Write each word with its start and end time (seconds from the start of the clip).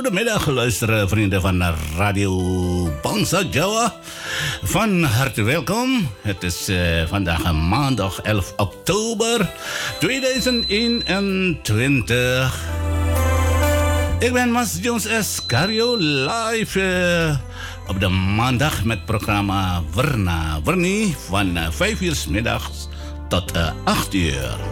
Goedemiddag, 0.00 0.46
luisteren 0.46 1.08
vrienden 1.08 1.40
van 1.40 1.62
Radio 1.96 2.40
Bangsa 3.02 3.42
Jawa. 3.50 3.94
Van 4.62 5.02
harte 5.02 5.42
welkom. 5.42 6.08
Het 6.22 6.42
is 6.42 6.68
eh, 6.68 7.06
vandaag 7.06 7.52
maandag 7.52 8.20
11 8.20 8.52
oktober 8.56 9.50
2021. 9.98 12.64
Ik 14.18 14.32
ben 14.32 14.50
Mas 14.50 14.78
Jones 14.82 15.06
Escario 15.06 15.96
live 15.98 16.82
eh, 16.82 17.36
op 17.88 18.00
de 18.00 18.08
maandag 18.08 18.84
met 18.84 19.04
programma 19.04 19.82
Verna 19.90 20.60
Vernie 20.64 21.16
van 21.28 21.56
eh, 21.56 21.70
5 21.70 22.00
uur 22.00 22.14
's 22.14 22.26
middags 22.26 22.88
tot 23.28 23.52
eh, 23.52 23.70
8 23.84 24.14
uur. 24.14 24.69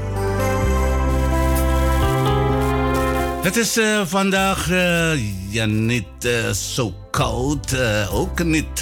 Het 3.48 3.56
is 3.56 3.76
eh, 3.76 4.00
vandaag 4.06 4.70
eh, 4.70 5.52
ja, 5.52 5.66
niet 5.66 6.24
eh, 6.24 6.50
zo 6.50 6.94
koud, 7.10 7.76
ook 8.12 8.44
niet 8.44 8.76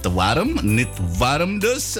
te 0.00 0.12
warm, 0.12 0.58
niet 0.62 0.88
warm 1.18 1.58
dus. 1.58 1.96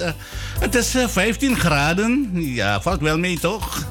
Het 0.59 0.75
is 0.75 0.95
eh, 0.95 1.07
15 1.07 1.55
graden, 1.55 2.29
ja, 2.33 2.81
valt 2.81 3.01
wel 3.01 3.17
mee 3.17 3.39
toch? 3.39 3.87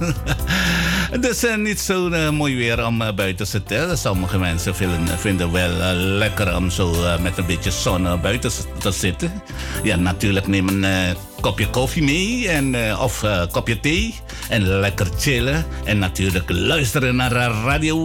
het 1.10 1.28
is 1.28 1.44
eh, 1.48 1.56
niet 1.56 1.80
zo 1.80 2.10
mooi 2.32 2.56
weer 2.56 2.86
om 2.86 2.98
buiten 2.98 3.36
te 3.36 3.44
zitten. 3.44 3.98
Sommige 3.98 4.38
mensen 4.38 4.74
vinden, 4.74 5.18
vinden 5.18 5.52
wel 5.52 5.94
lekker 5.94 6.56
om 6.56 6.70
zo 6.70 7.18
met 7.20 7.38
een 7.38 7.46
beetje 7.46 7.70
zon 7.70 8.20
buiten 8.20 8.50
te 8.78 8.90
zitten. 8.90 9.42
Ja, 9.82 9.96
natuurlijk 9.96 10.46
eh, 10.46 11.10
kopje 11.40 11.70
koffie 11.70 12.02
mee 12.02 12.48
en, 12.48 12.74
eh, 12.74 13.02
of 13.02 13.22
eh, 13.22 13.42
kopje 13.50 13.80
thee. 13.80 14.14
En 14.48 14.62
lekker 14.62 15.06
chillen. 15.18 15.66
En 15.84 15.98
natuurlijk 15.98 16.50
luisteren 16.50 17.16
naar 17.16 17.32
Radio 17.64 17.96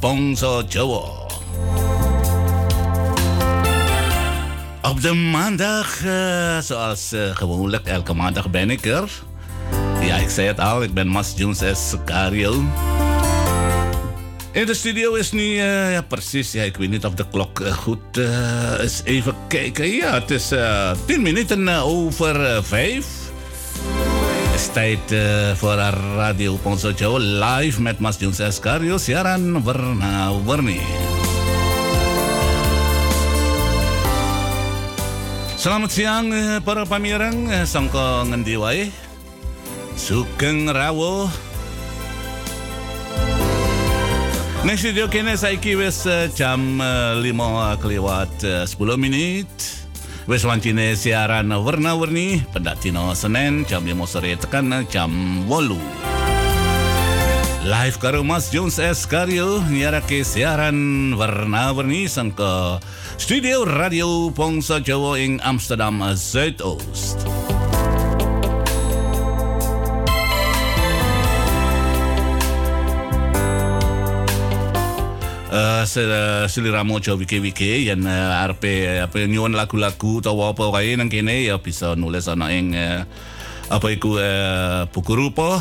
Pongso 0.00 0.62
Jowo. 0.68 1.26
Op 4.82 5.02
de 5.02 5.12
maandag, 5.12 6.04
eh, 6.04 6.58
zoals 6.58 7.12
gewoonlijk, 7.32 7.86
elke 7.86 8.14
maandag 8.14 8.50
ben 8.50 8.70
ik 8.70 8.86
er. 8.86 9.10
Ja, 10.00 10.16
ik 10.16 10.28
zei 10.28 10.46
het 10.46 10.60
al, 10.60 10.82
ik 10.82 10.94
ben 10.94 11.08
Mas 11.08 11.32
Jones 11.36 11.58
S. 11.58 11.94
Cario. 12.04 12.64
In 14.54 14.66
de 14.66 14.74
studio 14.74 15.14
is 15.14 15.32
nu, 15.32 15.58
eh, 15.58 15.92
ja 15.92 16.02
precies, 16.02 16.52
ja, 16.52 16.62
ik 16.62 16.76
weet 16.76 16.90
niet 16.90 17.04
of 17.04 17.14
de 17.14 17.24
klok 17.30 17.60
eh, 17.60 17.72
goed 17.72 18.18
eh, 18.18 18.84
is. 18.84 19.00
Even 19.04 19.34
kijken, 19.48 19.86
ja, 19.86 20.14
het 20.14 20.30
is 20.30 20.52
10 21.06 21.22
minuten 21.22 21.68
over 21.68 22.64
5. 22.64 23.06
Het 24.50 24.60
is 24.60 24.68
tijd 24.72 25.14
voor 25.58 25.74
Radio 26.16 26.54
Ponso 26.54 26.90
Joe 26.90 27.20
live 27.20 27.82
met 27.82 27.98
Mas 27.98 28.16
Jones 28.18 28.60
siaran 28.96 29.62
warna-warni. 29.62 30.80
Selamat 35.64 35.96
siang 35.96 36.28
para 36.60 36.84
pamireng 36.84 37.48
eh, 37.48 37.64
sangka 37.64 38.20
ngendi 38.28 38.60
wae. 38.60 38.92
Ning 44.64 44.80
studio 44.80 45.04
kene 45.12 45.36
saiki 45.36 45.74
wis 45.76 46.06
eh, 46.08 46.32
jam 46.32 46.80
eh, 46.80 47.20
5 47.20 47.84
kelewat 47.84 48.32
eh, 48.48 48.64
10 48.64 48.96
menit. 48.96 49.52
Wis 50.24 50.40
wancine 50.48 50.96
siaran 50.96 51.52
warna-warni 51.52 52.40
pendatino 52.48 53.12
Senin 53.12 53.68
jam 53.68 53.84
5 53.84 54.08
sore 54.08 54.32
tekan 54.40 54.72
jam 54.88 55.12
8. 55.52 55.76
Live 57.68 58.00
karo 58.00 58.24
Mas 58.24 58.48
Jones 58.48 58.80
S. 58.80 59.04
Karyo 59.04 59.60
nyiarake 59.68 60.24
siaran 60.24 61.12
warna-warni 61.12 62.08
sangka 62.08 62.80
Studio 63.20 63.68
Radio 63.68 64.32
Pongsa 64.32 64.80
Jawa 64.80 65.20
ing 65.20 65.44
Amsterdam 65.44 66.00
Zuidoost. 66.16 67.20
Eh 67.28 67.53
seliramu 75.86 76.98
aja 76.98 77.14
wiki-wiki 77.14 77.88
yen 77.88 78.04
uh, 78.04 78.44
apa 78.44 79.18
nyuwun 79.24 79.54
lagu-lagu 79.54 80.20
utawa 80.20 80.52
apa 80.52 80.68
wae 80.72 80.96
nang 80.96 81.08
kene 81.12 81.44
ya 81.44 81.60
bisa 81.60 81.94
nulis 81.94 82.28
ana 82.28 82.50
ing 82.52 82.74
eh, 82.74 83.04
apa 83.68 83.86
iku 83.92 84.20
uh, 84.20 84.88
buku 84.92 85.12
rupa 85.16 85.60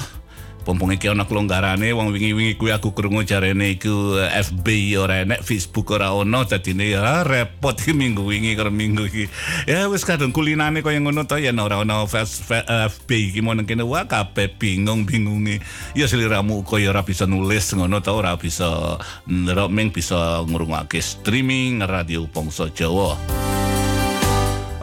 Pompong 0.63 0.95
iki 0.95 1.12
ana 1.12 1.27
kelonggarane 1.27 1.92
wong 1.92 2.15
wingi-wingi 2.15 2.56
kuwi 2.56 2.71
aku 2.71 2.95
krungu 2.95 3.27
jarene 3.27 3.75
iku 3.75 4.15
eh, 4.15 4.31
FB 4.39 4.95
ora 4.95 5.27
enek, 5.27 5.44
Facebook 5.44 5.92
ora 5.92 6.15
ono, 6.15 6.48
dadine 6.48 6.88
ya 6.88 7.24
repot 7.27 7.75
iki 7.75 7.92
minggu 7.92 8.24
wingi 8.24 8.56
karo 8.56 8.71
minggu 8.71 9.04
iki. 9.12 9.25
Ya 9.68 9.92
wis 9.92 10.07
kadung 10.07 10.31
kulinane 10.31 10.80
kaya 10.80 11.04
ngono 11.04 11.27
to 11.27 11.36
yen 11.36 11.60
ora 11.60 11.83
ono 11.83 12.07
fe- 12.07 12.63
eh, 12.63 12.88
FB 12.88 13.10
iki 13.36 13.44
mon 13.44 13.68
kene 13.68 13.83
wah 13.83 14.07
kabeh 14.07 14.56
bingung-bingungi. 14.56 15.60
Ya 16.00 16.07
seliramu 16.07 16.63
kaya 16.63 16.95
ora 16.95 17.04
bisa 17.04 17.27
nulis 17.27 17.75
ngono 17.75 18.00
to 18.00 18.15
ora 18.15 18.39
bisa 18.39 18.95
ngeromeng 19.27 19.92
bisa 19.92 20.48
ngrungokake 20.48 21.04
streaming 21.04 21.83
radio 21.83 22.24
Pongso 22.31 22.71
Jawa. 22.71 23.53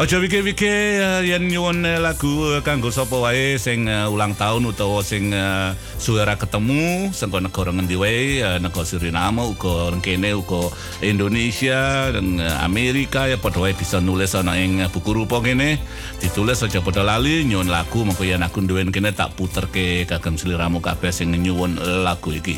Aja 0.00 0.17
wike-wike 0.17 0.97
uh, 0.97 1.20
yen 1.20 1.44
nyuwun 1.52 1.85
eh, 1.85 2.00
lagu 2.00 2.56
eh, 2.56 2.64
kanggo 2.64 2.88
sapa 2.88 3.20
wae 3.20 3.61
sing 3.61 3.85
eh, 3.85 4.08
ulang 4.08 4.32
tahun 4.32 4.73
utawa 4.73 5.05
sing 5.05 5.29
uh, 5.29 5.76
suara 6.00 6.41
ketemu 6.41 7.12
saka 7.12 7.37
negara 7.37 7.69
ngendi 7.69 8.00
wae 8.00 8.41
uh, 8.41 8.56
negara 8.56 8.88
Suriname 8.88 9.44
uga 9.44 9.93
kene 10.00 10.32
uga 10.32 10.73
Indonesia 11.05 12.08
dan 12.17 12.41
eh, 12.41 12.64
Amerika 12.64 13.29
ya 13.29 13.37
padha 13.37 13.61
wae 13.61 13.76
bisa 13.76 14.00
nulis 14.00 14.32
ana 14.32 14.56
ing 14.56 14.81
eh, 14.81 14.88
buku 14.88 15.12
rupa 15.12 15.44
kene 15.44 15.76
ditulis 16.17 16.64
aja 16.64 16.81
padha 16.81 17.05
lali 17.05 17.44
nyuwun 17.44 17.69
lagu 17.69 18.00
mengko 18.00 18.25
yen 18.25 18.41
aku 18.41 18.64
duwen 18.64 18.88
kene 18.88 19.12
tak 19.12 19.37
puterke 19.37 20.08
kagem 20.08 20.41
sliramu 20.41 20.81
kabeh 20.81 21.12
sing 21.12 21.29
nyuwun 21.29 21.76
lagu 21.76 22.32
iki. 22.32 22.56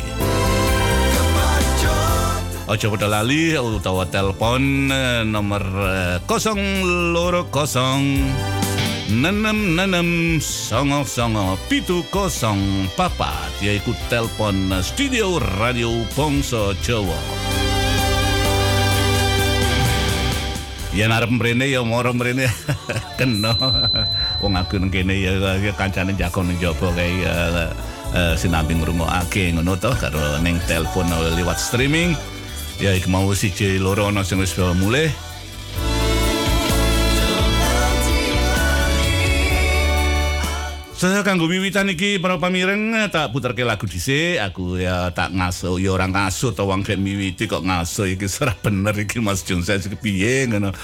Ojo 2.70 2.94
pada 2.94 3.10
lali 3.10 3.58
utawa 3.58 4.06
telepon 4.06 4.86
eh, 4.86 5.26
nomor 5.26 5.62
eh, 5.82 6.16
kosong 6.30 6.86
loro 7.10 7.50
kosong 7.50 8.22
nenem 9.10 9.74
nenem 9.74 10.38
songo 10.38 11.02
songo 11.02 11.58
pitu 11.66 12.06
kosong 12.14 12.86
papat 12.94 13.50
yaitu 13.58 13.90
telepon 14.06 14.70
eh, 14.70 14.78
studio 14.78 15.42
radio 15.58 15.90
Pongso 16.14 16.70
Jawa. 16.86 17.18
Ya 20.94 21.10
arep 21.10 21.34
mrene 21.34 21.66
ya 21.66 21.82
moro 21.82 22.14
mrene 22.14 22.46
kena. 23.18 23.58
Wong 24.38 24.54
aku 24.54 24.78
nang 24.78 24.92
kene 24.92 25.18
ya, 25.18 25.34
ya 25.58 25.72
kancane 25.74 26.14
jakon 26.14 26.46
ning 26.46 26.62
jaba 26.62 26.94
kae 26.94 27.10
ya 27.26 27.34
sinambi 28.38 28.78
ngrungokake 28.78 29.50
ngono 29.50 29.74
to 29.82 29.90
karo 29.98 30.38
ning 30.46 30.62
telepon 30.70 31.10
lewat 31.10 31.58
streaming. 31.58 32.14
Ya 32.82 32.98
iki 32.98 33.06
mau 33.06 33.30
siji 33.30 33.78
loro 33.78 34.10
ana 34.10 34.26
sing 34.26 34.42
wis 34.42 34.58
mulai. 34.58 35.06
Saya 40.98 41.22
kanggo 41.22 41.46
wiwitan 41.46 41.90
iki 41.94 42.18
para 42.18 42.42
pamireng 42.42 42.94
eh, 42.94 43.06
tak 43.06 43.30
puterke 43.30 43.62
lagu 43.62 43.86
dhisik 43.86 44.38
aku 44.38 44.82
ya 44.82 45.14
tak 45.14 45.30
ngaso 45.30 45.78
ya 45.78 45.94
ora 45.94 46.10
ngaso 46.10 46.54
to 46.54 46.62
wong 46.66 46.82
kok 47.46 47.62
ngaso 47.62 48.06
iki 48.06 48.26
ora 48.42 48.54
bener 48.58 48.94
iki 48.94 49.22
Mas 49.22 49.46
Jun 49.46 49.62
saya 49.62 49.78
piye 49.98 50.50
ngono. 50.50 50.74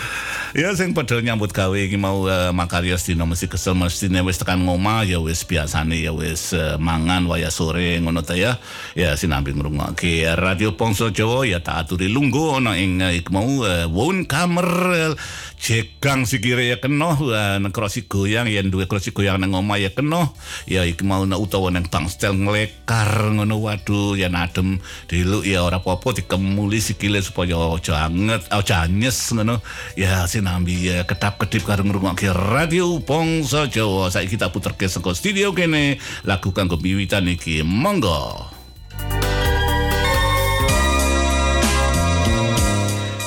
Ya 0.56 0.72
sing 0.72 0.96
padha 0.96 1.20
nyambut 1.20 1.52
gawe 1.52 1.76
iki 1.76 2.00
mau 2.00 2.24
uh, 2.24 2.56
makarya 2.56 2.96
sedina 2.96 3.28
mesti 3.28 3.52
kesel 3.52 3.76
mesti 3.76 4.08
wis 4.24 4.40
tekan 4.40 4.64
ngomah 4.64 5.04
ya 5.04 5.20
wis 5.20 5.44
biasane 5.44 6.00
ya 6.00 6.08
wis 6.16 6.56
eh, 6.56 6.80
mangan 6.80 7.28
waya 7.28 7.52
sore 7.52 8.00
ngono 8.00 8.24
ta 8.24 8.32
ya. 8.32 8.56
Ya 8.96 9.12
sinambi 9.12 9.52
ngrungokke 9.52 10.24
Radio 10.40 10.72
Pongso 10.72 11.12
Jawa 11.12 11.44
ya 11.44 11.60
tak 11.60 11.84
aturi. 11.84 12.08
Lungguh 12.08 12.64
ana 12.64 12.80
ing 12.80 12.96
uh, 13.04 13.12
mau 13.28 13.44
uh, 13.60 13.84
won 13.92 14.24
kamer 14.24 14.70
uh, 15.12 15.14
Cekang 15.58 16.22
sikire 16.22 16.70
ya 16.70 16.78
kena 16.78 17.18
uh, 17.18 17.58
nang 17.58 17.74
krosi 17.74 18.06
goyang 18.06 18.46
yen 18.46 18.70
duwe 18.70 18.86
krosi 18.86 19.10
goyang 19.10 19.42
nang 19.42 19.58
omah 19.58 19.74
ya 19.74 19.90
kena 19.90 20.30
ya 20.70 20.86
iki 20.86 21.02
mau 21.02 21.26
nang 21.26 21.42
utawa 21.42 21.74
nang 21.74 21.90
bangstel 21.90 22.30
nglekar 22.30 23.34
ngono 23.34 23.58
waduh 23.58 24.14
ya 24.14 24.30
adem 24.30 24.78
diluk 25.10 25.42
ya 25.42 25.66
ora 25.66 25.82
apa-apa 25.82 26.22
dikemuli 26.22 26.78
sikile 26.78 27.18
supaya 27.18 27.58
aja 27.74 28.06
anget 28.06 28.46
aja 28.54 28.86
anyes 28.86 29.34
ngono. 29.34 29.58
Ya 29.98 30.30
sinambi 30.38 30.86
ya 30.86 31.02
kedap-kedip 31.02 31.66
karo 31.66 31.82
ngrungokke 31.82 32.30
radio 32.30 33.02
Pongso 33.02 33.66
Jawa 33.66 34.06
saiki 34.06 34.38
kita 34.38 34.54
puterke 34.54 34.86
saka 34.86 35.10
studio 35.10 35.50
kene 35.50 35.98
lagu 36.22 36.54
kanggo 36.54 36.78
miwitan 36.78 37.26
iki 37.26 37.66
monggo 37.66 38.46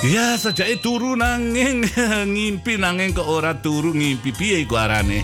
Ya 0.02 0.34
sejak 0.40 0.82
turu 0.82 1.14
nanging 1.20 1.86
ngimpi 2.34 2.80
nanging 2.80 3.14
kok 3.14 3.28
ora 3.28 3.54
turu 3.60 3.94
ngimpi 3.94 4.34
piye 4.34 4.66
iku 4.66 4.74
arane. 4.82 5.22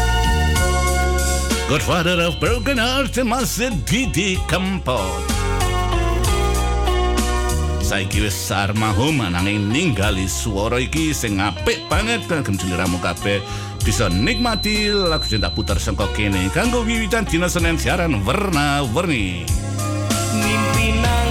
Godfather 1.70 2.18
of 2.26 2.42
Broken 2.42 2.82
Heart 2.82 3.22
Mas 3.22 3.62
Didi 3.86 4.34
Kempot. 4.50 5.39
Saiki 7.90 8.22
wis 8.22 8.38
sarmahum 8.38 9.18
nanging 9.18 9.66
ninggali 9.66 10.30
swara 10.30 10.78
iki 10.78 11.10
sing 11.10 11.42
apik 11.42 11.90
banget 11.90 12.22
kagem 12.30 12.54
sliramu 12.54 13.02
kabeh 13.02 13.42
bisa 13.82 14.06
nikmati 14.06 14.94
lagu 14.94 15.26
sing 15.26 15.42
tak 15.42 15.58
puter 15.58 15.74
sangka 15.74 16.06
kene 16.14 16.38
kanggo 16.54 16.86
wiwitan 16.86 17.26
dina 17.26 17.50
Senin 17.50 17.74
siaran 17.74 18.22
warna-warni. 18.22 19.42
Mimpi 20.38 20.86
nanging 21.02 21.29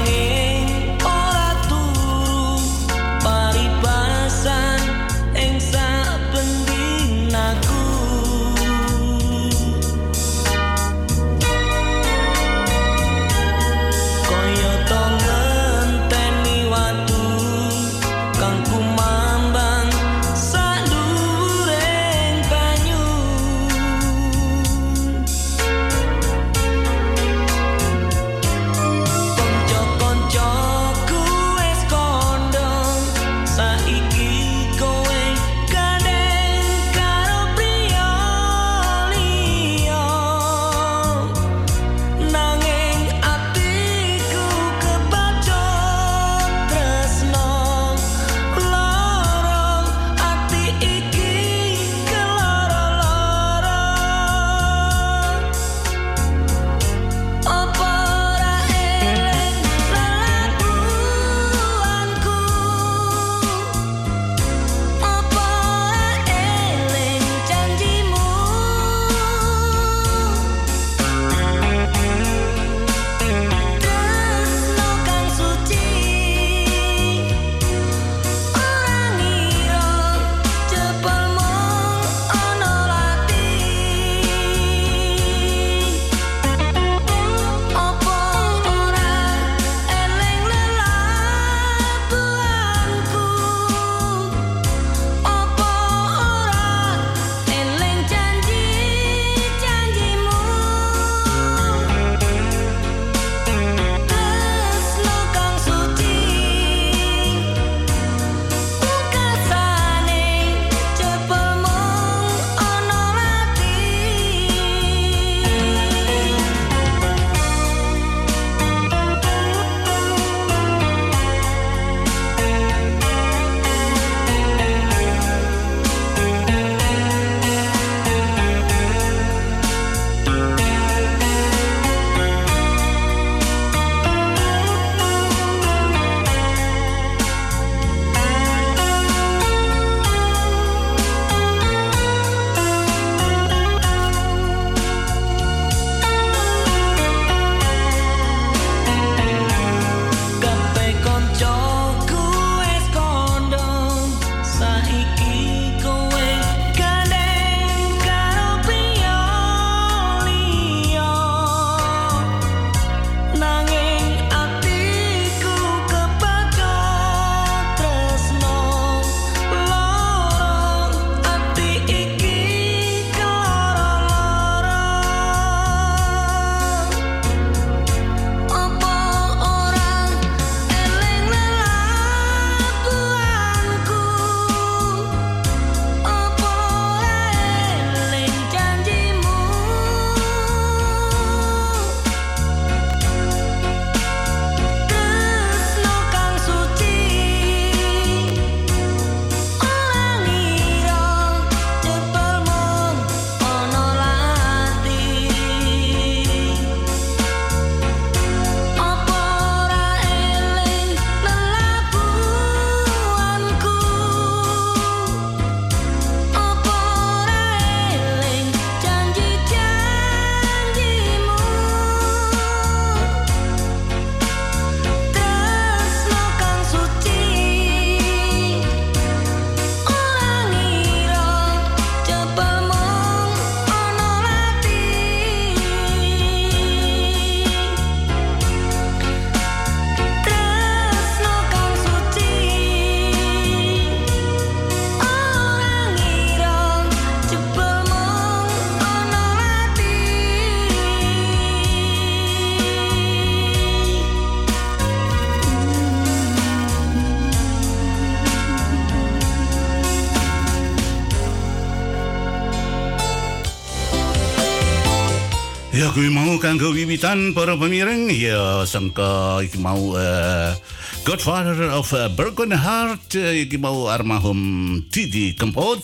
Kuwi 265.99 266.15
mau 266.15 266.39
kanggo 266.39 266.71
wiwitan 266.71 267.35
para 267.35 267.59
pemireng 267.59 268.07
ya 268.07 268.63
sangka 268.63 269.43
iki 269.43 269.59
mau 269.59 269.99
eh, 269.99 270.55
Godfather 271.03 271.75
of 271.75 271.91
uh, 271.91 272.07
Broken 272.07 272.55
Heart 272.55 273.19
eh, 273.19 273.43
iki 273.43 273.59
mau 273.59 273.91
almarhum 273.91 274.39
Didi 274.87 275.35
Kempot. 275.35 275.83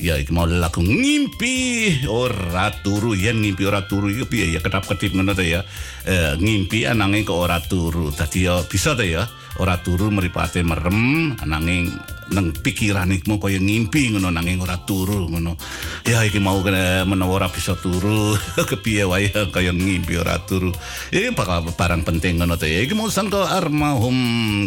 Ya 0.00 0.16
iki 0.16 0.32
mau 0.32 0.48
lagu 0.48 0.80
ngimpi 0.80 1.92
ora 2.08 2.72
turu 2.80 3.12
yen 3.12 3.44
ngimpi 3.44 3.68
ora 3.68 3.84
turu 3.84 4.08
iki 4.08 4.24
piye 4.24 4.56
ya 4.56 4.64
kedap-kedip 4.64 5.12
ngono 5.12 5.36
ta 5.36 5.44
ya. 5.44 5.60
Eh, 6.08 6.40
ngimpi 6.40 6.88
ananging 6.88 7.28
kok 7.28 7.44
ora 7.44 7.60
turu. 7.60 8.08
Dadi 8.16 8.48
ya 8.48 8.64
bisa 8.64 8.96
ta 8.96 9.04
ya 9.04 9.28
ora 9.58 9.80
turu 9.82 10.14
mripate 10.14 10.62
merem 10.62 11.34
nanging 11.42 11.90
nang 12.30 12.54
pikiran 12.54 13.10
iku 13.10 13.42
kaya 13.42 13.58
ngimpi 13.58 14.14
ngono 14.14 14.30
nanging 14.30 14.62
ora 14.62 14.78
turu 14.86 15.26
ngono. 15.26 15.58
Ya 16.06 16.22
iki 16.22 16.38
mau 16.38 16.62
menawa 16.62 17.42
ora 17.42 17.48
bisa 17.50 17.74
turu. 17.74 18.38
Kepiye 18.70 19.02
wae 19.02 19.34
kaya 19.50 19.74
ngimpi 19.74 20.14
ora 20.14 20.38
turu? 20.46 20.70
Iki 21.10 21.34
bakal 21.34 21.66
barang 21.74 22.06
penting 22.06 22.38
ngono 22.38 22.54
ya 22.62 22.86
iki 22.86 22.94
mau 22.94 23.10
sangko 23.10 23.42
almarhum 23.50 24.16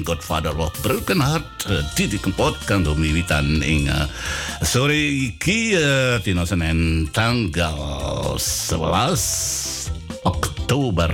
Godfather 0.04 0.52
of 0.60 0.76
Broken 0.84 1.24
Heart 1.24 1.64
Didi 1.96 2.20
Kempot 2.20 2.60
kanggo 2.68 2.92
miwitan 3.00 3.64
ing 3.64 3.88
eh, 3.88 4.08
sore 4.68 5.00
iki 5.32 5.72
eh, 5.80 6.20
dina 6.20 6.44
Senin 6.44 7.08
tanggal 7.16 8.36
11 8.36 10.28
Oktober 10.28 11.12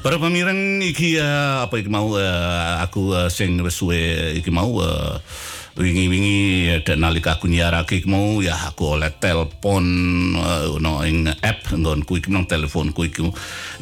Para 0.00 0.16
pemireng 0.16 0.80
iki 0.80 1.20
uh, 1.20 1.68
apa 1.68 1.76
iki 1.76 1.92
mau 1.92 2.16
uh, 2.16 2.80
aku 2.80 3.12
uh, 3.12 3.28
sing 3.28 3.60
wis 3.60 3.76
suwe 3.76 4.32
iki 4.32 4.48
mau 4.48 4.80
uh, 4.80 5.20
wingi-wingi 5.76 6.72
dan 6.88 7.04
nalika 7.04 7.36
aku 7.36 7.52
nyiarake 7.52 8.00
mau 8.08 8.40
ya 8.40 8.56
aku 8.56 8.96
oleh 8.96 9.12
telepon 9.20 9.84
uh, 10.40 10.72
no 10.80 11.04
ing 11.04 11.28
app 11.28 11.68
nggonku 11.76 12.16
iki 12.16 12.32
nang 12.32 12.48
teleponku 12.48 13.12
iki 13.12 13.28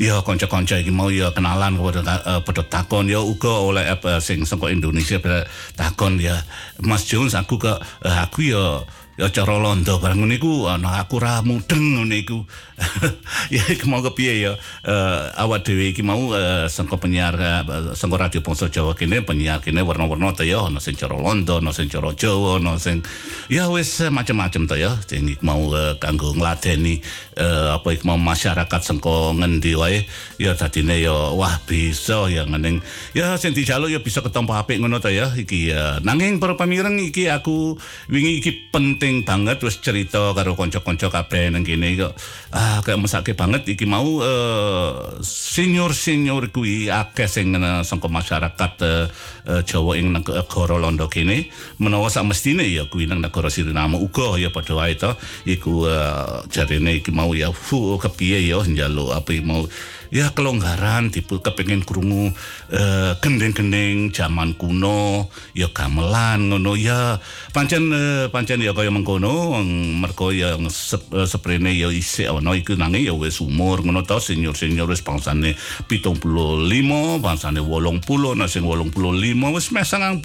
ya 0.02 0.18
kanca-kanca 0.26 0.82
iki 0.82 0.90
mau 0.90 1.06
ya 1.06 1.30
kenalan 1.30 1.78
kepada 1.78 2.02
uh, 2.26 2.40
pada 2.42 2.62
takon. 2.66 3.06
Ya 3.06 3.22
uga 3.22 3.54
oleh 3.62 3.86
app 3.86 4.02
uh, 4.02 4.18
sing 4.18 4.42
saka 4.42 4.74
Indonesia 4.74 5.22
pada 5.22 5.46
takon 5.78 6.18
ya. 6.18 6.34
Mas 6.82 7.06
Jones 7.06 7.38
aku 7.38 7.62
ke 7.62 7.70
uh, 7.78 8.18
aku 8.26 8.42
ya 8.42 8.82
ya 9.18 9.26
cara 9.34 9.58
londo 9.58 9.98
barang 9.98 10.22
ngene 10.22 10.38
iku 10.38 10.70
ana 10.70 11.02
aku 11.02 11.18
ra 11.18 11.42
mudeng 11.42 11.98
ngene 11.98 12.22
iku. 12.22 12.46
Ya 13.48 13.64
mau 13.88 14.04
kepiye 14.04 14.44
ya? 14.44 14.52
Eh, 14.84 15.20
awak 15.40 15.64
dhewe 15.64 15.90
iki 15.90 16.04
mau 16.04 16.30
eh, 16.36 16.68
sangka 16.68 17.00
penyiar 17.00 17.34
uh, 17.34 17.96
sangka 17.96 18.20
radio 18.20 18.44
Bangsa 18.44 18.68
Jawa 18.68 18.92
kene 18.92 19.24
penyiar 19.24 19.64
kene 19.64 19.82
warna-warna 19.82 20.36
ta 20.36 20.44
ya? 20.44 20.62
Ana 20.62 20.78
sing 20.78 20.94
cara 20.94 21.16
londo 21.16 21.58
ana 21.58 21.72
sing 21.72 21.88
cara 21.88 22.12
Jawa 22.12 22.60
ana 22.60 22.76
sing 22.76 23.02
ya 23.48 23.66
wis 23.72 24.04
eh, 24.04 24.12
macam-macam 24.12 24.68
ta 24.68 24.76
ya. 24.76 24.94
Sing 25.08 25.34
mau 25.42 25.72
eh, 25.74 25.96
kanggo 25.98 26.36
ngladeni 26.36 27.00
eh, 27.34 27.68
apa 27.72 27.88
iku 27.96 28.14
mau 28.14 28.20
masyarakat 28.20 28.80
sangka 28.84 29.34
ngendi 29.34 29.72
wae 29.74 30.04
ya 30.38 30.52
dadine 30.54 31.00
ya 31.02 31.34
wah 31.34 31.58
bisa 31.64 32.28
ya 32.30 32.44
ngening. 32.44 32.84
Ya 33.16 33.34
sing 33.40 33.56
dijaluk 33.56 33.90
ya 33.90 33.98
bisa 34.04 34.20
ketompo 34.22 34.54
apik 34.54 34.78
ngono 34.78 35.00
ta 35.00 35.08
ya. 35.10 35.32
Iki 35.32 35.58
ya 35.72 35.98
nanging 36.04 36.36
para 36.38 36.54
pamireng 36.54 37.00
iki 37.00 37.32
aku 37.32 37.80
wingi 38.12 38.44
iki 38.44 38.70
penting 38.70 39.07
banget 39.24 39.58
wis 39.64 39.78
cerita 39.78 40.32
karo 40.32 40.52
kanca-kanca 40.54 41.08
kabeh 41.08 41.52
nang 41.52 41.64
kene 41.66 41.94
kok. 41.96 42.12
Ah 42.54 42.80
kayak 42.84 43.04
mesake 43.04 43.32
banget. 43.32 43.64
Iki 43.64 43.84
mau 43.84 44.20
eh, 44.20 44.90
senior-senior 45.22 46.50
kuwi 46.54 46.88
akeh 46.88 47.28
sing 47.28 47.52
uh, 47.56 47.84
sangka 47.84 48.08
masyarakat 48.08 48.72
eh, 48.84 49.04
eh, 49.48 49.62
Jawa 49.64 49.98
ing 49.98 50.14
negara 50.14 50.76
Londo 50.76 51.06
kene. 51.06 51.48
Menawa 51.80 52.08
sak 52.08 52.28
mestine 52.28 52.64
ya 52.64 52.86
kuwi 52.86 53.08
nang 53.08 53.20
negara 53.20 53.48
Suriname. 53.52 54.00
Uga 54.00 54.36
ya 54.36 54.52
padha 54.52 54.74
wae 54.76 54.94
to. 54.94 55.12
Iku 55.48 55.88
uh, 55.88 56.44
jarene 56.52 57.00
iki 57.00 57.10
mau 57.10 57.32
ya 57.32 57.52
fu 57.52 57.98
kepiye 57.98 58.48
ya 58.48 58.60
njaluk 58.62 59.16
apa 59.16 59.32
mau 59.44 59.64
ya 60.08 60.32
kelonggaran 60.32 61.12
tipe 61.12 61.36
kepengin 61.44 61.84
krungu 61.84 62.32
eh, 62.72 63.12
gendeng-gendeng 63.20 64.08
zaman 64.10 64.56
kuno 64.56 65.28
ya 65.52 65.68
gamelan 65.68 66.48
ngono. 66.48 66.72
Ya 66.74 67.20
pancen 67.52 67.92
eh, 67.92 68.26
pancen 68.32 68.64
ya 68.64 68.72
kaya 68.72 68.88
mengkono 68.88 69.60
mergo 70.00 70.32
ya 70.32 70.56
eh, 70.56 71.28
seprene 71.28 71.76
ya 71.76 71.92
isih 71.92 72.32
ana 72.32 72.56
iku 72.56 72.72
nanging 72.72 73.04
ya 73.04 73.14
wis 73.14 73.44
umur 73.44 73.84
ngono 73.84 74.06
to 74.08 74.16
senior-senior 74.16 74.88
wis 74.88 75.04
bangsane 75.04 75.52
75 75.90 77.20
bangsane 77.20 77.60
80 77.60 78.38
nah 78.38 78.48
sing 78.48 78.64
85 78.64 79.52
wis 79.52 79.66
meh 79.74 79.84
90 79.84 80.22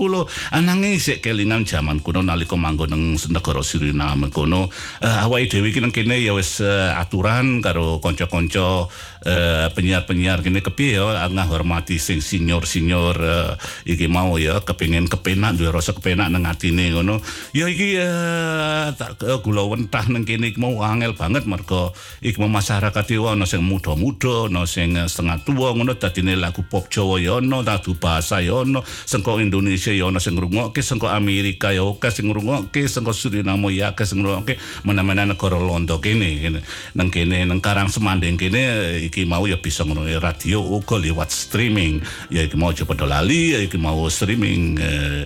ananging 0.56 0.96
isih 0.96 1.20
kelingan 1.20 1.68
zaman 1.68 2.00
kuno 2.00 2.24
nalika 2.24 2.56
manggon 2.56 2.94
nang 2.94 3.18
negara 3.18 3.66
Suriname 3.66 4.30
kono 4.30 4.70
eh, 5.02 5.24
awake 5.26 5.50
dhewe 5.50 5.74
iki 5.74 5.82
nang 5.82 5.90
kene 5.90 6.22
ya 6.22 6.38
wis 6.38 6.62
eh, 6.62 6.94
aturan 6.94 7.60
karo 7.66 7.98
kanca-kanca 7.98 8.86
eh, 9.26 9.73
penyiar-penyiar 9.74 10.46
kene 10.46 10.62
kepiye 10.62 11.02
ya 11.02 11.28
ngahormati 11.28 11.98
sing 11.98 12.22
senior-senior 12.22 13.16
eh, 13.20 13.52
iki 13.90 14.06
mau 14.08 14.38
ya 14.38 14.62
kepengin 14.62 15.10
kepenak 15.10 15.58
duwe 15.58 15.74
rasa 15.74 15.98
kepenak 15.98 16.30
nang 16.30 16.46
atine 16.46 16.94
ngono. 16.94 17.20
Ya 17.52 17.66
iki 17.68 17.98
eh, 17.98 18.94
tak 18.94 19.20
eh, 19.26 19.40
gula 19.42 19.66
wentah 19.66 20.06
nang 20.08 20.24
kene 20.24 20.54
iki 20.54 20.62
mau 20.62 20.80
angel 20.86 21.18
banget 21.18 21.50
mergo 21.50 21.92
iki 22.22 22.38
mau 22.38 22.50
masyarakat 22.50 23.04
iki 23.10 23.20
ana 23.20 23.50
sing 23.50 23.66
muda-muda 23.66 24.48
ana 24.48 24.70
sing 24.70 24.96
setengah 24.96 25.42
tua 25.42 25.74
ngono 25.74 25.98
dadine 25.98 26.38
lagu 26.38 26.62
pop 26.64 26.88
Jawa 26.94 27.18
ya 27.18 27.42
ana 27.42 27.66
lagu 27.66 27.98
bahasa 27.98 28.40
ya 28.40 28.62
ana 28.62 28.86
sengko 28.86 29.42
Indonesia 29.42 29.90
ya 29.90 30.08
ana 30.08 30.22
sing 30.22 30.38
ngrungokke 30.38 30.86
sengko 30.86 31.10
Amerika 31.10 31.74
ya 31.74 31.82
oke 31.82 32.14
sing 32.14 32.30
ngrungokke 32.30 32.86
sengko 32.86 33.12
Suriname 33.16 33.74
ya 33.74 33.98
akeh 33.98 34.06
sing 34.06 34.22
ngrungokke 34.22 34.60
mana-mana 34.86 35.26
negara 35.26 35.58
Londo 35.58 35.98
kene 35.98 36.62
nang 36.94 37.10
kene 37.10 37.48
nang 37.48 37.64
Karang 37.64 37.90
Semanding 37.90 38.36
eh, 38.52 39.08
iki 39.08 39.24
mau 39.24 39.48
ya 39.48 39.58
bisa 39.64 39.88
ya, 39.88 40.20
radio 40.20 40.60
uga 40.60 41.00
lewat 41.00 41.32
streaming. 41.32 42.04
Ya 42.28 42.44
iki 42.44 42.60
mau 42.60 42.76
coba 42.76 43.08
lali 43.08 43.56
ya 43.56 43.64
iki 43.64 43.80
mau 43.80 44.04
streaming 44.12 44.76
eh, 44.84 45.24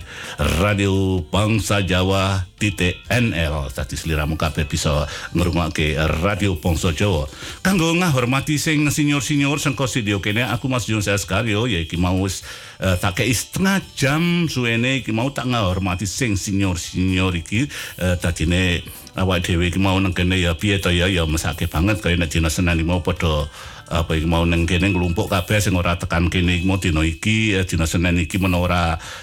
radio 0.62 1.18
Bangsa 1.26 1.82
Jawa 1.82 2.46
titik 2.58 3.02
NL 3.10 3.70
tadi 3.74 3.98
seliramu 3.98 4.38
kabeh 4.38 4.66
bisa 4.70 5.10
ngrungokke 5.34 5.98
radio 6.22 6.54
Bangsa 6.54 6.94
Jawa. 6.94 7.26
Kanggo 7.66 7.90
ngahormati 7.98 8.54
sing 8.54 8.86
senior-senior 8.86 9.58
sengko 9.58 9.90
studio 9.90 10.22
kene 10.22 10.46
aku 10.46 10.70
Mas 10.70 10.86
Jun 10.86 11.02
Saskario 11.02 11.66
ya 11.66 11.82
iki 11.82 11.98
mau 11.98 12.22
eh, 12.22 12.96
tak 13.02 13.18
kei 13.18 13.34
setengah 13.34 13.82
jam 13.98 14.46
suwene 14.46 15.02
iki 15.02 15.10
mau 15.10 15.34
tak 15.34 15.50
ngahormati 15.50 16.06
sing 16.06 16.38
senior-senior 16.38 17.34
iki 17.34 17.66
eh, 17.98 18.14
dadine 18.22 18.86
awak 19.18 19.42
dhewe 19.42 19.66
iki 19.70 19.82
mau 19.82 19.98
nang 19.98 20.14
kene 20.14 20.38
ya 20.38 20.54
piye 20.54 20.78
ya 20.78 21.06
ya 21.10 21.26
mesake 21.26 21.66
banget 21.66 21.98
kaya 21.98 22.14
nek 22.14 22.30
dina 22.30 22.50
Senin 22.50 22.78
iki 22.78 22.86
mau 22.86 23.02
padha 23.02 23.50
apa 23.88 24.12
iki 24.16 24.28
mau 24.28 24.44
nang 24.44 24.68
kene 24.68 24.92
nglumpuk 24.92 25.32
kabeh 25.32 25.58
sing 25.64 25.74
ora 25.74 25.96
tekan 25.96 26.28
kene 26.28 26.60
mau 26.68 26.76
dina 26.76 27.00
iki 27.00 27.56
eh, 27.56 27.64
dina 27.64 27.88
Senin 27.88 28.20
iki 28.20 28.36
menawa 28.36 28.64
ora 28.68 28.82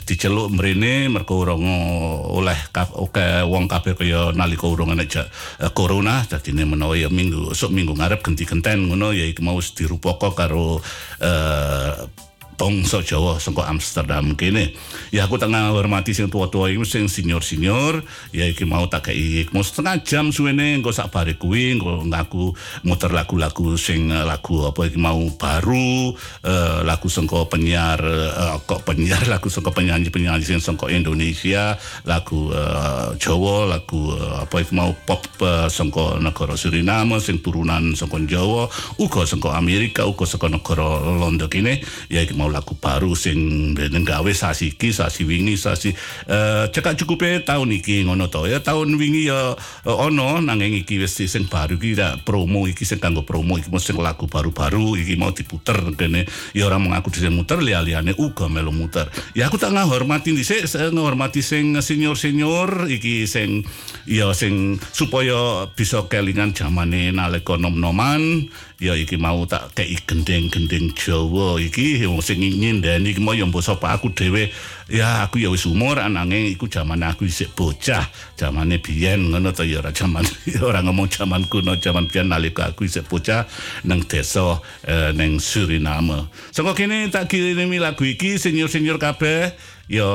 diceluk 0.09 0.49
mrene 0.51 1.07
mergo 1.09 1.45
ora 1.45 1.53
ngo- 1.53 2.41
oleh 2.41 2.57
oke 2.97 3.45
wong 3.45 3.69
kabeh 3.69 3.93
kaya 3.93 4.33
nalika 4.33 4.65
urung 4.65 4.91
ana 4.91 5.05
eh, 5.05 5.25
corona 5.71 6.25
dadine 6.25 6.65
menawa 6.65 6.97
ya 6.97 7.13
minggu 7.13 7.53
esuk 7.53 7.69
minggu 7.69 7.93
ngarep 7.93 8.25
genti-genten 8.25 8.89
ngono 8.89 9.13
ya 9.13 9.29
iki 9.29 9.45
mau 9.45 9.57
wis 9.61 9.77
dirupaka 9.77 10.33
karo 10.33 10.81
eh 11.21 12.25
bangsa 12.55 13.03
Jawa 13.03 13.37
saka 13.37 13.67
Amsterdam 13.67 14.33
kene. 14.33 14.73
Ya 15.11 15.27
aku 15.27 15.35
tengah 15.37 15.75
hormati 15.75 16.15
sing 16.15 16.31
tua-tua 16.31 16.71
iku 16.71 16.87
sing 16.87 17.07
senior-senior, 17.11 18.01
ya 18.31 18.47
iki 18.47 18.63
mau 18.63 18.87
tak 18.87 19.11
kei 19.11 19.47
mau 19.51 19.61
setengah 19.61 20.01
jam 20.01 20.31
suwene 20.31 20.79
engko 20.79 20.95
sak 20.95 21.11
bare 21.11 21.35
kuwi 21.35 21.77
engko 21.77 22.07
ngaku 22.07 22.55
muter 22.87 23.11
lagu-lagu 23.11 23.75
sing 23.75 24.09
eh, 24.09 24.25
lagu 24.25 24.65
apa 24.65 24.87
iki 24.87 24.99
mau 24.99 25.19
baru, 25.35 26.15
eh, 26.43 26.79
lagu 26.83 27.07
saka 27.11 27.45
penyiar 27.47 27.99
eh, 28.01 28.55
kok 28.63 28.87
penyiar 28.87 29.27
lagu 29.33 29.51
saka 29.51 29.69
penyanyi-penyanyi 29.69 30.43
sing 30.47 30.59
saka 30.63 30.87
Indonesia, 30.89 31.75
lagu 32.07 32.49
eh, 32.55 33.19
Jawa, 33.19 33.69
lagu 33.69 34.15
eh, 34.15 34.35
apa 34.47 34.55
iki 34.63 34.73
mau 34.73 34.95
pop 35.05 35.21
eh, 35.43 35.67
saka 35.67 36.17
negara 36.23 36.55
Suriname 36.55 37.19
sing 37.19 37.43
turunan 37.43 37.93
saka 37.93 38.17
Jawa, 38.23 38.71
uga 38.97 39.27
saka 39.27 39.59
Amerika, 39.59 40.07
uga 40.07 40.23
saka 40.23 40.47
negara 40.47 41.03
Londo 41.05 41.51
kene, 41.51 41.83
ya 42.09 42.23
iki 42.23 42.33
mau 42.33 42.44
lagu 42.49 42.77
baru 42.77 43.13
sing 43.17 43.71
dene 43.73 44.01
gawe 44.01 44.31
sasi 44.33 44.75
iki, 44.75 44.91
sasi 44.91 45.23
wingi, 45.25 45.57
sasi 45.57 45.93
eh 46.29 46.65
cekak 46.69 46.99
cukupe 46.99 47.43
tahun 47.43 47.71
iki 47.77 48.05
ngono 48.05 48.27
to. 48.29 48.47
Ya 48.49 48.61
tahun 48.61 48.95
wingi 48.97 49.27
ya 49.29 49.55
eh, 49.85 49.95
ono 49.95 50.39
nanging 50.41 50.85
iki 50.85 51.01
wis 51.01 51.17
sing 51.17 51.47
baru 51.49 51.77
iki 51.77 51.97
dak 51.97 52.25
promo 52.27 52.65
iki 52.69 52.83
sing 52.85 53.01
kanggo 53.01 53.25
promo 53.25 53.57
iki 53.57 53.69
mesti 53.69 53.93
lagu 53.95 54.29
baru-baru 54.29 54.99
iki 54.99 55.15
mau 55.15 55.31
diputer 55.31 55.77
kene 55.95 56.27
ya 56.51 56.67
ora 56.67 56.77
mengaku 56.81 57.13
dhisik 57.13 57.31
muter 57.31 57.61
liya-liyane 57.61 58.15
uga 58.17 58.49
melu 58.51 58.71
muter. 58.71 59.07
Ya 59.37 59.47
aku 59.47 59.57
tak 59.57 59.73
ngahormati 59.73 60.35
dhisik 60.35 60.65
ngahormati 60.67 61.41
sing 61.45 61.77
senior-senior 61.77 62.89
iki 62.91 63.27
sing 63.29 63.63
ya 64.05 64.31
sing 64.35 64.77
supaya 64.93 65.69
bisa 65.73 66.05
kelingan 66.11 66.53
zamane 66.53 67.09
nalika 67.11 67.57
nom-noman 67.59 68.49
ya 68.79 68.91
iki 68.95 69.15
mau 69.15 69.47
tak 69.47 69.71
kei 69.71 69.95
gendeng-gendeng 70.03 70.91
Jawa. 70.95 71.59
Iki 71.59 72.03
sing 72.19 72.39
nyindeni 72.43 73.15
iki 73.15 73.21
mau 73.23 73.35
mbok 73.35 73.63
sapa 73.63 73.95
aku 73.95 74.11
dhewe. 74.11 74.51
Ya 74.91 75.25
aku 75.25 75.41
ya 75.41 75.49
wis 75.49 75.65
umur 75.65 75.97
ananging 75.97 76.53
iku 76.53 76.67
jaman 76.67 77.01
aku 77.07 77.25
isih 77.25 77.49
bocah. 77.55 78.05
Jamane 78.35 78.77
biyen 78.83 79.31
ngono 79.31 79.55
to 79.55 79.63
ya 79.63 79.79
ora 79.79 79.95
jaman 79.95 80.27
ora 80.67 80.83
ngomong 80.83 81.09
jaman 81.09 81.47
kuno 81.47 81.79
jaman 81.79 82.05
biyen 82.11 82.29
nalika 82.29 82.69
aku 82.69 82.85
isih 82.85 83.01
bocah 83.07 83.47
nang 83.87 84.03
desa 84.05 84.59
eh, 84.85 85.15
nang 85.15 85.39
Suriname. 85.39 86.27
Saka 86.51 86.75
kene 86.75 87.07
tak 87.09 87.31
kirimi 87.31 87.79
lagu 87.79 88.03
iki 88.03 88.37
senior-senior 88.37 88.99
kabeh. 88.99 89.55
Ya 89.87 90.07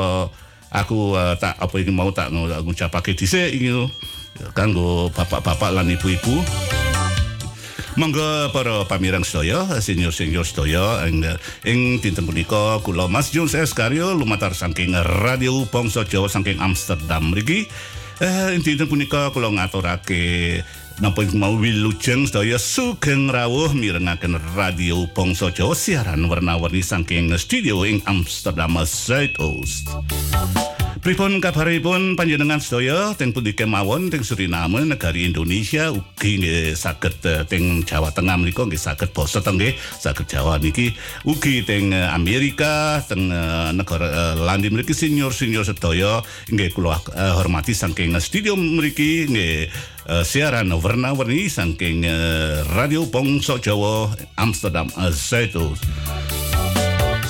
aku 0.70 1.16
eh, 1.16 1.34
tak 1.40 1.56
apa 1.58 1.74
iki 1.80 1.90
mau 1.90 2.12
tak 2.12 2.30
ngucapake 2.34 3.16
dhisik 3.16 3.50
iki 3.50 3.72
kanggo 4.54 5.12
bapak-bapak 5.12 5.74
lan 5.74 5.90
ibu-ibu 5.90 6.40
Monggo 7.98 8.54
para 8.54 8.86
pamirang 8.86 9.26
sedaya, 9.26 9.66
senior-senior 9.82 10.46
sedaya 10.46 11.02
ing 11.66 11.98
dinten 11.98 12.22
punika 12.22 12.78
kula 12.86 13.10
Mas 13.10 13.34
Jun 13.34 13.50
Eskaryo 13.50 14.14
lumatar 14.14 14.54
saking 14.54 14.94
Radio 15.26 15.66
Bangsa 15.66 16.06
Jawa 16.06 16.30
saking 16.30 16.62
Amsterdam 16.62 17.34
mriki. 17.34 17.66
Eh 18.22 18.54
dinten 18.62 18.86
punika 18.86 19.34
kula 19.34 19.50
ngaturake 19.50 20.62
napa 21.02 21.26
mau 21.34 21.58
wilujeng 21.58 22.30
sedaya 22.30 22.62
sugeng 22.62 23.26
rawuh 23.26 23.74
mirengaken 23.74 24.38
Radio 24.54 25.10
Bangsa 25.10 25.50
Jawa 25.50 25.74
siaran 25.74 26.30
warna-warni 26.30 26.86
saking 26.86 27.34
studio 27.42 27.82
ing 27.82 27.98
Amsterdam 28.06 28.78
Zuidoost. 28.86 29.90
Pripun 30.98 31.38
kabaripun 31.38 32.18
panjenengan 32.18 32.58
sedaya 32.58 33.14
teng 33.14 33.30
pundi 33.30 33.54
kemawon 33.54 34.10
teng 34.10 34.26
Suriname 34.26 34.82
negari 34.82 35.30
Indonesia 35.30 35.94
ugi 35.94 36.42
nggih 36.42 36.74
saged 36.74 37.22
eh, 37.22 37.46
teng 37.46 37.86
Jawa 37.86 38.10
Tengah 38.10 38.34
menika 38.34 38.66
nggih 38.66 38.74
saged 38.76 39.14
basa 39.14 39.38
teng 39.38 39.54
nggih? 39.54 39.78
Saged 39.78 40.26
Jawa 40.26 40.58
niki. 40.58 40.90
Ugi 41.22 41.62
teng 41.62 41.94
eh, 41.94 42.10
Amerika 42.10 42.98
teng 43.06 43.30
eh, 43.30 43.70
negara 43.70 44.10
eh, 44.10 44.34
landi 44.42 44.66
mriki 44.66 44.90
senior-senior 44.90 45.62
sedaya 45.62 46.26
nggih 46.50 46.74
kula 46.74 46.98
eh, 47.14 47.32
hormati 47.38 47.70
saking 47.70 48.18
studio 48.18 48.58
mriki 48.58 49.30
nggih 49.30 49.70
eh, 50.10 50.24
siaran 50.26 50.74
warna-warni 50.74 51.46
saking 51.46 52.02
Radio 52.74 53.06
Bangsa 53.06 53.62
Jawa 53.62 54.10
Amsterdam 54.34 54.90
eh, 54.98 55.14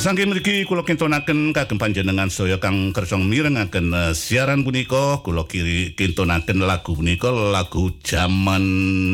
Saking 0.01 0.33
mriki 0.33 0.65
kula 0.65 0.81
kintunaken 0.81 1.53
kagem 1.53 1.77
panjenengan 1.77 2.33
saya 2.33 2.57
kang 2.57 2.89
kersa 2.97 3.21
mirengaken 3.21 3.93
uh, 3.93 4.17
siaran 4.17 4.65
punika 4.65 5.21
kula 5.21 5.45
kiri 5.45 5.93
kintunaken 5.93 6.65
lagu 6.65 6.97
punika 6.97 7.29
lagu 7.29 7.93
jaman 8.01 8.65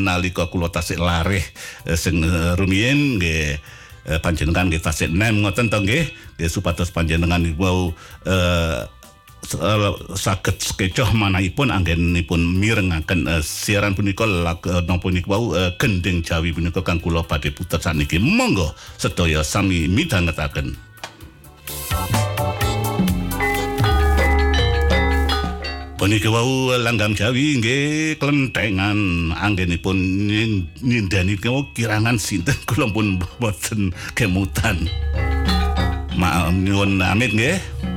nalika 0.07 0.47
kula 0.47 0.71
tasik 0.71 0.95
lareh 0.95 1.43
uh, 1.91 1.99
sing 1.99 2.23
uh, 2.23 2.55
rumiyin 2.55 3.19
nggih 3.19 3.59
panjenengan 4.23 4.71
nggih 4.71 4.79
tasik 4.79 5.11
nem 5.11 5.43
ngoten 5.43 5.67
to 5.67 5.83
nggih. 5.83 6.07
Supados 6.47 6.95
panjenengan 6.95 7.43
niku 7.43 7.91
uh, 7.91 8.79
saged 10.19 10.59
kecoh 10.75 11.09
manahipun 11.15 11.71
anggenipun 11.71 12.59
mirengaken 12.59 13.23
uh, 13.31 13.39
siaran 13.39 13.95
punika 13.95 14.27
lagu 14.27 14.67
uh, 14.67 14.83
niku 14.83 15.31
wau 15.31 15.55
uh, 15.55 15.71
gending 15.79 16.19
Jawi 16.19 16.51
punika 16.51 16.83
kang 16.83 16.99
kula 16.99 17.23
badhe 17.23 17.55
puter 17.55 17.79
saniki 17.79 18.19
monggo 18.19 18.75
sedaya 18.99 19.45
sami 19.47 19.87
midhangetaken 19.87 20.75
Punika 25.97 26.29
wau 26.29 26.77
langgam 26.77 27.17
Jawi 27.17 27.57
nggih 27.57 28.21
klentengan 28.21 29.33
anggenipun 29.33 29.97
nindani 30.77 31.33
kirangan 31.73 32.21
sinten 32.21 32.53
kula 32.69 32.85
pun 32.93 33.17
boten 33.41 33.89
kemutan. 34.13 34.85
Maaf 36.13 36.53
nyuwun 36.53 37.01
amit 37.01 37.33
nggih. 37.33 37.96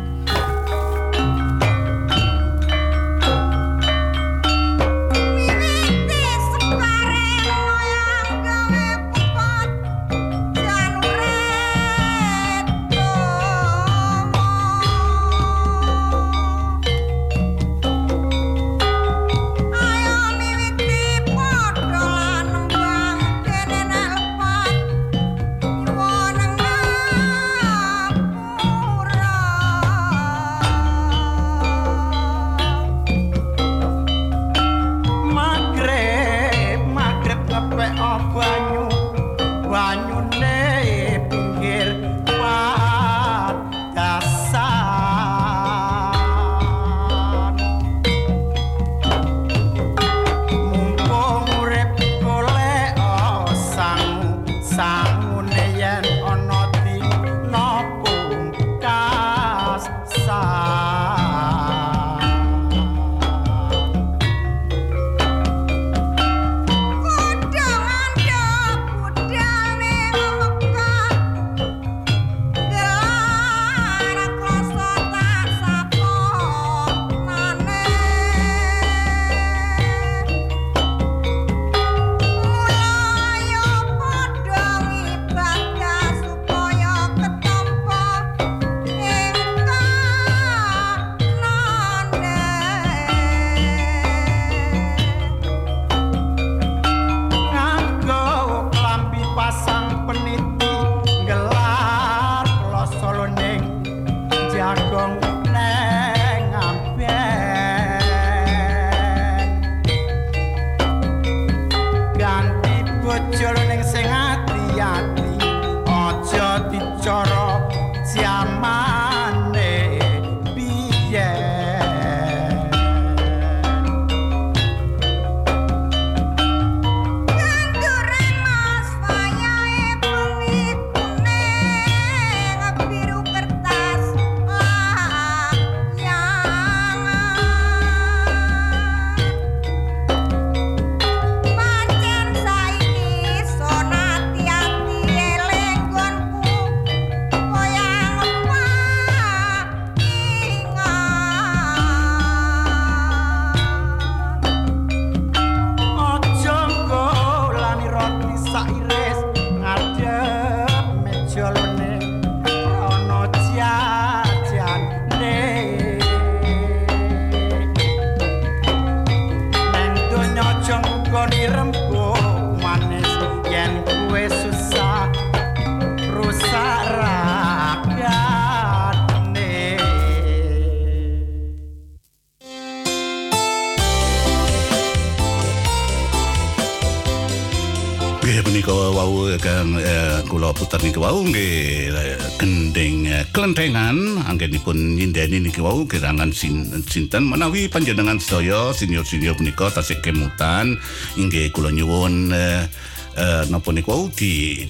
Kemutan 190.71 190.87
niki 190.87 191.03
wau 191.03 191.27
nggih 191.27 191.91
eh, 191.91 192.15
gending 192.39 193.11
eh, 193.11 193.27
klentengan 193.35 194.23
anggenipun 194.23 194.95
nyindeni 194.95 195.43
niki 195.43 195.59
wau 195.59 195.83
kirangan 195.83 196.31
sin, 196.31 196.63
sinten? 196.87 197.27
Menawi 197.27 197.67
panjenengan 197.67 198.23
sedaya 198.23 198.71
senior-senior 198.71 199.35
punika 199.35 199.67
tasik 199.67 199.99
kemutan 199.99 200.79
inggih 201.19 201.51
kula 201.51 201.75
nyuwun 201.75 202.31
eh, 202.31 202.71
eh, 203.19 203.43
napa 203.51 203.75
niku 203.75 203.91
wau 203.91 204.05
di 204.15 204.63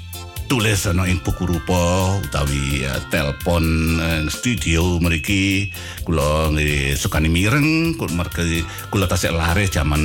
tulis 0.50 0.82
ana 0.90 1.06
ing 1.06 1.22
buku 1.22 1.46
rupa 1.46 2.18
utawi 2.18 2.82
uh, 2.82 2.98
telepon 3.06 3.62
uh, 4.02 4.26
studio 4.26 4.98
mriki. 4.98 5.70
Kula 6.02 6.50
sukani 6.98 7.30
mireng 7.30 7.94
kula 7.94 8.18
mergi 8.18 8.66
kula 8.90 9.06
tasik 9.06 9.30
lare 9.30 9.70
jaman 9.70 10.02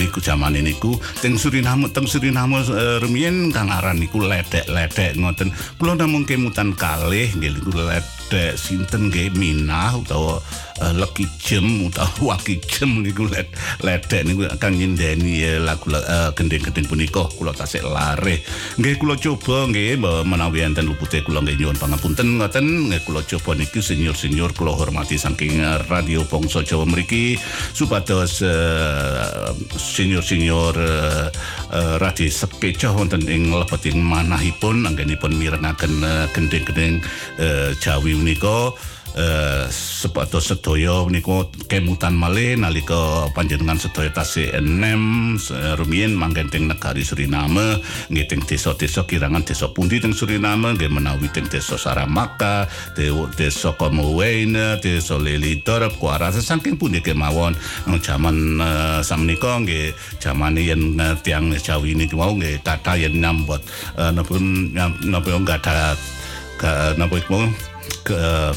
niku 0.00 0.24
jaman 0.24 0.56
niku. 0.56 0.96
Teng 1.20 1.36
Suriname 1.36 1.92
teng 1.92 2.08
Suriname 2.08 2.64
uh, 2.64 2.96
rumiyin 3.04 3.52
kang 3.52 3.68
aran 3.68 4.00
niku 4.00 4.24
ledek-ledek 4.24 5.20
ngoten. 5.20 5.52
Kula 5.76 6.00
namung 6.00 6.24
kemutan 6.24 6.72
kalih 6.72 7.28
nggih 7.36 7.60
niku 7.60 7.76
ledek 7.76 8.56
sinten 8.56 9.12
nggih? 9.12 9.36
Minah 9.36 10.00
utawa 10.00 10.40
uh, 10.80 10.92
Lucky 10.96 11.26
Jem 11.38 11.86
utawa 11.86 12.10
Waki 12.34 12.58
Jem 12.66 13.04
niku 13.04 13.28
led, 13.28 13.46
ledek 13.84 14.26
niku 14.26 14.48
kang 14.58 14.74
nyindeni 14.74 15.44
uh, 15.44 15.62
lagu 15.62 15.92
uh, 15.92 16.30
gending-gending 16.34 16.86
punika. 16.88 17.26
Kula 17.36 17.54
tasik 17.54 17.84
lare 17.84 18.42
nggih 18.80 18.96
kula 18.98 19.14
coba 19.18 19.70
nggih 19.70 20.00
menawi 20.26 20.66
enten 20.66 20.88
lupute 20.88 21.22
kula 21.22 21.44
nggih 21.44 21.58
nyuwun 21.60 21.78
pangapunten 21.78 22.40
ngoten. 22.40 22.90
Nggih 22.90 23.02
kula 23.06 23.22
coba 23.22 23.54
niki 23.58 23.78
senior-senior 23.78 24.50
kula 24.56 24.74
hormati 24.74 25.20
saking 25.20 25.62
radio 25.86 26.26
Bangsa 26.26 26.66
Jawa 26.66 26.88
mriki. 26.88 27.38
Supados 27.74 28.42
senior-senior 29.74 30.74
radio 32.00 32.28
sekecoh 32.30 32.92
wonten 32.96 33.22
ing 33.30 33.54
lebeting 33.54 34.00
manahipun. 34.02 34.86
Anggenipun 34.88 35.36
mirengaken 35.38 36.02
gending-gending 36.34 37.02
Jawi 37.82 38.16
menika 38.16 38.72
eh 39.14 39.70
sepatos 39.70 40.50
sedaya 40.50 41.06
niku 41.06 41.46
kemutan 41.70 42.18
malih 42.18 42.58
nalika 42.58 43.30
panjenengan 43.30 43.78
sedaya 43.78 44.10
tasih 44.10 44.50
enem 44.58 45.34
rumiyin 45.78 46.18
manggen 46.18 46.50
teng 46.50 46.66
negari 46.66 47.06
Suriname 47.06 47.78
nggih 48.10 48.26
teng 48.26 48.42
desa-desa 48.42 49.06
kirangan 49.06 49.46
desa 49.46 49.70
pundi 49.70 50.02
teng 50.02 50.10
Suriname 50.10 50.74
nggih 50.74 50.90
menawi 50.90 51.30
teng 51.30 51.46
desa 51.46 51.78
Saramaka 51.78 52.66
desa 53.38 53.70
Komowain 53.78 54.58
desa 54.82 55.14
Lelidor 55.14 55.86
Kuara. 55.94 56.34
Saking 56.34 56.74
pundi 56.74 56.98
kemawon 56.98 57.54
jaman 58.02 58.58
uh, 58.58 59.00
samnika 59.00 59.62
nggih 59.62 59.94
jaman 60.18 60.58
yen 60.58 60.98
tiang 61.22 61.54
Jawi 61.54 61.94
niki 61.94 62.18
mau 62.18 62.34
nggih 62.34 62.66
kata 62.66 62.98
yen 62.98 63.22
nyambut 63.22 63.62
uh, 63.94 64.10
napa 64.10 65.30
enggak 65.30 65.62
ada 65.62 65.94
napa 66.98 67.14
iku 67.14 67.46
ke 68.02 68.50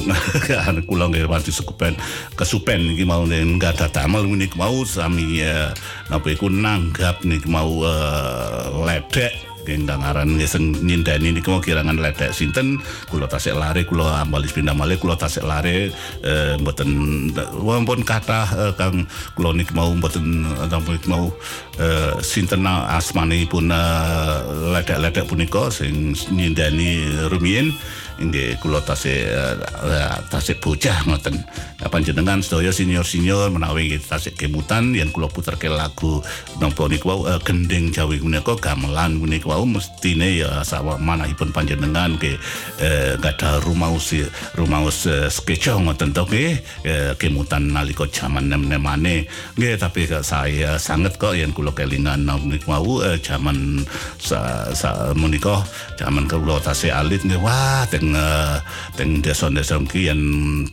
kula 0.88 1.08
nggih 1.10 1.28
pasti 1.28 1.52
sukupen. 1.54 1.94
Kesupen 2.34 2.94
iki 2.96 3.04
mau 3.06 3.24
enggak 3.24 3.78
ada 3.78 4.02
damel 4.02 4.26
niku 4.26 4.58
mau 4.58 4.82
sami 4.84 5.42
uh, 5.42 5.70
napa 6.10 6.28
iku 6.32 6.48
nanggap 6.48 7.22
niku 7.24 7.48
mau 7.48 7.84
uh, 7.84 8.84
ledek. 8.86 9.52
Gendang 9.62 10.02
aran 10.02 10.42
sing 10.42 10.74
nyindani 10.82 11.38
niku 11.38 11.54
mau 11.54 11.62
kirangan 11.62 11.94
ledek 11.94 12.34
sinten? 12.34 12.82
Kula 13.06 13.30
tasik 13.30 13.54
lare 13.54 13.86
kula 13.86 14.26
ambalis 14.26 14.50
pindah 14.50 14.74
malih 14.74 14.98
kula 14.98 15.14
tasik 15.14 15.46
lare 15.46 15.94
eh, 16.26 16.54
mboten 16.58 18.02
kathah 18.02 18.48
eh, 18.58 18.72
kang 18.74 19.06
kula 19.38 19.54
niku 19.54 19.70
mau 19.78 19.94
mboten 19.94 20.50
napa 20.66 20.98
mau 21.06 21.30
eh, 21.78 22.10
sinten 22.26 22.66
asmanipun 22.66 23.70
eh, 23.70 24.36
ledek-ledek 24.74 25.30
punika 25.30 25.70
sing 25.70 26.10
nyindani 26.34 27.06
rumiyin 27.30 27.70
nggih 28.22 28.62
kula 28.62 28.78
tasih 28.86 29.26
uh, 29.82 30.18
tasih 30.30 30.56
bocah 30.62 31.02
ngoten. 31.10 31.42
Panjenengan 31.82 32.38
sedaya 32.38 32.70
senior-senior 32.70 33.50
menawi 33.50 33.98
tasih 33.98 34.30
kemutan 34.38 34.94
yen 34.94 35.10
kula 35.10 35.26
puterke 35.26 35.66
lagu 35.66 36.22
napa 36.62 36.86
niku 36.86 37.10
wau 37.10 37.26
uh, 37.26 37.42
gending 37.42 37.90
Jawi 37.90 38.22
menika 38.22 38.54
gamelan 38.54 39.18
menika 39.18 39.50
wau 39.50 39.66
mestine 39.66 40.38
ya 40.38 40.62
sawa 40.62 40.94
manahipun 40.96 41.50
panjenengan 41.50 42.14
ke 42.16 42.38
gada 43.18 43.58
rumaus 43.66 44.14
rumaus 44.54 45.10
uh, 45.10 45.26
skeco 45.26 45.82
ngoten 45.82 46.14
to 46.14 46.22
uh, 46.22 47.12
kemutan 47.18 47.74
nalika 47.74 48.06
jaman 48.06 48.46
nem-nemane. 48.46 49.26
Nggih 49.58 49.74
tapi 49.74 50.06
saya 50.06 50.78
sangat 50.78 51.18
kok 51.18 51.34
yen 51.34 51.50
kula 51.50 51.74
kelingan 51.74 52.30
niku 52.46 52.70
wau 52.70 53.02
uh, 53.02 53.18
jaman 53.18 53.82
sa, 54.22 54.70
sa 54.70 55.10
menika 55.18 55.66
jaman 55.98 56.30
kula 56.30 56.62
tasih 56.62 56.94
alit 56.94 57.26
nggih 57.26 57.42
wah 57.42 57.82
teng 57.90 58.11
uh, 58.12 58.60
teng 58.94 59.24
desa-desa 59.24 59.80
ki 59.88 60.12
yen 60.12 60.20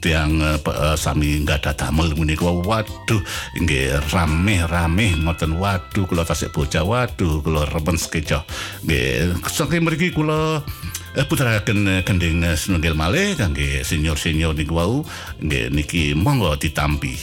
tiang 0.04 0.40
uh, 0.44 0.96
sami 1.00 1.40
enggak 1.40 1.64
ada 1.66 1.88
damel 1.88 2.14
menika 2.20 2.48
waduh 2.48 3.22
nggih 3.58 4.00
rame-rame 4.12 5.16
ngoten. 5.24 5.56
Waduh 5.60 6.06
kula 6.06 6.28
tasik 6.28 6.52
bocah 6.52 6.84
waduh 6.84 7.42
kula 7.44 7.68
remen 7.72 7.98
skeco 8.00 8.44
nggih 8.84 9.40
saking 9.48 9.84
mriki 9.84 10.12
kula 10.12 10.62
uh, 10.62 11.26
putraken 11.28 12.04
kending 12.04 12.44
uh, 12.44 12.54
senunggil 12.54 12.94
malih 12.94 13.34
kangge 13.40 13.82
senior-senior 13.88 14.54
niku 14.54 14.76
wau. 14.76 14.94
Nggih 15.40 15.72
niki 15.72 16.14
monggo 16.14 16.54
ditampi. 16.60 17.16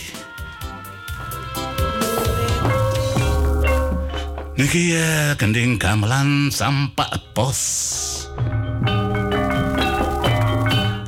Niki 4.57 4.97
uh, 4.97 5.37
kending 5.37 5.77
gamelan 5.77 6.49
sampak 6.49 7.13
pos. 7.37 8.16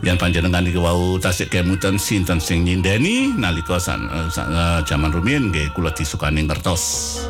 Yang 0.09 0.17
panjenengan 0.17 0.65
iki 0.65 0.81
wau 0.81 1.21
tasik 1.21 1.53
kemutan 1.53 2.01
sinten 2.01 2.41
sing 2.41 2.65
nyindeni 2.65 3.37
nalika 3.37 3.77
san, 3.77 4.09
uh, 4.09 4.81
jaman 4.89 5.13
rumiyin 5.13 5.53
nggih 5.53 5.69
kula 5.77 5.93
disukani 5.93 6.49
ngertos. 6.49 7.21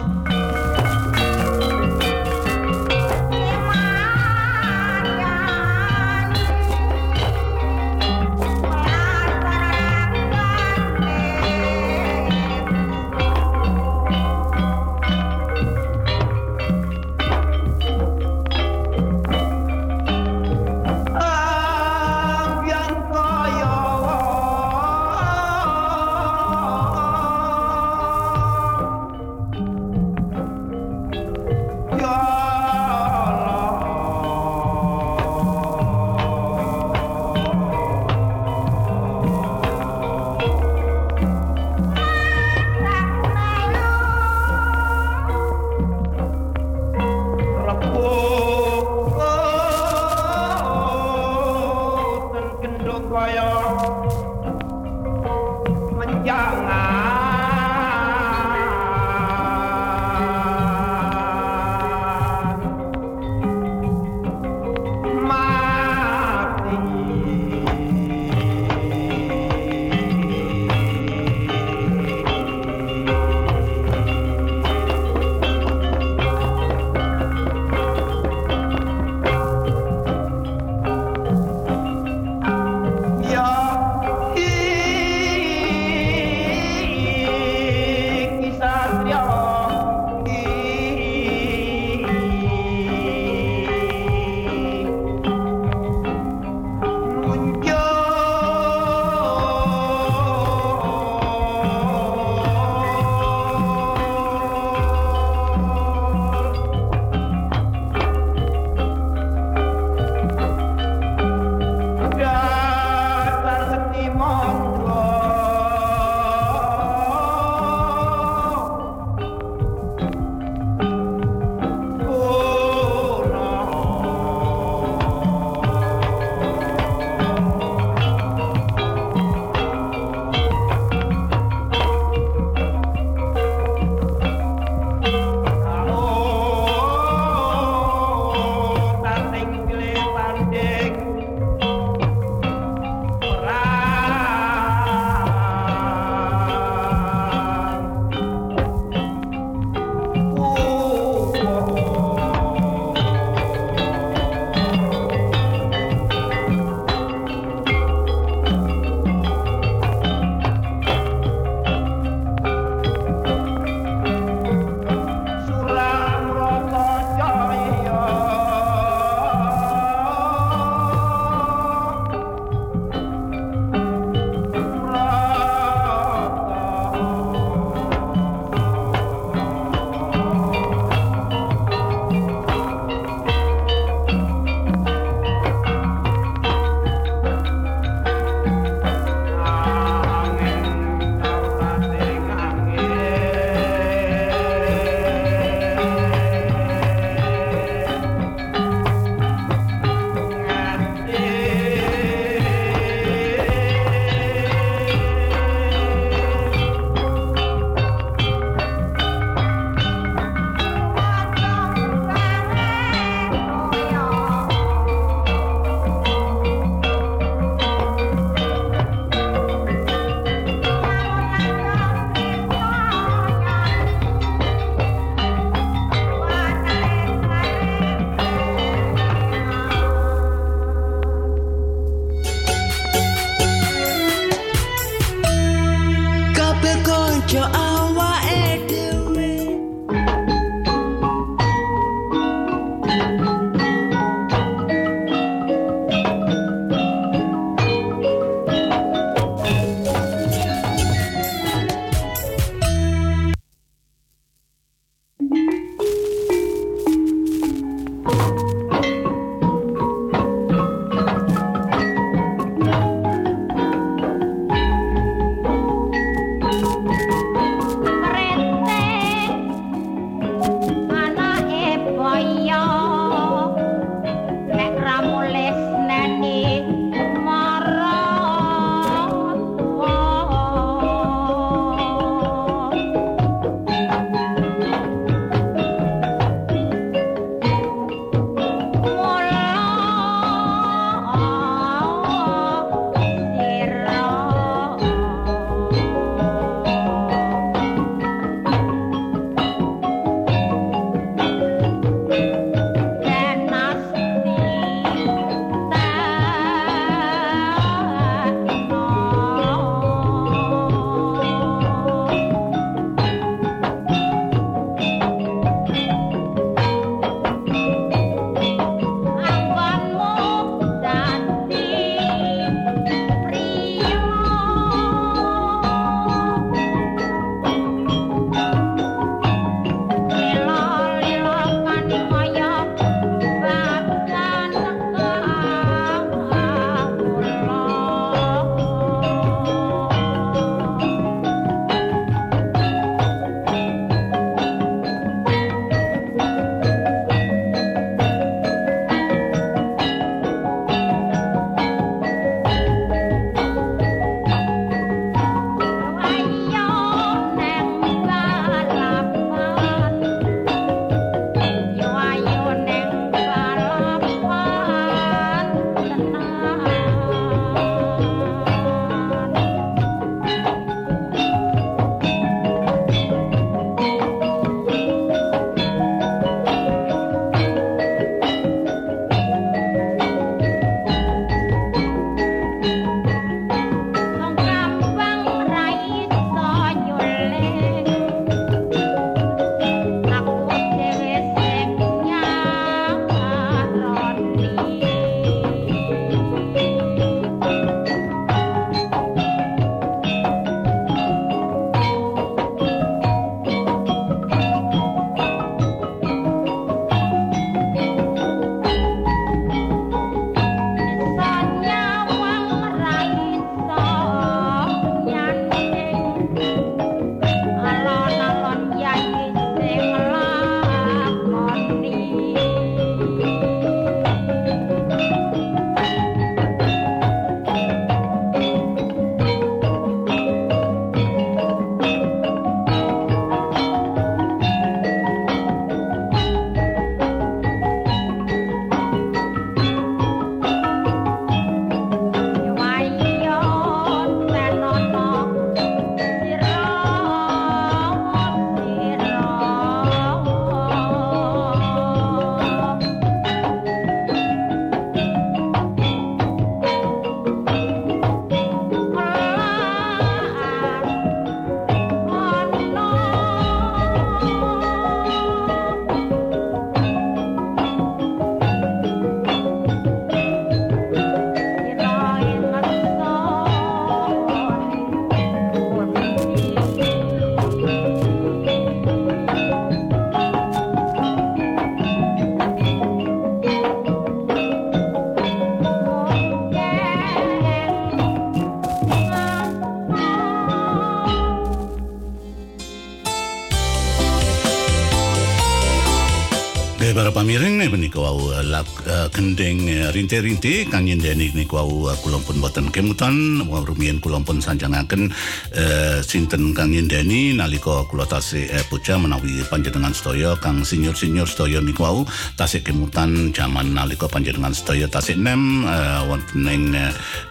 Gendeng 499.18 499.66
eh, 499.66 499.90
rinte-rinte 499.90 500.70
kang 500.70 500.86
nyendeni 500.86 501.34
niku 501.34 501.58
wau 501.58 501.90
eh, 501.90 501.98
kula 501.98 502.22
pun 502.22 502.38
boten 502.38 502.70
kemutan. 502.70 503.42
Rumiyin 503.42 503.98
kula 503.98 504.22
pun 504.22 504.38
sanjangaken 504.38 505.10
eh, 505.58 505.98
sinten 506.06 506.54
kang 506.54 506.70
nyendeni 506.70 507.34
nalika 507.34 507.82
kula 507.90 508.06
tasih 508.06 508.46
eh, 508.46 508.62
puja 508.70 508.94
menawi 508.94 509.42
panjenengan 509.50 509.90
sedaya 509.90 510.38
kang 510.38 510.62
senior-senior 510.62 511.26
sedaya 511.26 511.58
niku 511.58 511.82
wau. 511.82 512.06
Tasih 512.38 512.62
kemutan 512.62 513.34
jaman 513.34 513.74
nalika 513.74 514.06
panjenengan 514.06 514.54
sedaya 514.54 514.86
tasih 514.86 515.18
nem 515.18 515.66
eh, 515.66 516.00
wonten 516.06 516.46
ing 516.46 516.78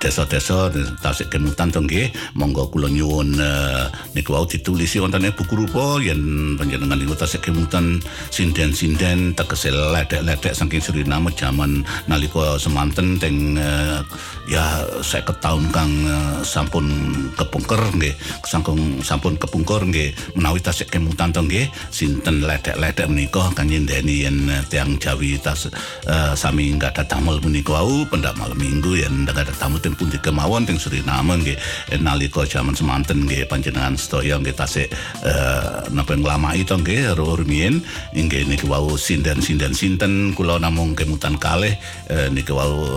desa-desa 0.03 0.67
tasih 0.99 1.31
kemutan 1.31 1.71
to 1.71 1.79
nggih 1.79 2.11
monggo 2.35 2.67
kula 2.67 2.91
nyuwun 2.91 3.39
eh, 3.39 3.86
niku 4.17 4.33
wau 4.33 4.49
ditulisi 4.49 4.97
wonten 4.97 5.29
ing 5.29 5.37
buku 5.37 5.53
rupa 5.53 6.01
yen 6.01 6.57
panjenengan 6.57 6.97
niku 6.97 7.13
tasih 7.13 7.37
kemutan 7.37 8.01
sinden-sinden 8.33 9.37
tegese 9.37 9.69
ledek-ledek 9.69 10.57
saking 10.57 10.81
Suriname 10.81 11.29
zaman 11.37 11.85
nalika 12.09 12.57
semanten 12.57 13.21
teng 13.21 13.61
eh, 13.61 14.01
ya 14.47 14.63
saya 15.03 15.27
tahun 15.27 15.69
kang 15.75 15.91
eh, 16.07 16.39
sampun 16.47 16.87
kepungker 17.35 17.79
nggih. 17.99 18.15
Sampun 18.47 19.03
sampun 19.03 19.35
kepungkur 19.35 19.83
nggih. 19.83 20.15
Menawi 20.39 20.63
tasik 20.63 20.87
kemutan 20.87 21.35
to 21.35 21.43
nggih 21.43 21.67
sinten 21.91 22.47
ledek-ledek 22.47 23.11
menika 23.11 23.51
kan 23.51 23.67
nyendeni 23.67 24.23
yen 24.23 24.47
eh, 24.47 24.63
tiang 24.71 24.95
Jawi 24.95 25.35
tas 25.37 25.67
eh, 26.07 26.33
sami 26.33 26.71
enggak 26.71 26.95
ada 26.97 27.03
tamu 27.19 27.35
menika 27.43 27.75
wau. 27.75 28.07
Pendak 28.07 28.39
malam 28.39 28.55
minggu 28.55 29.03
yen 29.03 29.27
enggak 29.27 29.51
ada 29.51 29.53
tamu 29.53 29.77
teng 29.83 29.93
pundi 29.93 30.15
kemawon 30.17 30.63
teng 30.63 30.79
Suriname 30.79 31.43
nggih. 31.43 31.57
Nalika 31.99 32.47
zaman 32.47 32.73
semanten 32.73 33.27
nggih 33.27 33.51
panjenengan 33.51 33.99
sedaya 33.99 34.39
nggih 34.39 34.55
tasik 34.55 34.87
eh, 35.27 35.83
napa 35.91 36.15
nglamai 36.15 36.63
to 36.63 36.79
nggih 36.79 37.19
rumiyin 37.19 37.83
inggih 38.15 38.47
niki 38.47 38.63
wau 38.65 38.95
sinden-sinden 38.95 39.75
sinten. 39.75 40.31
Kula 40.31 40.55
namung 40.55 40.95
kemutan 40.95 41.35
kalih 41.35 41.75
eh, 42.07 42.31
niki 42.31 42.55
wau 42.55 42.87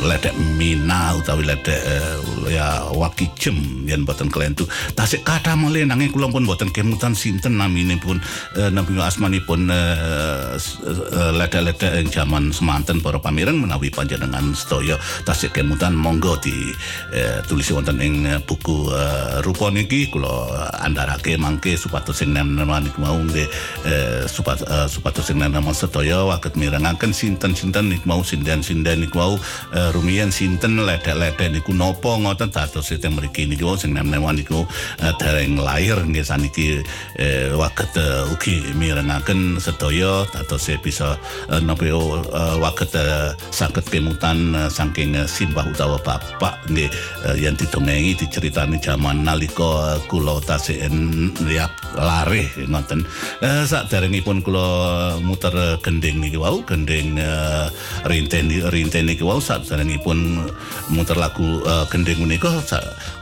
ledek 0.00 0.32
mina 0.70 1.18
utawi 1.18 1.42
ledek 1.42 1.74
eh, 1.82 2.14
ya 2.54 2.86
wakijem 2.94 3.82
yen 3.90 4.06
boten 4.06 4.30
kelentu 4.30 4.70
tasik 4.94 5.26
kata 5.26 5.58
malih 5.58 5.82
nanging 5.82 6.14
kula 6.14 6.30
pun 6.30 6.46
boten 6.46 6.70
kemutan 6.70 7.10
sinten 7.10 7.58
naminipun 7.58 8.22
eh, 8.54 8.70
nami 8.70 8.94
asmanipun 9.02 9.66
s- 10.54 10.78
eh, 10.86 11.32
ledek-ledek 11.34 11.90
ing 11.98 12.08
jaman 12.14 12.54
semanten 12.54 13.02
para 13.02 13.18
pamireng 13.18 13.58
menawi 13.58 13.90
panjenengan 13.90 14.54
sedaya 14.54 14.94
tasik 15.26 15.58
kemutan 15.58 15.90
monggo 15.98 16.38
di 16.38 16.54
eh, 17.10 17.42
tulis 17.50 17.66
wonten 17.74 17.98
ing 17.98 18.30
buku 18.46 18.94
eh, 18.94 19.42
rupa 19.42 19.74
niki. 19.74 20.06
Kula 20.10 20.54
andharake 20.86 21.34
mangke 21.34 21.74
supados 21.74 22.22
sing 22.22 22.30
nama 22.30 22.78
niku 22.78 22.98
mau 23.02 23.16
nggih 23.18 23.48
eh, 23.90 24.22
supat, 24.30 24.62
eh, 24.70 24.86
supados 24.86 25.26
sing 25.26 25.42
sedaya 25.74 26.22
waget 26.28 26.54
mirengaken 26.60 27.10
sinten-sinten 27.10 27.90
niku 27.90 28.04
mau 28.06 28.20
sinden-sinden 28.22 29.02
niku 29.06 29.16
mau 29.18 29.34
eh, 29.74 29.88
rumiyin 29.96 30.28
sinten 30.28 30.59
ledek-ledek 30.68 31.48
niku 31.56 31.72
napa 31.72 32.20
ngoten 32.20 32.52
dados 32.52 32.92
teng 32.92 33.16
mriki 33.16 33.48
niku 33.48 33.72
sing 33.80 33.96
nama 33.96 34.32
niku 34.36 34.68
eh, 35.00 35.12
dereng 35.16 35.56
lahir 35.56 35.96
nggih 36.04 36.20
saniki 36.26 36.84
eh, 37.16 37.48
waget 37.56 37.96
eh, 37.96 38.32
ugi 38.32 38.60
mirengaken 38.76 39.56
sedaya 39.56 40.28
dados 40.28 40.68
bisa 40.84 41.16
eh, 41.48 41.60
napa 41.64 41.88
eh, 41.88 42.56
waget 42.60 42.92
saged 43.48 43.86
kemutan 43.88 44.52
eh, 44.52 44.68
saking 44.68 45.16
simbah 45.24 45.64
utawa 45.64 45.96
bapak 46.04 46.60
nggih 46.68 46.90
yen 47.40 47.56
didongengi 47.56 48.18
diceritani 48.18 48.76
jaman 48.82 49.24
nalika 49.24 49.96
kula 50.10 50.42
tasih 50.44 50.84
en- 50.84 51.32
ya 51.48 51.70
larih 51.96 52.46
ngoten 52.68 53.02
eh, 53.42 53.64
saderengipun 53.66 54.42
kula 54.44 54.68
muter 55.22 55.54
eh, 55.54 55.76
gending 55.82 56.22
niki 56.22 56.38
wau 56.38 56.62
gending 56.62 57.18
eh, 57.18 57.66
rinten 58.06 58.50
rinten 58.70 59.04
niki 59.06 59.24
wau 59.26 59.42
saderengipun 59.42 60.46
muter 60.92 61.16
lagu 61.18 61.62
eh, 61.64 61.84
gending 61.90 62.26
menika 62.26 62.62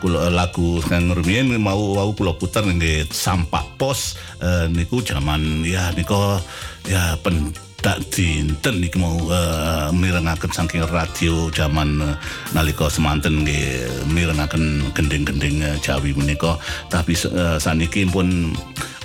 kula 0.00 0.28
lagu 0.28 0.80
kang 0.84 1.12
rumiyin 1.12 1.56
mau 1.60 1.96
wau 1.96 2.10
kula 2.12 2.36
puter 2.36 2.64
nggih 2.66 3.08
sampak 3.08 3.64
pos 3.80 4.16
eh, 4.40 4.66
niku 4.68 5.00
jaman 5.00 5.64
ya 5.64 5.92
nika 5.94 6.40
ya 6.88 7.16
pen 7.20 7.67
tak 7.78 8.02
dinten 8.10 8.82
niki 8.82 8.98
mau 8.98 9.14
uh, 9.30 9.94
mirengaken 9.94 10.50
saking 10.50 10.82
radio 10.90 11.46
zaman 11.54 12.02
uh, 12.02 12.18
nalika 12.50 12.90
semanten 12.90 13.46
nggih 13.46 13.86
mirengaken 14.10 14.82
gending-gending 14.98 15.62
uh, 15.62 15.78
Jawi 15.78 16.10
menika. 16.14 16.58
Tapi 16.90 17.14
uh, 17.30 17.56
saniki 17.62 18.02
pun 18.10 18.50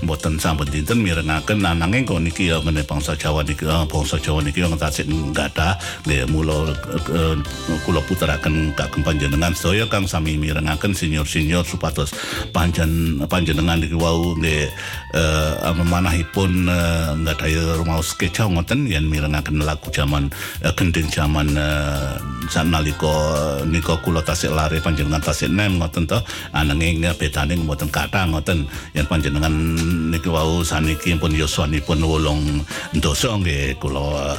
mboten 0.04 0.38
sampun 0.38 0.68
dinten 0.68 1.00
mirengaken 1.00 1.64
ananging 1.64 2.04
kok 2.04 2.20
niki 2.20 2.52
ya 2.52 2.60
ngene 2.60 2.84
bangsa 2.84 3.16
Jawa 3.16 3.42
niki 3.42 3.64
uh, 3.64 3.88
bangsa 3.88 4.20
Jawa 4.20 4.44
niki 4.44 4.62
yang 4.62 4.76
tasik 4.76 5.08
nggada 5.08 5.80
nggih 6.06 6.28
mula 6.30 6.76
uh, 7.10 7.36
kula 7.88 8.04
puteraken 8.06 8.76
kagem 8.76 9.02
panjenengan 9.02 9.56
sedaya 9.56 9.88
kang 9.88 10.06
sami 10.06 10.36
mirengaken 10.36 10.92
senior-senior 10.92 11.64
supados 11.64 12.12
panjen 12.52 13.24
panjenengan 13.32 13.80
niki 13.80 13.96
wau 13.96 14.36
nggih 14.38 14.68
uh, 15.16 15.74
memanahipun 15.74 16.68
uh, 16.68 17.16
nggadahi 17.18 17.80
rumaos 17.80 18.14
keca 18.20 18.46
ngoten 18.48 18.86
yen 18.86 19.08
mirengaken 19.08 19.64
lagu 19.64 19.88
zaman 19.90 20.28
uh, 20.62 20.74
gending 20.76 21.08
zaman 21.08 21.56
uh, 22.44 22.52
sanalika 22.52 23.16
nika 23.64 23.96
kula 24.04 24.20
tasik 24.20 24.52
lare 24.52 24.84
panjenengan 24.84 25.24
tasik 25.24 25.48
nem 25.48 25.80
ngoten 25.80 26.04
to. 26.08 26.20
Ananging 26.52 27.08
uh, 27.08 27.16
bedane 27.16 27.56
mboten 27.56 27.88
kathah 27.88 28.28
ngoten. 28.28 28.68
Yen 28.92 29.08
panjenengan 29.08 29.54
niki 30.12 30.28
wau 30.28 30.64
saniki 30.64 31.16
pun 31.16 31.32
yuswanipun 31.32 32.04
wolung 32.04 32.64
dosa 33.00 33.40
nggih 33.40 33.80
kula 33.80 34.36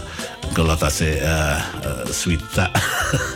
kula 0.53 0.77
tasik 0.77 1.17
uh, 1.25 1.59
uh, 1.85 2.05
swita 2.13 2.69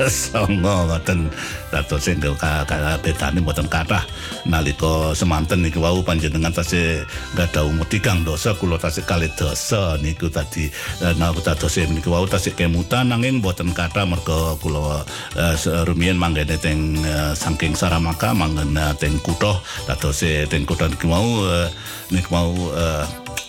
songo 0.06 0.92
ngoten. 0.92 1.32
Dados 1.68 2.00
sing 2.00 2.20
bedane 2.20 3.38
mboten 3.40 3.68
kathah. 3.68 4.04
Nalika 4.48 5.12
semanten 5.12 5.60
niki 5.64 5.76
wau 5.76 6.00
panjenengan 6.00 6.52
tasih 6.52 7.04
gadah 7.36 7.68
umur 7.68 7.84
tigang 7.88 8.24
dosa 8.24 8.56
kula 8.56 8.80
tasih 8.80 9.04
kalih 9.04 9.28
dosa 9.36 10.00
niku 10.00 10.32
tadi. 10.32 10.68
Eh, 11.04 11.14
nalika 11.20 11.52
dados 11.54 11.76
niki 11.76 12.08
wau 12.08 12.24
tasih 12.24 12.56
kemutan 12.56 13.12
nanging 13.12 13.40
mboten 13.44 13.70
kathah 13.76 14.08
merga 14.08 14.57
kula 14.58 15.06
eh, 15.38 15.54
rumiyin 15.86 16.18
manggene 16.18 16.58
teng 16.58 16.98
eh, 17.00 17.32
saking 17.32 17.78
Saramaka 17.78 18.34
manggen 18.34 18.74
eh, 18.74 18.92
teng 18.98 19.16
kutha 19.22 19.62
dados 19.86 20.20
teng 20.50 20.66
kutha 20.66 20.90
niki 20.90 21.06
mau 21.06 21.26
niki 22.10 22.28
mau 22.28 22.52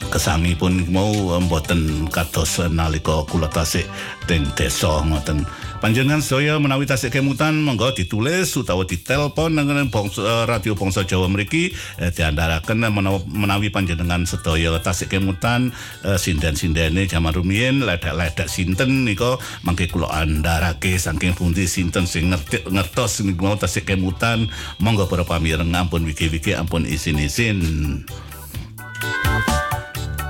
kesangi 0.10 0.56
pun 0.56 0.88
mau 0.88 1.38
mboten 1.42 2.08
kados 2.08 2.64
nalika 2.72 3.26
kula 3.28 3.50
tasih 3.52 3.84
teng 4.30 4.48
desa 4.56 5.04
ngoten 5.04 5.44
Panjenengan 5.80 6.20
sedaya 6.20 6.60
menawi 6.60 6.84
tasik 6.84 7.16
kemutan 7.16 7.64
monggo 7.64 7.96
ditulis 7.96 8.52
utawa 8.52 8.84
ditelepon 8.84 9.56
dengan 9.56 9.88
bangsa, 9.88 10.44
radio 10.44 10.76
bangsa 10.76 11.08
Jawa 11.08 11.32
mriki 11.32 11.72
eh, 12.04 12.12
diandharaken 12.12 12.84
menawi, 13.32 13.72
panjenengan 13.72 14.28
sedaya 14.28 14.76
tasik 14.84 15.16
kemutan 15.16 15.72
eh, 16.04 16.20
sinden-sindene 16.20 17.08
jaman 17.08 17.32
rumiyin 17.32 17.88
ledek-ledek 17.88 18.52
sinten 18.52 19.08
nika 19.08 19.40
mangke 19.64 19.88
kula 19.88 20.12
andharake 20.12 21.00
saking 21.00 21.32
pundi 21.32 21.64
sinten 21.64 22.04
sing 22.04 22.28
ngerti 22.36 22.68
ngertos 22.68 23.24
niku 23.24 23.48
mau 23.48 23.56
tasik 23.56 23.88
kemutan. 23.88 24.52
Monggo 24.84 25.08
para 25.08 25.24
pamireng 25.24 25.72
ampun 25.72 26.04
wiki-wiki 26.04 26.60
ampun 26.60 26.84
isin-isin 26.84 28.04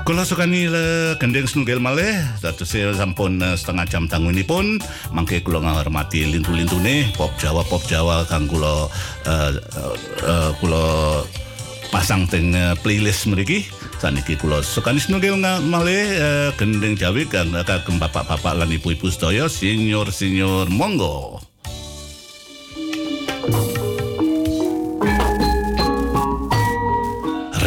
Kula 0.00 0.26
sukani 0.26 0.66
le 0.66 1.14
gendeng 1.22 1.46
snugel 1.46 1.78
malih 1.78 2.16
dados 2.42 2.66
saya 2.66 2.90
sampun 2.96 3.38
eh, 3.38 3.54
setengah 3.54 3.86
jam 3.86 4.04
tangunipun 4.10 4.82
mangke 5.14 5.38
kula 5.38 5.62
ngahormati 5.62 6.26
lintu-lintune 6.26 7.12
pop 7.14 7.30
Jawa 7.38 7.62
pop 7.68 7.84
Jawa 7.86 8.26
kang 8.26 8.50
kula 8.50 8.90
eh, 9.28 9.50
eh, 10.26 10.50
kula 10.58 10.84
pasang 11.94 12.26
teng 12.26 12.54
playlist 12.82 13.30
mriki. 13.30 13.66
Saniki 14.00 14.34
kula 14.40 14.64
sukani 14.64 14.98
nga- 14.98 15.60
malih 15.62 16.04
eh, 16.16 16.48
gendeng 16.56 16.96
Jawi 16.98 17.28
kang 17.28 17.52
kagem 17.52 18.00
bapak-bapak 18.00 18.56
lan 18.56 18.72
ibu-ibu 18.72 19.12
sedaya 19.12 19.46
senior-senior 19.46 20.66
monggo 20.72 21.38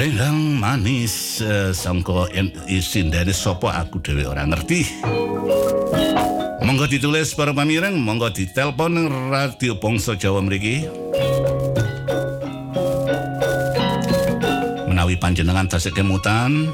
Renggang 0.04 0.60
manis 0.60 1.40
uh, 1.40 1.72
sangka 1.72 2.28
en- 2.36 2.52
isin 2.68 3.08
dari 3.08 3.32
sopo 3.32 3.72
aku 3.72 4.04
dhewe 4.04 4.28
ora 4.28 4.44
ngerti. 4.44 5.00
Monggo 6.60 6.92
ditulis 6.92 7.32
para 7.32 7.56
pamireng, 7.56 7.96
monggo 8.04 8.28
ditelepon 8.28 9.00
radio 9.32 9.80
Bangsa 9.80 10.20
Jawa 10.20 10.44
mriki. 10.44 10.92
Menawi 14.92 15.16
panjenengan 15.16 15.72
tasik 15.72 15.96
kemutan, 15.96 16.68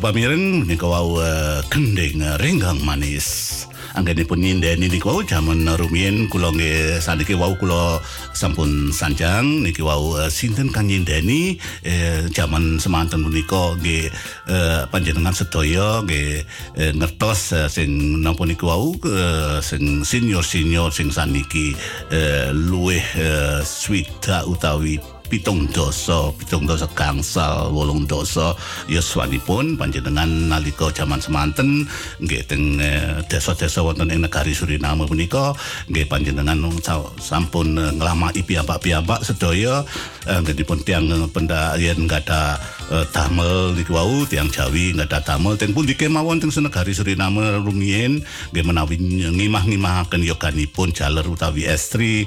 Pamireng 0.00 0.64
menika 0.64 0.88
wau 0.88 1.20
eh, 1.20 1.60
gending 1.68 2.24
eh, 2.24 2.40
renggang 2.40 2.80
manis. 2.88 3.68
Anggenipun 3.92 4.40
nyindeni 4.40 4.88
niku 4.88 5.12
wau 5.12 5.20
jaman 5.20 5.68
rumiyin 5.76 6.24
kula 6.32 6.56
nggih 6.56 7.04
saniki 7.04 7.36
wau 7.36 7.52
kula 7.60 8.00
sampun 8.32 8.96
sanjang 8.96 9.60
niki 9.60 9.84
wau 9.84 10.16
eh, 10.16 10.32
sinten 10.32 10.72
kang 10.72 10.88
nyindeni 10.88 11.60
eh, 11.84 12.24
jaman 12.32 12.80
semanten 12.80 13.20
punika 13.20 13.76
nggih 13.76 14.08
eh, 14.48 14.80
panjenengan 14.88 15.36
sedaya 15.36 16.00
nggih 16.00 16.48
eh, 16.80 16.92
ngertos 16.96 17.52
eh, 17.60 17.68
sing 17.68 18.24
napa 18.24 18.48
niku 18.48 18.72
wau 18.72 18.96
eh, 19.04 19.60
sing 19.60 20.00
senior-senior 20.00 20.88
sing 20.88 21.12
saniki 21.12 21.76
eh, 22.08 22.48
luwih 22.56 23.04
eh, 23.20 23.60
swida 23.60 24.48
utawi 24.48 25.19
pitung 25.30 25.70
dosa, 25.70 26.34
pitung 26.34 26.66
dosa 26.66 26.90
gangsal, 26.90 27.70
wolung 27.70 28.02
dosa. 28.04 28.52
Yuswanipun 28.90 29.78
panjenengan 29.78 30.26
nalika 30.50 30.90
jaman 30.90 31.22
semanten 31.22 31.86
nggih 32.18 32.42
teng 32.50 32.82
eh, 32.82 33.22
desa-desa 33.30 33.86
wonten 33.86 34.10
ing 34.10 34.26
negari 34.26 34.50
Suriname 34.50 35.06
punika 35.06 35.54
nggih 35.86 36.10
panjenengan 36.10 36.58
sa- 36.82 37.14
sampun 37.22 37.78
eh, 37.78 37.94
nglamaki 37.94 38.42
piyambak-piyambak 38.42 39.22
sedaya 39.22 39.86
eh, 40.26 40.38
nggih 40.42 40.66
tiang 40.82 41.06
penda 41.30 41.78
yen 41.78 42.10
nggada 42.10 42.58
eh, 42.90 43.06
damel 43.14 43.78
niku 43.78 43.94
wau 43.94 44.26
tiang 44.26 44.50
Jawi 44.50 44.92
nggada 44.92 45.22
damel. 45.22 45.54
Teng 45.56 45.72
pundi 45.72 45.94
kemawon 45.94 46.42
teng 46.42 46.50
senegari 46.50 46.92
Suriname 46.92 47.62
rumiyin 47.62 48.20
nggih 48.50 48.64
menawi 48.66 48.98
ngimah-ngimahaken 49.30 50.26
yoganipun 50.26 50.90
jaler 50.90 51.24
utawi 51.24 51.70
estri. 51.70 52.26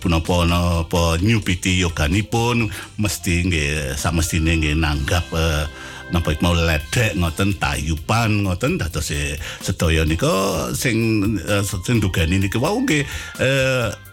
Punapa 0.00 0.48
napa 0.48 1.20
nyupiti 1.20 1.78
yoganipun 1.84 2.72
mesti 2.98 3.34
nggih 3.46 3.94
samestine 3.94 4.56
nggih 4.56 4.76
nanggap 4.76 5.24
eh, 5.36 5.64
napa 6.10 6.34
mau 6.42 6.54
ledek 6.54 7.14
ngoten 7.14 7.54
tayupan 7.56 8.42
ngoten 8.42 8.82
dados 8.82 9.14
eh, 9.14 9.38
sedaya 9.62 10.02
nika 10.02 10.68
sing 10.74 10.98
eh, 11.38 11.62
sing 11.62 12.02
dugani 12.02 12.42
niku 12.42 12.58
wau 12.58 12.82
nggih 12.82 13.06
so, 13.38 14.09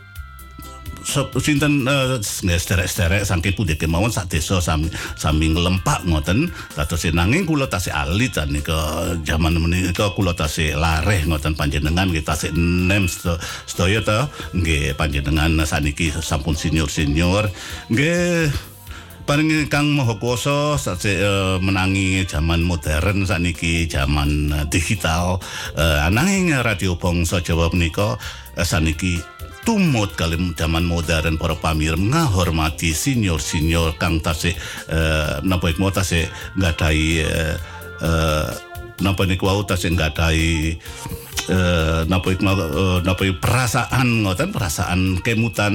sinten 1.39 1.87
uh, 1.87 2.19
sederek-sederek 2.19 3.23
saking 3.23 3.55
pundi 3.55 3.79
kemawon 3.79 4.11
sak 4.11 4.27
desa 4.27 4.59
sami 4.59 4.91
sami 5.15 5.55
ngelempak 5.55 6.03
ngoten. 6.03 6.51
Dados 6.75 7.07
nanging 7.07 7.47
kula 7.47 7.71
tasih 7.71 7.95
alit 7.95 8.35
nika 8.51 9.15
jaman 9.23 9.55
menika 9.55 10.11
kula 10.11 10.35
tasih 10.35 10.75
lareh 10.75 11.23
ngoten 11.23 11.55
panjenengan 11.55 12.11
nggih 12.11 12.27
tasih 12.27 12.51
nem 12.53 13.07
sto- 13.07 13.39
sedaya 13.63 14.03
to. 14.03 14.19
Nggih 14.51 14.93
panjenengan 14.99 15.55
saniki 15.63 16.11
sampun 16.11 16.53
senior-senior. 16.59 17.47
Nggih 17.87 18.51
paring 19.27 19.67
Kang 19.67 19.91
Maha 19.91 20.15
Kuwasa 20.15 20.79
sase 20.79 21.19
eh, 21.19 21.55
menangi 21.59 22.23
zaman 22.23 22.63
modern 22.63 23.27
saniki 23.27 23.87
zaman 23.87 24.51
eh, 24.55 24.65
digital. 24.71 25.39
Eh, 25.75 25.99
ananging 26.07 26.55
radio 26.63 26.95
bangsa 26.95 27.43
Jawa 27.43 27.67
menika 27.75 28.15
eh, 28.55 28.63
saniki 28.63 29.19
tumut 29.67 30.15
kalim 30.15 30.55
zaman 30.55 30.87
modern 30.87 31.35
para 31.35 31.51
pamir 31.51 31.99
menghormati 31.99 32.95
senior 32.95 33.43
senior 33.43 33.91
kang 33.99 34.23
tasik 34.23 34.55
eh, 34.87 35.43
napa 35.43 35.67
ikmo 35.67 35.91
tasik 35.91 36.31
nggak 36.55 36.73
dai 36.79 37.19
eh, 37.19 37.55
eh, 37.99 38.47
napa 39.03 39.27
niku 39.27 39.51
wau 39.51 39.67
nggak 39.67 40.11
dai 40.15 40.71
eh 41.45 42.01
napa 42.09 42.33
iku 42.33 42.43
eh, 42.49 42.99
napa 43.05 43.23
perasaan 43.37 44.25
ngoten 44.25 44.49
perasaan 44.49 45.21
kemutan 45.21 45.73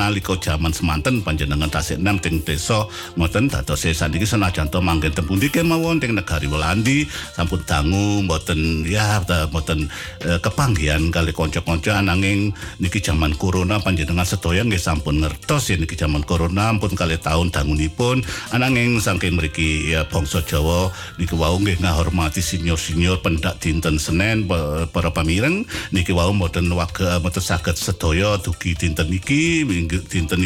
nalika 0.00 0.34
jaman 0.40 0.72
semanten 0.72 1.20
panjenengan 1.20 1.68
tasih 1.68 2.00
nem 2.00 2.16
teng 2.16 2.40
desa 2.40 2.88
ngoten 3.20 3.52
dados 3.52 3.84
saniki 3.84 4.24
senajan 4.24 4.72
to 4.72 4.80
manggen 4.80 5.12
teng 5.12 5.28
pundi 5.28 5.52
kemawon 5.52 6.00
teng 6.00 6.16
negari 6.16 6.48
Walandi 6.48 7.04
sampun 7.36 7.62
dangu 7.68 8.24
mboten 8.24 8.88
ya 8.88 9.22
mboten 9.22 9.92
eh, 10.24 10.38
kepanggihan 10.40 11.12
kali 11.12 11.36
kanca-kanca 11.36 12.00
ananging 12.00 12.52
niki 12.80 13.02
jaman 13.02 13.34
corona 13.36 13.78
panjenengan 13.82 14.26
sedaya 14.26 14.62
nggih 14.62 14.80
sampun 14.80 15.22
ngertos 15.22 15.70
ya 15.70 15.76
niki 15.76 15.94
jaman 15.98 16.22
corona 16.22 16.72
pun 16.78 16.94
kali 16.94 17.18
tahun 17.18 17.50
dangunipun. 17.50 18.24
Ananging 18.54 18.98
saking 18.98 19.38
mriki 19.38 19.92
ya 19.94 20.06
bangsa 20.06 20.42
Jawa 20.46 20.90
niki 21.18 21.34
wau 21.34 21.58
nggih 21.58 21.78
ngahormati 21.82 22.42
senior-senior 22.42 23.20
pendak 23.22 23.58
dinten 23.62 23.98
Senin 23.98 24.46
para 25.02 25.10
pamireng 25.10 25.66
niki 25.90 26.14
wau 26.14 26.30
mboten 26.30 26.70
waga 26.70 27.18
mboten 27.18 27.42
saged 27.42 27.74
sedaya 27.74 28.38
dugi 28.38 28.78
dinten 28.78 29.10
niki 29.10 29.66
minggu 29.66 29.98
dinten 30.06 30.38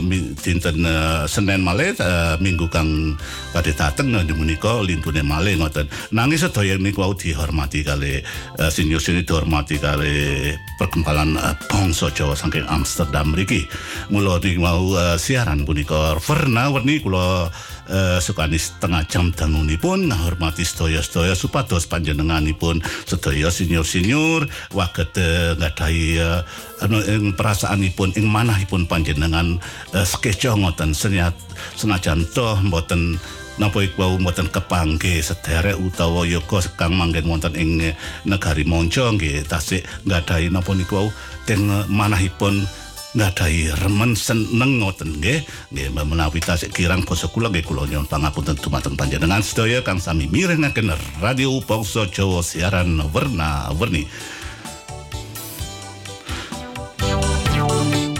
mi- 0.00 0.32
dinten 0.40 0.80
eh, 0.88 1.28
Senin 1.28 1.60
malih 1.60 1.92
eh, 1.92 2.40
minggu 2.40 2.72
kang 2.72 3.12
badhe 3.52 3.76
dateng 3.76 4.08
menika 4.32 4.80
lintune 4.80 5.20
malih 5.20 5.60
ngoten. 5.60 5.84
Nanging 6.16 6.40
sedaya 6.40 6.80
niku 6.80 7.04
wau 7.04 7.12
dihormati 7.12 7.84
kali 7.84 8.24
eh, 8.24 8.70
senior-senior 8.72 9.28
dihormati 9.28 9.76
kali 9.76 10.48
perkembangan 10.80 11.36
eh, 11.36 11.54
bangsa 11.68 12.08
Jawa 12.08 12.32
saking 12.32 12.64
Amsterdam 12.72 13.36
mriki. 13.36 13.68
Mula 14.08 14.40
niki 14.40 14.56
eh, 14.96 15.20
siaran 15.20 15.68
punika 15.68 16.16
warna-warni 16.24 17.04
kula 17.04 17.52
eh, 17.88 18.18
sukani 18.20 18.56
setengah 18.56 19.04
jam 19.08 19.30
dangunipun 19.34 20.08
ngahormati 20.08 20.64
sedaya-sedaya 20.64 21.36
supados 21.36 21.84
panjenenganipun 21.88 22.80
sedaya 23.04 23.48
senior-senior 23.52 24.48
waget 24.72 25.10
eh, 25.20 25.52
nggadahi 25.56 26.04
eh, 26.20 26.40
anu 26.84 27.00
ing 27.04 27.32
perasaanipun 27.36 28.16
ing 28.16 28.26
manahipun 28.28 28.88
panjenengan 28.88 29.60
eh, 29.92 30.06
skeco 30.06 30.56
ngoten 30.56 30.96
senyat 30.96 31.34
senajan 31.76 32.24
toh 32.32 32.56
mboten 32.64 33.16
napa 33.54 33.86
iku 33.86 34.18
mboten 34.18 34.50
kepanggih 34.50 35.22
sederek 35.22 35.78
utawa 35.78 36.26
yoga 36.26 36.58
kang 36.74 36.98
manggen 36.98 37.30
wonten 37.30 37.54
ing 37.54 37.94
negari 38.26 38.66
monco 38.66 39.06
nggih 39.14 39.46
tasih 39.46 39.78
nggadahi 40.02 40.50
napa 40.50 40.74
niku 40.74 41.14
teng 41.46 41.70
manahipun 41.86 42.66
nggadahi 43.14 43.72
remen 43.80 44.18
seneng 44.18 44.82
ngoten 44.82 45.22
nggih. 45.22 45.46
Nggih 45.70 45.88
menawi 45.94 46.42
tasik 46.42 46.74
kirang 46.74 47.06
basa 47.06 47.30
kula 47.30 47.48
nggih 47.48 47.64
kula 47.64 47.86
nyuwun 47.86 48.10
pangapunten 48.10 48.58
dumateng 48.58 48.98
panjenengan 48.98 49.40
sedaya 49.40 49.80
kang 49.80 50.02
sami 50.02 50.26
mirengaken 50.26 50.92
radio 51.22 51.62
Bangsa 51.62 52.10
Jawa 52.10 52.42
siaran 52.42 52.98
warna-warni 53.14 54.10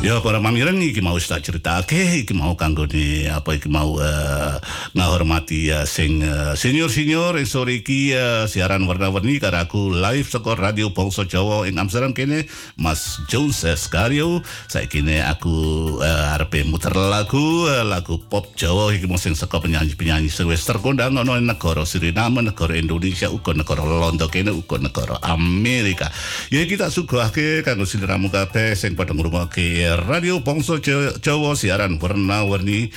Ya 0.05 0.21
para 0.21 0.37
pamireng 0.37 0.85
iki 0.85 1.01
mau 1.01 1.17
tak 1.17 1.49
critakake 1.49 2.29
iki 2.29 2.37
mau 2.37 2.53
kanggo 2.61 2.85
ni 2.85 3.25
apa 3.25 3.57
iki 3.57 3.73
mau 3.73 3.97
eh, 3.97 4.61
ngahormati 4.93 5.73
ya 5.73 5.89
sing 5.89 6.21
eh, 6.21 6.53
senior-senior 6.53 7.41
ing 7.41 7.49
sore 7.49 7.81
iki 7.81 8.13
eh, 8.13 8.45
siaran 8.45 8.85
warna-warni 8.85 9.41
karo 9.41 9.65
aku 9.65 9.97
live 9.97 10.29
saka 10.29 10.61
Radio 10.61 10.93
Bangsa 10.93 11.25
Jawa 11.25 11.65
ing 11.65 11.81
Amsterdam 11.81 12.13
kene 12.13 12.45
Mas 12.77 13.17
Jones 13.33 13.65
Escario 13.65 14.45
saiki 14.69 15.01
ne 15.01 15.25
aku 15.25 15.97
arepe 16.05 16.69
muter 16.69 16.93
lagu 16.93 17.65
eh, 17.73 17.81
lagu 17.81 18.21
pop 18.21 18.53
Jawa 18.61 18.93
iki 18.93 19.09
mau 19.09 19.17
sing 19.17 19.33
saka 19.33 19.57
penyanyi-penyanyi 19.57 20.29
sing 20.29 20.45
wis 20.53 20.69
terkondang 20.69 21.17
ing 21.17 21.49
negara 21.49 21.89
Suriname, 21.89 22.45
negara 22.45 22.77
Indonesia, 22.77 23.33
uga 23.33 23.57
negara 23.57 23.81
Londo 23.81 24.29
kene 24.29 24.53
uga 24.53 24.77
negara 24.77 25.17
Amerika. 25.25 26.13
Ya 26.53 26.61
kita 26.69 26.93
suguhake 26.93 27.65
kanggo 27.65 27.89
siniramu 27.89 28.29
kabeh 28.29 28.77
sing 28.77 28.93
padha 28.93 29.17
ngrungokke 29.17 29.94
Radio 29.97 30.43
Ja- 30.83 31.15
Jawa 31.23 31.55
siaran 31.55 31.99
warna-warni 32.03 32.91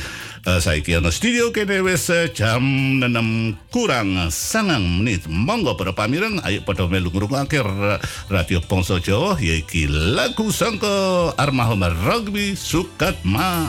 Eh, 0.48 0.64
saiki 0.64 0.96
ana 0.96 1.12
studio 1.12 1.52
wis 1.84 2.08
eh, 2.08 2.32
jam 2.32 2.64
6 3.04 3.52
kurang 3.68 4.32
sangang 4.32 5.04
menit. 5.04 5.28
Monggo 5.28 5.76
para 5.76 5.92
pamireng 5.92 6.40
ayo 6.48 6.64
padha 6.64 6.88
melu 6.88 7.12
ra- 7.68 8.00
Radio 8.32 8.64
Bangsa 8.64 8.96
Jawa 9.04 9.36
yaiki 9.44 9.92
lagu 9.92 10.48
sangka 10.48 11.36
Armahum 11.36 11.84
Rugby 11.84 12.56
Sukatma. 12.56 13.68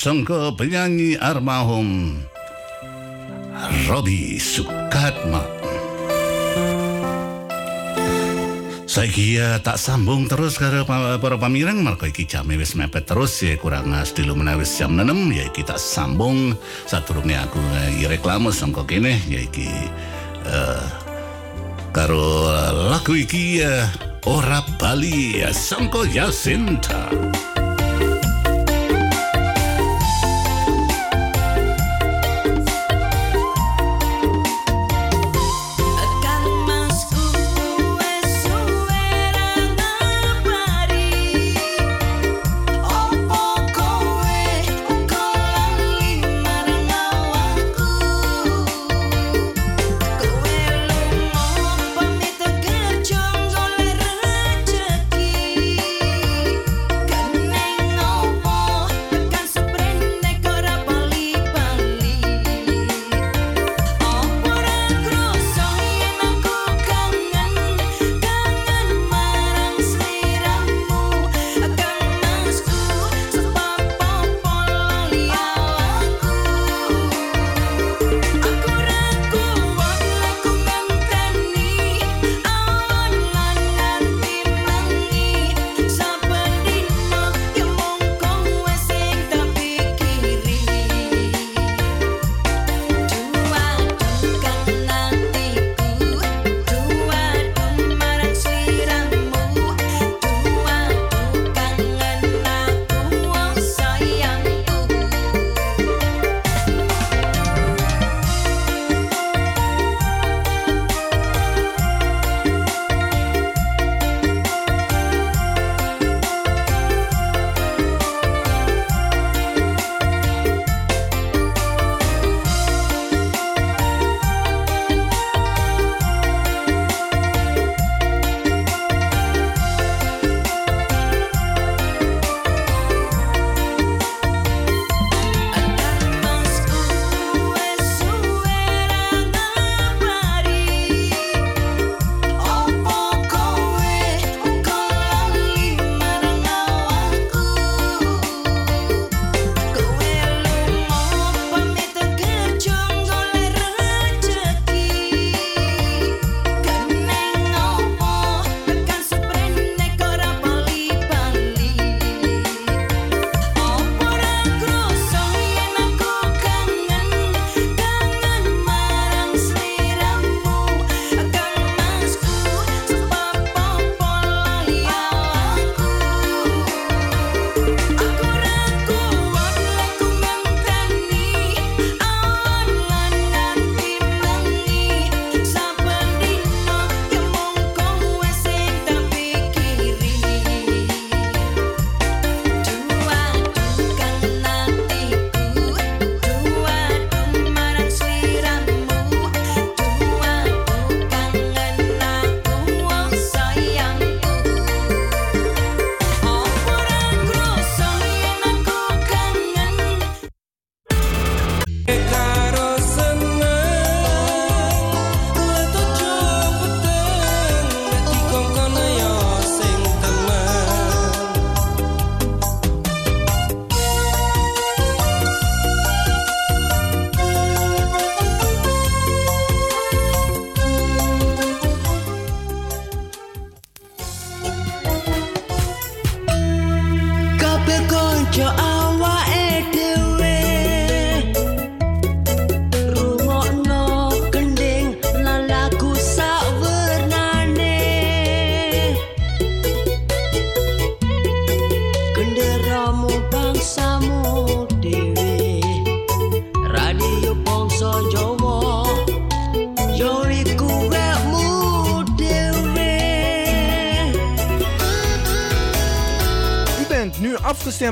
Songko 0.00 0.56
penyanyi 0.56 1.20
almarhum 1.20 2.16
Robi 3.84 4.40
Sukatma. 4.40 5.44
Saya 8.88 9.60
tak 9.60 9.76
sambung 9.76 10.24
terus 10.24 10.56
karo 10.56 10.88
pa- 10.88 11.20
para 11.20 11.36
pamirang 11.36 11.84
mergo 11.84 12.08
iki 12.08 12.24
jame 12.24 12.56
wis 12.56 12.72
mepet 12.74 13.04
terus 13.04 13.44
ya 13.44 13.60
kurang 13.60 13.92
sedilo 14.02 14.32
menawis 14.32 14.72
jam 14.72 14.96
6 14.96 15.36
ya 15.36 15.44
iki 15.46 15.62
tak 15.68 15.76
sambung 15.76 16.56
saturunge 16.88 17.36
aku 17.36 17.60
eh, 17.84 18.08
reklame 18.08 18.48
sangka 18.50 18.88
kene 18.88 19.20
ya 19.28 19.44
iki 19.44 19.68
eh, 20.48 20.84
karo 21.92 22.48
lagu 22.88 23.14
iki 23.14 23.60
eh, 23.60 23.84
ora 24.24 24.64
bali 24.80 25.44
eh, 25.44 25.52
sangka 25.52 26.08
Yasinta. 26.08 27.12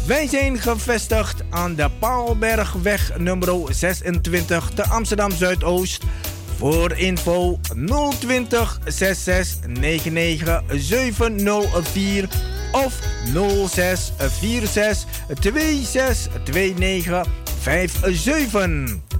Wij 0.07 0.27
zijn 0.27 0.59
gevestigd 0.59 1.43
aan 1.51 1.75
de 1.75 1.91
Paalbergweg 1.99 3.19
nummer 3.19 3.75
26 3.75 4.71
te 4.75 4.85
Amsterdam 4.85 5.31
Zuidoost. 5.31 6.05
Voor 6.57 6.93
info 6.93 7.59
020 8.19 8.79
66 8.85 9.67
99 9.67 10.63
704 10.69 12.29
of 12.73 12.99
06 13.69 14.13
46 14.19 15.05
26 15.83 16.29
29 16.53 17.27
57. 17.63 19.20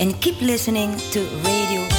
And 0.00 0.20
keep 0.20 0.40
listening 0.40 0.96
to 1.12 1.20
Radio 1.44 1.89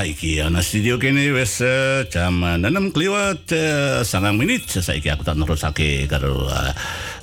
saiki. 0.00 0.40
Ana 0.40 0.62
studio 0.64 0.96
kene 0.96 1.28
wis 1.36 1.60
eh, 1.60 2.08
jam 2.08 2.40
6 2.40 2.96
kliwat 2.96 3.52
eh, 3.52 4.00
sangang 4.00 4.40
menit 4.40 4.64
saiki 4.64 5.12
aku 5.12 5.26
tak 5.28 5.36
nerusake 5.36 6.08
karo 6.08 6.48
eh, 6.48 6.72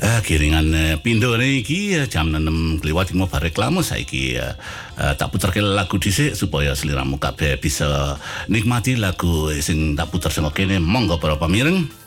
eh, 0.06 0.20
kiringan 0.22 0.68
eh, 0.78 0.96
pindo 1.02 1.34
iki 1.42 1.98
eh, 1.98 2.06
jam 2.06 2.30
6 2.30 2.84
kliwat 2.86 3.18
mau 3.18 3.26
bar 3.26 3.42
reklame 3.42 3.82
saiki 3.82 4.38
eh, 4.38 4.54
eh, 5.02 5.14
tak 5.18 5.34
puterke 5.34 5.58
lagu 5.58 5.98
dhisik 5.98 6.38
supaya 6.38 6.78
seliramu 6.78 7.18
kabeh 7.18 7.58
bisa 7.58 8.14
nikmati 8.46 8.94
lagu 8.94 9.50
sing 9.58 9.98
tak 9.98 10.14
puter 10.14 10.30
sing 10.30 10.46
kene. 10.54 10.78
Monggo 10.78 11.18
para 11.18 11.34
pamireng 11.34 12.07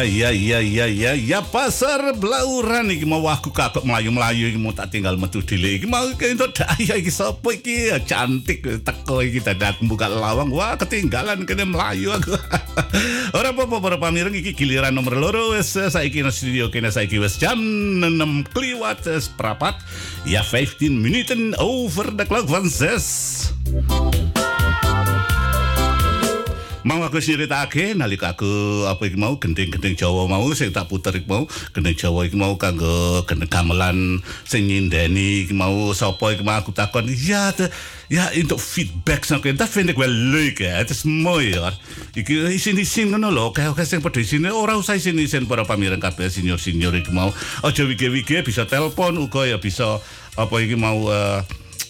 Iya 0.00 0.32
iya 0.32 0.32
iya 0.32 0.58
iya 0.64 0.86
iya. 0.88 1.12
Ya 1.12 1.40
pasar 1.44 2.16
Blauran 2.16 2.88
iki 2.88 3.04
mau 3.04 3.20
aku 3.28 3.52
kakek 3.52 3.84
melayu-melayu 3.84 4.48
iki 4.48 4.56
mau 4.56 4.72
tak 4.72 4.96
tinggal 4.96 5.20
metu 5.20 5.44
dile 5.44 5.76
iki. 5.76 5.84
Mau 5.84 6.08
entuk 6.08 6.56
daya 6.56 6.94
iki 6.96 7.12
sapa 7.12 7.44
iki? 7.52 7.92
Ya, 7.92 8.00
cantik 8.00 8.64
teko 8.64 9.20
iki 9.20 9.44
tadi 9.44 9.60
aku 9.60 9.84
buka 9.84 10.08
lawang. 10.08 10.48
Wah 10.56 10.80
ketinggalan 10.80 11.44
kene 11.44 11.68
melayu 11.68 12.16
aku. 12.16 12.32
Ora 13.36 13.52
apa-apa 13.52 13.76
para 13.84 13.96
pamireng 14.00 14.32
iki 14.32 14.56
giliran 14.56 14.96
nomor 14.96 15.20
loro. 15.20 15.52
Wis 15.52 15.76
saiki 15.76 16.24
nang 16.24 16.32
studio 16.32 16.72
kene 16.72 16.88
saiki 16.88 17.20
wis 17.20 17.36
jam 17.36 17.60
6 17.60 18.56
kliwat 18.56 19.04
seprapat 19.04 19.76
ya 20.24 20.40
15 20.40 20.96
minuten 20.96 21.52
over 21.60 22.08
the 22.16 22.24
clock 22.24 22.48
van 22.48 22.68
6 22.72 23.39
Mau 26.80 27.04
aku 27.04 27.20
critake 27.20 27.92
nalika 27.92 28.32
aku 28.32 28.88
apa 28.88 29.04
iki 29.04 29.20
mau 29.20 29.36
gending-gending 29.36 30.00
Jawa 30.00 30.24
mau 30.24 30.48
sing 30.56 30.72
tak 30.72 30.88
puter 30.88 31.12
iki 31.12 31.28
mau 31.28 31.44
gending 31.76 31.92
Jawa 31.92 32.24
iki 32.24 32.40
mau 32.40 32.56
kanggo 32.56 33.20
gendeng 33.28 33.52
gamelan 33.52 34.24
sing 34.48 34.64
nyindeni 34.64 35.44
iki 35.44 35.52
mau 35.52 35.92
sapa 35.92 36.32
iki 36.32 36.40
mau 36.40 36.56
aku 36.56 36.72
takon 36.72 37.04
ya 37.12 37.52
te- 37.52 37.68
ya 38.08 38.32
untuk 38.32 38.56
feedback 38.56 39.28
ik 39.28 39.96
wel 40.00 40.08
leuk 40.32 40.64
hè 40.64 40.80
het 40.80 40.90
is 40.90 41.04
mooi 41.04 41.52
hoor 41.52 41.76
iki 42.16 42.48
isin 42.56 42.80
isin 42.80 43.12
ngono 43.12 43.28
lho 43.28 43.52
kayak 43.52 43.76
kayak 43.76 43.84
sing 43.84 44.00
padha 44.00 44.24
isine 44.24 44.48
ora 44.48 44.72
usah 44.80 44.96
isin 44.96 45.20
isin 45.20 45.44
para 45.44 45.68
pamireng 45.68 46.00
kabeh 46.00 46.32
senior 46.32 46.56
senior 46.56 46.96
iki 46.96 47.12
mau. 47.12 47.28
Aja 47.60 47.84
wige-wige 47.84 48.40
bisa 48.40 48.64
telepon 48.64 49.20
uga 49.20 49.44
ya 49.44 49.60
bisa 49.60 50.00
apa 50.34 50.54
iki 50.64 50.80
mau 50.80 51.12
eh, 51.12 51.44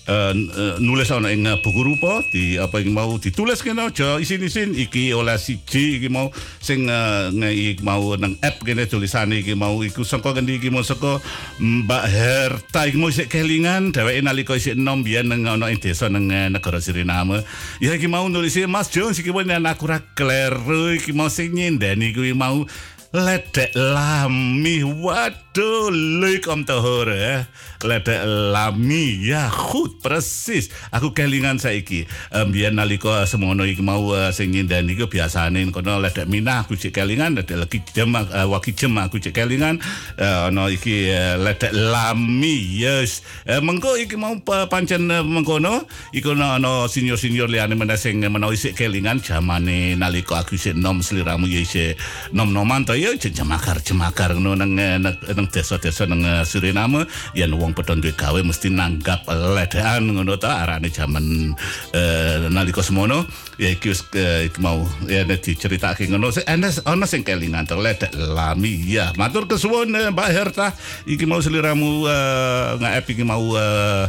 eh, 0.06 0.32
nulis 0.80 1.10
ana 1.10 1.28
ing 1.32 1.44
eh, 1.44 1.58
buku 1.60 1.80
rupa 1.84 2.24
di 2.30 2.56
apa 2.56 2.80
iki 2.80 2.92
mau 2.92 3.18
ditulis 3.18 3.60
kene 3.60 3.90
aja 3.90 4.16
isin-isin 4.16 4.72
iki 4.76 5.12
oleh 5.12 5.36
siji 5.36 6.00
iki 6.00 6.08
mau 6.08 6.32
sing 6.62 6.88
eh, 6.88 7.32
ngei 7.34 7.80
mau 7.84 8.16
nang 8.16 8.38
app 8.40 8.62
kene 8.64 8.86
tulisane 8.86 9.44
iki 9.44 9.58
mau 9.58 9.80
iku 9.84 10.06
saka 10.06 10.32
ngendi 10.36 10.60
iki 10.62 10.70
mau 10.72 10.84
saka 10.84 11.20
Mbak 11.60 12.04
Herta 12.08 12.88
iki 12.88 12.96
mau 12.96 13.12
isih 13.12 13.28
kelingan 13.28 13.92
dheweke 13.92 14.20
nalika 14.24 14.54
isih 14.56 14.78
enom 14.78 15.04
biyen 15.04 15.28
nang 15.28 15.44
ana 15.44 15.68
ing 15.68 15.80
desa 15.82 16.08
nang 16.08 16.30
negara 16.30 16.80
Suriname. 16.80 17.44
Ya 17.82 17.92
iki 17.96 18.08
mau 18.08 18.24
nulis 18.30 18.56
Mas 18.64 18.88
Jones 18.88 19.20
iki 19.20 19.34
mau 19.34 19.44
nek 19.44 19.76
aku 19.76 19.90
ra 19.90 19.98
kleru 20.16 20.96
iki 20.96 21.12
mau 21.12 21.28
sing 21.28 21.52
nyendeni 21.52 22.12
kuwi 22.14 22.32
mau 22.32 22.64
Ledek 23.10 23.74
Lami, 23.74 24.86
waduh, 24.86 25.90
leuk 25.90 26.46
om 26.46 26.62
te 26.62 26.78
horen. 26.78 27.18
Hè? 27.18 27.34
Ledek 27.82 28.22
Lami, 28.54 29.26
ja 29.26 29.50
goed, 29.50 29.98
precies. 29.98 30.70
Aku 30.94 31.10
kelingan 31.10 31.58
saiki. 31.58 32.06
Um, 32.30 32.54
biyen 32.54 32.78
nalika 32.78 33.26
semono 33.26 33.66
iki 33.66 33.82
mau 33.82 34.14
uh, 34.14 34.30
sing 34.30 34.54
nyindani 34.54 34.94
iku 34.94 35.10
biasane 35.10 35.66
kono 35.74 35.98
ledek 35.98 36.30
Minah 36.30 36.62
aku 36.62 36.78
cek 36.78 36.94
kelingan, 36.94 37.34
ledek 37.34 37.58
lagi 37.58 37.82
jem 37.90 38.14
uh, 38.14 38.46
waki 38.46 38.78
jem 38.78 38.94
aku 38.94 39.18
cek 39.18 39.34
kelingan. 39.34 39.82
Uh, 40.14 40.46
ono 40.46 40.70
iki 40.70 41.10
uh, 41.10 41.34
ledek 41.42 41.74
Lami, 41.74 42.78
yes. 42.78 43.26
Uh, 43.42 43.58
mengko 43.58 43.98
iki 43.98 44.14
mau 44.14 44.38
pa- 44.38 44.70
pancen 44.70 45.10
uh, 45.10 45.26
mengkono 45.26 45.82
iku 46.14 46.38
ono 46.38 46.62
ono 46.62 46.86
senior-senior 46.86 47.50
liyane 47.50 47.74
meneh 47.74 47.98
sing 47.98 48.22
menawa 48.22 48.54
isih 48.54 48.70
kelingan 48.70 49.18
jamane 49.18 49.98
nalika 49.98 50.46
aku 50.46 50.54
isih 50.54 50.78
nom 50.78 51.02
sliramu 51.02 51.50
ya 51.50 51.58
isih 51.58 51.98
nom-noman 52.30 52.86
to 52.86 52.99
ya 53.00 53.16
jemakar 53.16 53.80
jemakar 53.80 54.36
ngono 54.36 54.60
nang 54.60 54.76
nang 54.76 55.16
nang 55.16 55.46
desa-desa 55.48 56.04
nang 56.04 56.20
eh, 56.20 56.44
Suriname. 56.44 57.08
Yen 57.32 57.56
wong 57.56 57.72
padha 57.72 57.96
duwe 57.96 58.12
gawe 58.12 58.36
mesti 58.44 58.68
nanggap 58.68 59.24
ledakan 59.24 60.12
ngono 60.12 60.36
ta 60.36 60.60
arane 60.60 60.92
jaman 60.92 61.56
eh, 61.96 62.46
nalika 62.52 62.84
semono. 62.84 63.24
Ya 63.56 63.72
iki 63.72 63.96
iki 64.44 64.58
mau 64.60 64.84
ya 65.08 65.24
diceritake 65.24 66.12
ngono. 66.12 66.28
Ana 66.44 66.68
ana 66.84 67.06
sing 67.08 67.24
kelingan 67.24 67.64
to 67.64 67.80
ledek 67.80 68.12
lami. 68.12 68.76
Ya 68.84 69.16
matur 69.16 69.48
kesuwun 69.48 69.96
Mbak 69.96 70.28
Herta. 70.28 70.76
Iki 71.08 71.24
mau 71.24 71.40
seliramu 71.40 72.04
eh, 72.04 72.68
nge-app 72.76 73.06
iki 73.08 73.24
mau 73.24 73.56
eh, 73.56 74.04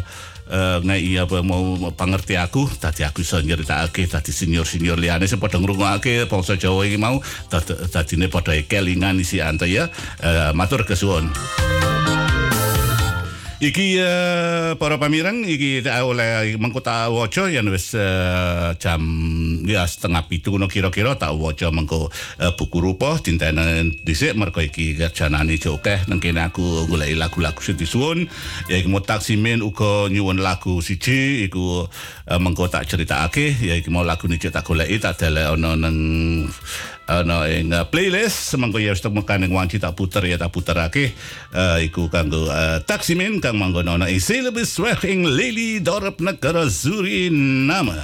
eh 0.49 0.77
ngai 0.81 1.21
apa 1.21 1.45
mau 1.45 1.77
pangerti 1.93 2.39
aku 2.39 2.65
tadi 2.79 3.05
aku 3.05 3.21
iso 3.21 3.37
nyeritakake 3.41 4.09
tadi 4.09 4.33
senior-senior 4.33 4.97
liyane 4.97 5.29
sing 5.29 5.37
padha 5.37 5.61
ngrungokake 5.61 6.25
bangsa 6.25 6.57
Jawa 6.57 6.87
iki 6.87 6.97
mau 6.97 7.21
dadine 7.91 8.27
padha 8.31 8.57
kelingan 8.65 9.21
isi 9.21 9.43
anta 9.43 9.69
ya. 9.69 9.91
Eh, 10.21 10.51
matur 10.57 10.87
kesuwun 10.87 11.29
Iki 13.61 14.01
eh, 14.01 14.73
para 14.81 14.97
pamireng 14.97 15.45
iki 15.45 15.85
tak 15.85 16.01
oleh 16.01 16.57
mengko 16.57 16.81
tak 16.81 17.13
waca 17.13 17.45
yen 17.45 17.69
wis 17.69 17.93
eh, 17.93 18.73
jam 18.81 19.05
ya 19.69 19.85
setengah 19.85 20.25
pitu 20.25 20.49
ngono 20.49 20.65
kira-kira 20.65 21.13
tak 21.13 21.37
waca 21.37 21.69
mengko 21.69 22.09
eh, 22.41 22.49
buku 22.57 22.81
rupa 22.81 23.21
dintene 23.21 23.93
dhisik 24.01 24.33
mergo 24.33 24.65
iki 24.65 24.97
kerjanane 24.97 25.61
jokeh 25.61 26.09
nang 26.09 26.17
kene 26.17 26.41
aku 26.41 26.89
golek 26.89 27.13
lagu-lagu 27.13 27.61
sing 27.61 27.77
disuwun 27.77 28.25
ya 28.65 28.81
iki 28.81 28.89
mau 28.89 29.05
taksimin 29.05 29.61
uga 29.61 30.09
nyuwun 30.09 30.41
lagu 30.41 30.81
siji 30.81 31.45
iku 31.45 31.85
eh, 32.33 32.41
mengko 32.41 32.65
tak 32.65 32.89
critakake 32.89 33.61
ya 33.61 33.77
iki 33.77 33.93
mau 33.93 34.01
lagu 34.01 34.25
niki 34.25 34.49
tak 34.49 34.65
goleki 34.65 34.97
tak 34.97 35.21
delek 35.21 35.53
ana 35.53 35.77
nang 35.77 35.97
ana 37.11 37.51
ing 37.51 37.75
uh, 37.75 37.83
playlist 37.83 38.55
semangko 38.55 38.79
ya 38.79 38.95
wis 38.95 39.03
temukan 39.03 39.43
ing 39.43 39.51
wanci 39.51 39.75
tak 39.75 39.99
puter 39.99 40.23
ya 40.23 40.39
tak 40.39 40.55
puterake 40.55 41.11
uh, 41.51 41.77
iku 41.83 42.07
kanggo 42.07 42.47
uh, 42.47 42.79
taksimin 42.87 43.43
kang 43.43 43.59
manggon 43.59 43.91
ana 43.91 44.07
ing 44.07 44.23
Silebesweg 44.23 45.03
ing 45.03 45.27
Lely 45.27 45.83
dorp 45.83 46.23
negara 46.23 46.71
Suriname. 46.71 47.99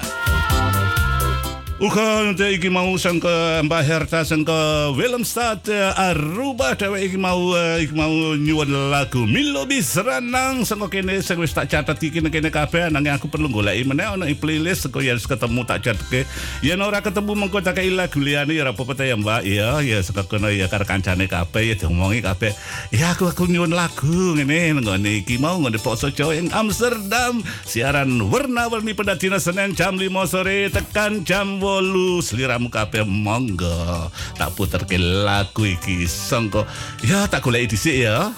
Uga 1.78 2.26
untuk 2.26 2.50
iki 2.50 2.74
mau 2.74 2.90
sangka 2.98 3.62
Mbak 3.62 3.84
Herta 3.86 4.26
sangka 4.26 4.90
Willemstad 4.98 5.62
eh, 5.70 5.94
Aruba 6.10 6.74
dewe 6.74 7.06
iki 7.06 7.22
mau 7.22 7.54
eh, 7.54 7.86
iki 7.86 7.94
mau 7.94 8.34
nyuwun 8.34 8.90
lagu 8.90 9.30
Milo 9.30 9.62
Bisranang 9.70 10.66
sangka 10.66 10.90
kene 10.90 11.22
sing 11.22 11.38
wis 11.38 11.54
tak 11.54 11.70
catet 11.70 12.02
iki 12.02 12.18
nang 12.18 12.34
kene 12.34 12.50
kabeh 12.50 12.90
nanging 12.90 13.14
aku 13.14 13.30
perlu 13.30 13.46
goleki 13.54 13.86
meneh 13.86 14.10
ana 14.10 14.26
playlist 14.34 14.90
sangka 14.90 15.06
yen 15.06 15.22
ketemu 15.22 15.62
tak 15.70 15.86
cateke. 15.86 16.26
Yen 16.66 16.82
ora 16.82 16.98
ketemu 16.98 17.46
mengko 17.46 17.62
tak 17.62 17.78
kei 17.78 17.94
lagu 17.94 18.26
liyane 18.26 18.58
ya 18.58 18.74
ta 18.74 19.04
ya 19.06 19.14
Mbak? 19.14 19.42
Ya 19.46 19.78
ya 19.86 20.02
saka 20.02 20.26
kono 20.26 20.50
ya 20.50 20.66
karo 20.66 20.82
kancane 20.82 21.30
kabeh 21.30 21.62
ya 21.62 21.76
diomongi 21.78 22.26
kabeh. 22.26 22.58
Ya 22.90 23.14
aku 23.14 23.30
aku 23.30 23.46
nyuwun 23.46 23.78
lagu 23.78 24.34
ngene 24.34 24.82
ngene 24.82 25.22
iki 25.22 25.38
mau 25.38 25.62
ngene 25.62 25.78
poso 25.78 26.10
Jawa 26.10 26.42
ing 26.42 26.50
Amsterdam. 26.58 27.46
Siaran 27.70 28.18
warna-warni 28.18 28.98
pada 28.98 29.14
dina 29.14 29.38
Senin 29.38 29.78
jam 29.78 29.94
5 30.02 30.10
sore 30.26 30.74
tekan 30.74 31.22
jam 31.22 31.67
wolu 31.68 32.24
seliramu 32.24 32.72
kabeh 32.72 33.04
monggo. 33.04 34.08
Tak 34.40 34.56
puterke 34.56 34.96
lagu 34.96 35.68
iki 35.68 36.08
sangko 36.08 36.64
ya 37.04 37.28
tak 37.28 37.44
goleki 37.44 37.76
dhisik 37.76 38.08
ya. 38.08 38.32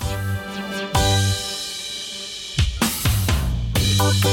Oh, 4.00 4.29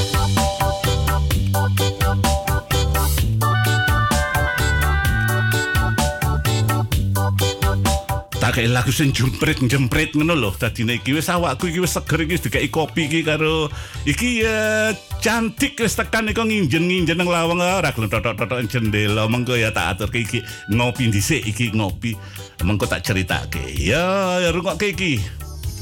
dikakei 8.57 8.73
lagu 8.73 8.89
sing 8.89 9.13
jempret-jempret 9.13 10.17
ngono 10.17 10.33
lho. 10.33 10.49
Dadine 10.57 10.97
iki 10.97 11.13
wis 11.13 11.29
awakku 11.29 11.69
iki 11.69 11.77
wis 11.77 11.93
seger 11.93 12.25
iki 12.25 12.41
wis 12.41 12.69
kopi 12.73 13.05
iki 13.05 13.21
karo 13.21 13.69
iki 14.01 14.41
ya 14.41 14.89
cantik 15.21 15.77
wis 15.77 15.93
tekan 15.93 16.33
iki 16.33 16.41
nginjen-nginjen 16.41 17.21
nang 17.21 17.29
lawang 17.29 17.61
ah, 17.61 17.77
ora 17.77 17.93
gelem 17.93 18.09
totok-totok 18.09 18.65
jendela. 18.65 19.29
Mengko 19.29 19.53
ya 19.53 19.69
tak 19.69 20.01
atur 20.01 20.09
iki 20.09 20.41
ngopi 20.73 21.13
dhisik 21.13 21.45
iki 21.45 21.69
ngopi. 21.69 22.17
Mengko 22.65 22.89
tak 22.89 23.05
critake 23.05 23.61
ya 23.77 24.41
rungokke 24.49 24.89
iki. 24.89 25.21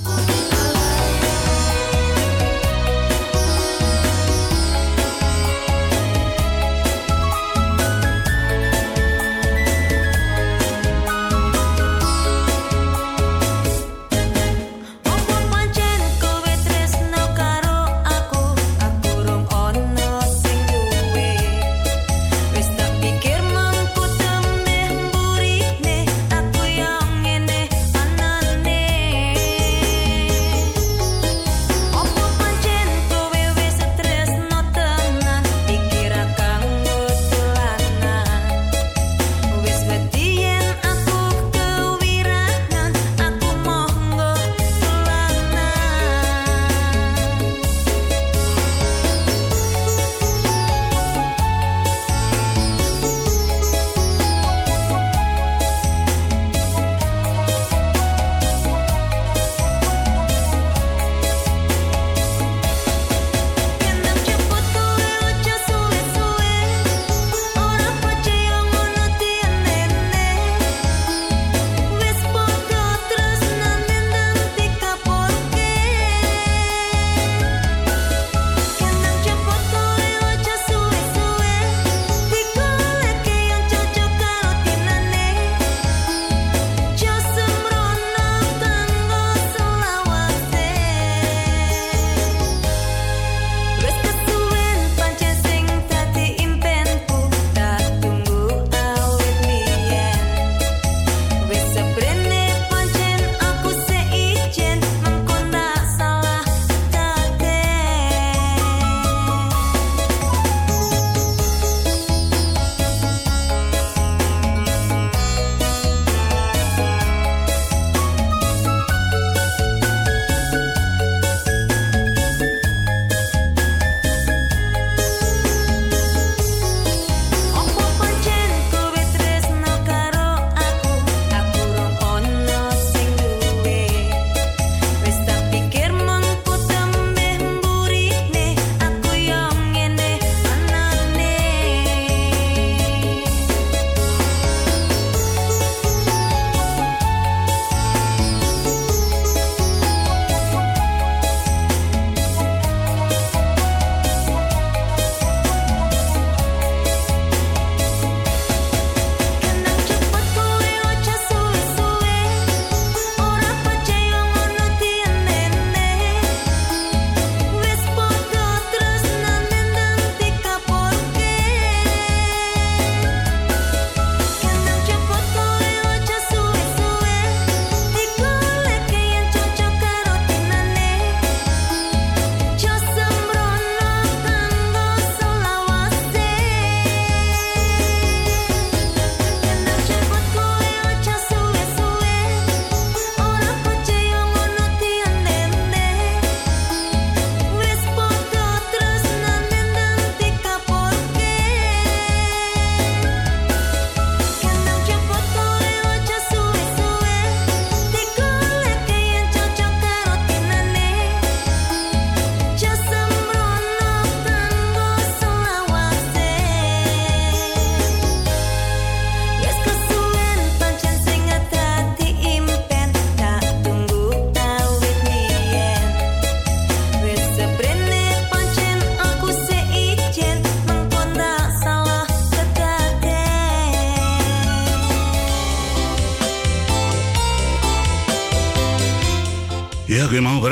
Thank. 0.06 0.55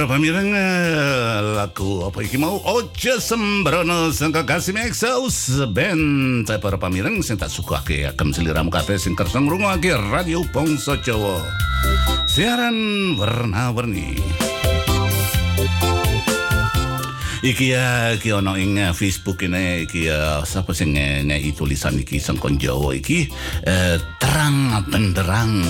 Para 0.04 0.20
pamirang 0.20 0.52
eh, 0.52 1.40
laku 1.56 2.04
apa 2.04 2.28
iki 2.28 2.36
mau 2.36 2.60
Oce 2.60 3.24
Sembrono 3.24 4.12
sang 4.12 4.36
kekasih 4.36 4.76
Mexaus 4.76 5.48
band 5.72 6.44
para 6.60 6.76
pamirang 6.76 7.24
sing 7.24 7.40
tak 7.40 7.48
suka 7.48 7.80
ke 7.88 8.04
akan 8.12 8.36
seliramu 8.36 8.68
kafe 8.68 9.00
sing 9.00 9.16
kersa 9.16 9.40
ngrungokake 9.40 9.96
Radio 10.12 10.44
Pongso 10.52 11.00
Jawa. 11.00 11.40
Siaran 12.28 12.76
warna-warni. 13.16 14.20
Iki 17.40 17.66
ya 17.72 18.12
iki 18.12 18.36
ono 18.36 18.60
ing 18.60 18.84
eh, 18.84 18.92
Facebook 18.92 19.40
ini 19.48 19.88
iki 19.88 20.12
eh, 20.12 20.20
ya 20.20 20.44
sapa 20.44 20.76
sing 20.76 21.00
nge 21.00 21.56
tulisan 21.56 21.96
iki 21.96 22.20
sangkon 22.20 22.60
Jawa 22.60 22.92
iki 22.92 23.32
eh, 23.64 23.96
terang 24.20 24.84
benderang. 24.84 25.64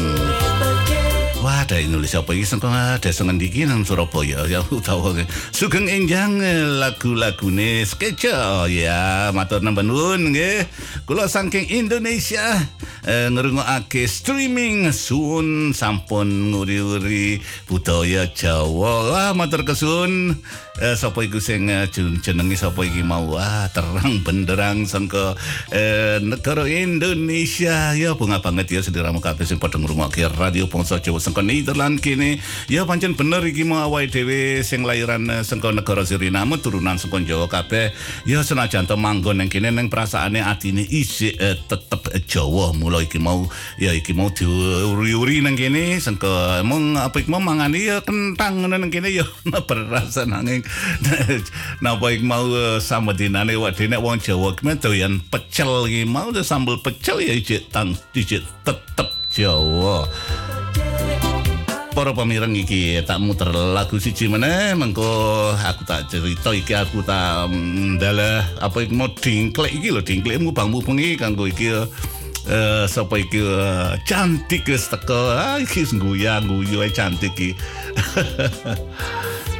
Ada 1.43 1.75
nulis 1.83 2.15
apa 2.15 2.31
iki? 2.31 2.47
Sangka 2.47 2.71
ada 2.71 3.09
sengen 3.11 3.39
iki 3.39 3.67
nang 3.67 3.83
Surabaya? 3.83 4.47
Ya 4.47 4.63
utawa 4.71 5.11
sugeng 5.51 5.91
enjang 5.91 6.39
eh, 6.39 6.63
lagu-lagune 6.63 7.83
skeca 7.83 8.67
ya 8.71 9.31
matur 9.35 9.59
nuwun 9.63 10.31
nggih. 10.31 10.67
Kula 11.03 11.27
saking 11.27 11.67
Indonesia 11.73 12.59
ngrungokake 13.05 14.07
streaming. 14.07 14.91
Suun 14.93 15.71
sampun 15.75 16.51
nguri-uri 16.53 17.43
budaya 17.67 18.27
Jawa. 18.31 19.11
Wah, 19.11 19.31
matur 19.35 19.67
kesuwun. 19.67 20.37
Eh, 20.81 20.97
sapa 20.97 21.21
iku 21.21 21.37
sing 21.37 21.69
eh, 21.69 21.85
jen- 21.93 22.17
jenenge 22.17 22.57
sapa 22.57 22.81
iki 22.81 23.05
mau? 23.05 23.37
Wah 23.37 23.69
terang 23.69 24.25
benderang 24.25 24.89
sangka 24.89 25.37
eh, 25.69 26.17
negara 26.17 26.65
Indonesia. 26.65 27.93
Ya 27.93 28.17
bunga 28.17 28.41
banget 28.41 28.73
ya 28.73 28.81
sediramu 28.81 29.21
kabeh 29.21 29.45
sing 29.45 29.61
padha 29.61 29.77
ngrungokke 29.77 30.25
radio 30.33 30.65
Bangsa 30.65 30.97
Jawa. 30.97 31.21
Sangka 31.21 31.45
Nederland 31.45 32.01
kene. 32.01 32.41
Ya 32.73 32.89
pancen 32.89 33.13
bener 33.13 33.45
iki 33.45 33.61
mau 33.61 33.85
awake 33.85 34.09
dhewe 34.17 34.65
sing 34.65 34.81
lairan 34.81 35.29
eh, 35.29 35.45
sangka 35.45 35.69
negara 35.69 36.01
Suriname 36.09 36.57
turunan 36.57 36.97
sangka 36.97 37.21
Jawa 37.21 37.45
kabeh. 37.45 37.93
Ya 38.25 38.41
senajan 38.41 38.89
to 38.89 38.97
manggon 38.97 39.37
nang 39.43 39.53
kene 39.53 39.69
nang 39.69 39.93
perasaane 39.93 40.41
atine 40.41 40.81
isih 40.89 41.37
eh, 41.37 41.53
tetep 41.69 42.01
Jawa 42.25 42.73
mula 42.93 43.09
iki 43.09 43.17
mau 43.17 43.49
ya 43.81 43.89
iki 43.89 44.13
mau 44.13 44.29
diuri-uri 44.29 45.41
nang 45.41 45.57
kene 45.57 45.97
sangka 45.97 46.61
mung 46.61 46.93
apa 46.93 47.25
iki 47.25 47.33
mau 47.33 47.41
mangani 47.41 47.89
ya 47.89 48.05
kentang 48.05 48.61
ngono 48.61 48.77
nang 48.77 48.93
kene 48.93 49.09
ya 49.09 49.25
berasa 49.65 50.29
nanging. 50.29 50.61
Napa 51.83 52.13
iki 52.13 52.21
mau 52.21 52.45
eh, 52.53 52.77
samedinane 52.77 53.57
wadhe 53.57 53.89
nek 53.89 53.97
wong 53.97 54.21
Jawa 54.21 54.53
ki 54.53 54.77
doyan 54.77 55.25
pecel 55.25 55.89
iki. 55.89 56.05
Mau 56.05 56.29
ya 56.29 56.45
sambel 56.45 56.77
pecel 56.85 57.25
ya 57.25 57.33
ijik 57.33 57.73
tang 57.73 57.97
ijik 58.13 58.45
tetep 58.61 59.09
Jawa. 59.33 60.05
Para 61.97 62.09
pemireng 62.13 62.53
iki 62.53 63.01
tak 63.05 63.21
muter 63.21 63.49
lagu 63.53 63.97
siji 63.97 64.29
meneh 64.29 64.73
mengko 64.77 65.53
aku 65.53 65.81
tak 65.85 66.09
cerita 66.09 66.49
iki 66.53 66.73
aku 66.73 67.05
tak 67.05 67.49
mm, 67.49 68.01
ndalah 68.01 68.41
apa 68.61 68.85
iki 68.85 68.93
mau 68.97 69.09
dingklek 69.13 69.77
iki 69.77 69.93
lho 69.93 70.01
dingklek 70.01 70.41
mubang-mubeng 70.41 70.97
iki 70.97 71.21
kanggo 71.21 71.45
iki 71.45 71.69
eh 72.47 72.85
sapa 72.91 73.15
iki? 73.19 73.39
Eh, 73.39 73.91
cantik 74.03 74.67
wis 74.67 74.91
teko 74.91 75.31
ah 75.31 75.59
iki 75.63 75.87
guyu 75.95 76.83
cantik 76.91 77.31
iki 77.37 77.55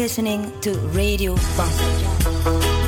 listening 0.00 0.50
to 0.62 0.72
Radio 0.96 1.34
Bangsa. 1.58 2.79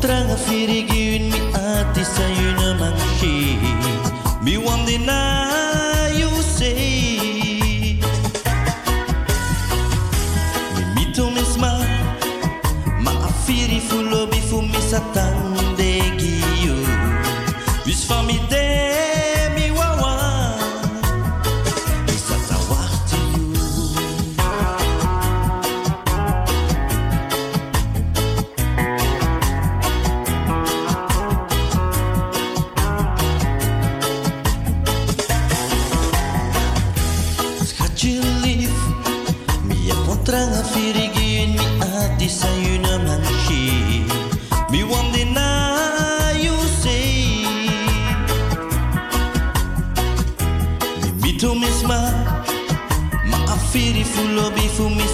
transe 0.00 0.36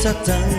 coisa 0.07 0.56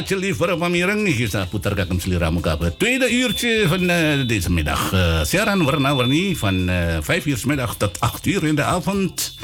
liver 0.00 0.56
pamireng 0.56 1.04
nih 1.04 1.28
kita 1.28 1.44
putarkan 1.52 2.00
seliramu 2.00 2.40
kabar. 2.40 2.72
Tweede 2.72 3.12
uurtje 3.12 3.68
van 3.68 3.90
eh, 3.90 4.24
deze 4.24 4.48
middag. 4.48 4.92
Eh, 4.92 5.20
siaran 5.28 5.60
warna-warni 5.64 6.32
van 6.36 6.68
eh, 6.68 6.98
5 7.04 7.26
uur 7.26 7.40
middag 7.44 7.76
tot 7.76 8.00
8 8.00 8.26
uur 8.26 8.46
in 8.48 8.56
de 8.56 8.64
avond. 8.64 9.36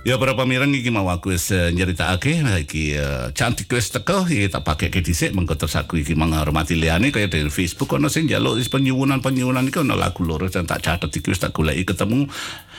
Ya 0.00 0.18
para 0.18 0.34
pamireng 0.34 0.72
iki 0.74 0.90
mau 0.90 1.12
aku 1.12 1.36
wis 1.36 1.52
uh, 1.52 1.68
nyeritakake 1.70 2.40
iki 2.64 2.96
uh, 2.96 3.28
cantik 3.36 3.68
wis 3.68 3.92
teko 3.92 4.24
iki 4.24 4.48
tak 4.48 4.64
pakai 4.64 4.88
ke 4.88 5.04
dhisik 5.04 5.36
mengko 5.36 5.60
terus 5.60 5.76
aku 5.76 6.00
iki 6.00 6.16
menghormati 6.16 6.72
liyane 6.72 7.12
kaya 7.12 7.28
di 7.28 7.46
Facebook 7.52 7.92
ono 7.92 8.08
sing 8.08 8.24
njaluk 8.24 8.58
penyuwunan-penyuwunan 8.64 9.68
iki 9.68 9.84
ono 9.84 10.00
lagu 10.00 10.24
loro 10.24 10.48
tak 10.48 10.80
catet 10.80 11.12
iki 11.12 11.28
wis 11.28 11.38
tak 11.38 11.52
goleki 11.52 11.84
ketemu 11.84 12.26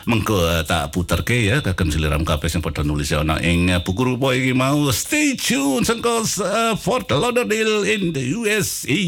mengko 0.10 0.34
uh, 0.34 0.64
tak 0.66 0.90
puterke 0.90 1.38
ya 1.46 1.62
kagem 1.62 1.94
siliram 1.94 2.26
kabeh 2.26 2.50
sing 2.50 2.62
padha 2.62 2.82
nulis 2.82 3.14
ono 3.14 3.38
ing 3.38 3.70
uh, 3.70 3.82
buku 3.86 4.14
rupa 4.14 4.34
iki 4.34 4.54
mau 4.54 4.90
stay 4.90 5.38
tuned 5.38 5.86
sengko 5.86 6.26
uh, 6.26 6.74
Fort 6.78 7.10
Lauderdale 7.12 7.86
in 7.86 8.14
the 8.14 8.24
USA. 8.34 9.02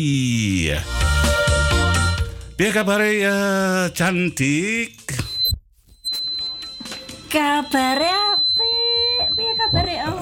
Piye 2.54 2.70
kabare 2.70 3.12
uh, 3.26 3.90
cantik? 3.98 4.94
Kabare 7.34 8.33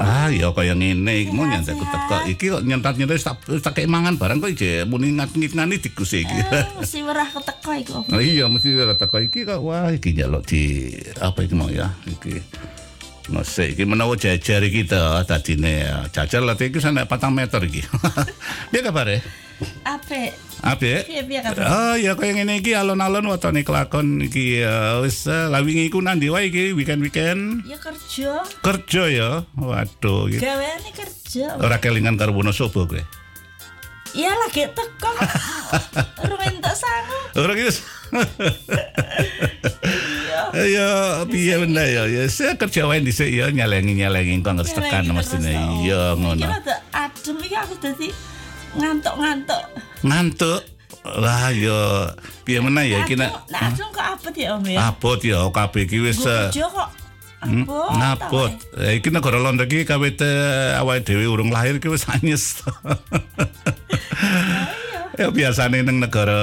Ah, 0.02 0.34
ya 0.34 0.50
kaya 0.50 0.74
ngene 0.74 1.14
iki 1.28 1.32
mau 1.32 1.46
nyantek 1.46 1.78
teko. 1.78 2.18
Iki 2.26 2.46
kok 2.58 2.62
nyentat 2.66 2.98
nyentat 2.98 3.22
tak 3.22 3.38
tak 3.62 3.74
kei 3.78 3.86
mangan 3.86 4.18
barang 4.18 4.42
kok 4.42 4.52
iki 4.58 4.82
muni 4.90 5.14
ngat-ngitngani 5.14 5.78
tikus 5.78 6.18
iki. 6.18 6.34
Eh, 6.34 6.66
Mesti 6.82 7.06
werah 7.06 7.30
keteko 7.30 7.72
iku. 7.78 7.94
Oh 8.10 8.22
iya 8.22 8.50
mesti 8.50 8.74
ora 8.74 8.98
teko 8.98 9.22
iki 9.22 9.46
kok 9.46 9.62
wah 9.62 9.94
iki 9.94 10.18
njaluk 10.18 10.42
di 10.50 10.90
apa 11.22 11.46
iki 11.46 11.54
mau 11.54 11.70
ya 11.70 11.94
iki. 12.10 12.42
Masa 13.30 13.70
iki 13.70 13.86
menawa 13.86 14.18
jajar 14.18 14.66
iki 14.66 14.90
to 14.90 14.98
dadine 15.30 15.86
jajar 16.10 16.42
lah 16.42 16.58
iki 16.58 16.82
sana 16.82 17.06
4 17.06 17.30
meter 17.30 17.62
iki. 17.62 17.86
Piye 18.74 18.82
kabare? 18.82 19.22
Apik. 19.86 20.34
Piye 20.62 21.26
piye 21.26 21.42
kabare? 21.42 21.66
Oh 21.66 21.96
ya 21.98 22.14
kaya 22.14 22.38
ngene 22.38 22.62
iki 22.62 22.78
alon-alon 22.78 23.26
watone 23.26 23.66
kelakon 23.66 24.22
iki 24.22 24.62
eh, 24.62 25.02
wis 25.02 25.26
eh, 25.26 25.50
lawingi 25.50 25.90
iku 25.90 25.98
nandi 26.06 26.30
wae 26.30 26.54
iki 26.54 26.78
weekend-weekend 26.78 27.66
Ya 27.66 27.82
kerja. 27.82 28.46
kerja 28.62 29.04
ya. 29.10 29.30
Waduh 29.58 30.30
iki. 30.30 30.38
Gaweane 30.38 30.90
kerja. 30.94 31.58
Ora 31.58 31.82
kelingan 31.82 32.14
karo 32.14 32.38
Wonosobo 32.38 32.86
kowe. 32.86 33.02
Ya 34.14 34.30
lagi 34.38 34.70
teko. 34.70 35.12
Urung 36.30 36.42
entuk 36.46 36.76
sangu. 36.78 37.20
Ora 37.42 37.54
gitu. 37.58 37.82
Ya, 40.52 41.24
piye 41.26 41.56
bener 41.58 41.88
ya. 41.90 42.04
Ya 42.06 42.28
saya 42.28 42.54
kerja 42.60 42.86
wae 42.86 43.00
dhisik 43.02 43.32
ya 43.32 43.50
nyalengi-nyalengi 43.50 44.44
kok 44.44 44.62
ngerti 44.62 44.78
tekan 44.78 45.10
mestine. 45.10 45.58
Iya 45.82 46.14
ngono. 46.20 46.38
Iki 46.38 46.46
rada 46.46 46.76
adem 46.94 47.38
iki 47.40 47.56
aku 47.58 47.74
dadi 47.82 48.08
ngantuk-ngantuk. 48.78 49.64
Ngantuk. 50.02 50.62
Lah 51.02 51.50
ya 51.50 52.14
piye 52.46 52.62
meneh 52.62 52.94
ya 52.94 52.98
iki 53.02 53.18
nek 53.18 53.34
Adem- 53.34 53.50
Nah, 53.50 53.62
adem 53.74 53.90
kok 53.90 54.06
apet 54.06 54.34
ya 54.38 54.54
Om 54.54 54.66
ya? 54.70 54.78
abot 54.94 55.18
ya 55.18 55.40
kabeh 55.50 55.90
iki 55.90 55.98
wis 55.98 56.22
Nggo 56.22 56.30
eh, 56.30 56.70
kok 56.70 56.90
hmm. 57.42 58.86
Eh, 58.86 59.02
Iki 59.02 59.10
negara 59.10 59.42
Londo 59.42 59.66
iki 59.66 59.82
kawit 59.82 60.22
eh, 60.22 60.78
awake 60.78 61.02
dhewe 61.10 61.26
urung 61.26 61.50
lahir 61.50 61.82
iki 61.82 61.90
wis 61.90 62.06
anyes. 62.14 62.62
Ya 65.18 65.28
biasane 65.34 65.82
ning 65.82 65.98
negara 65.98 66.38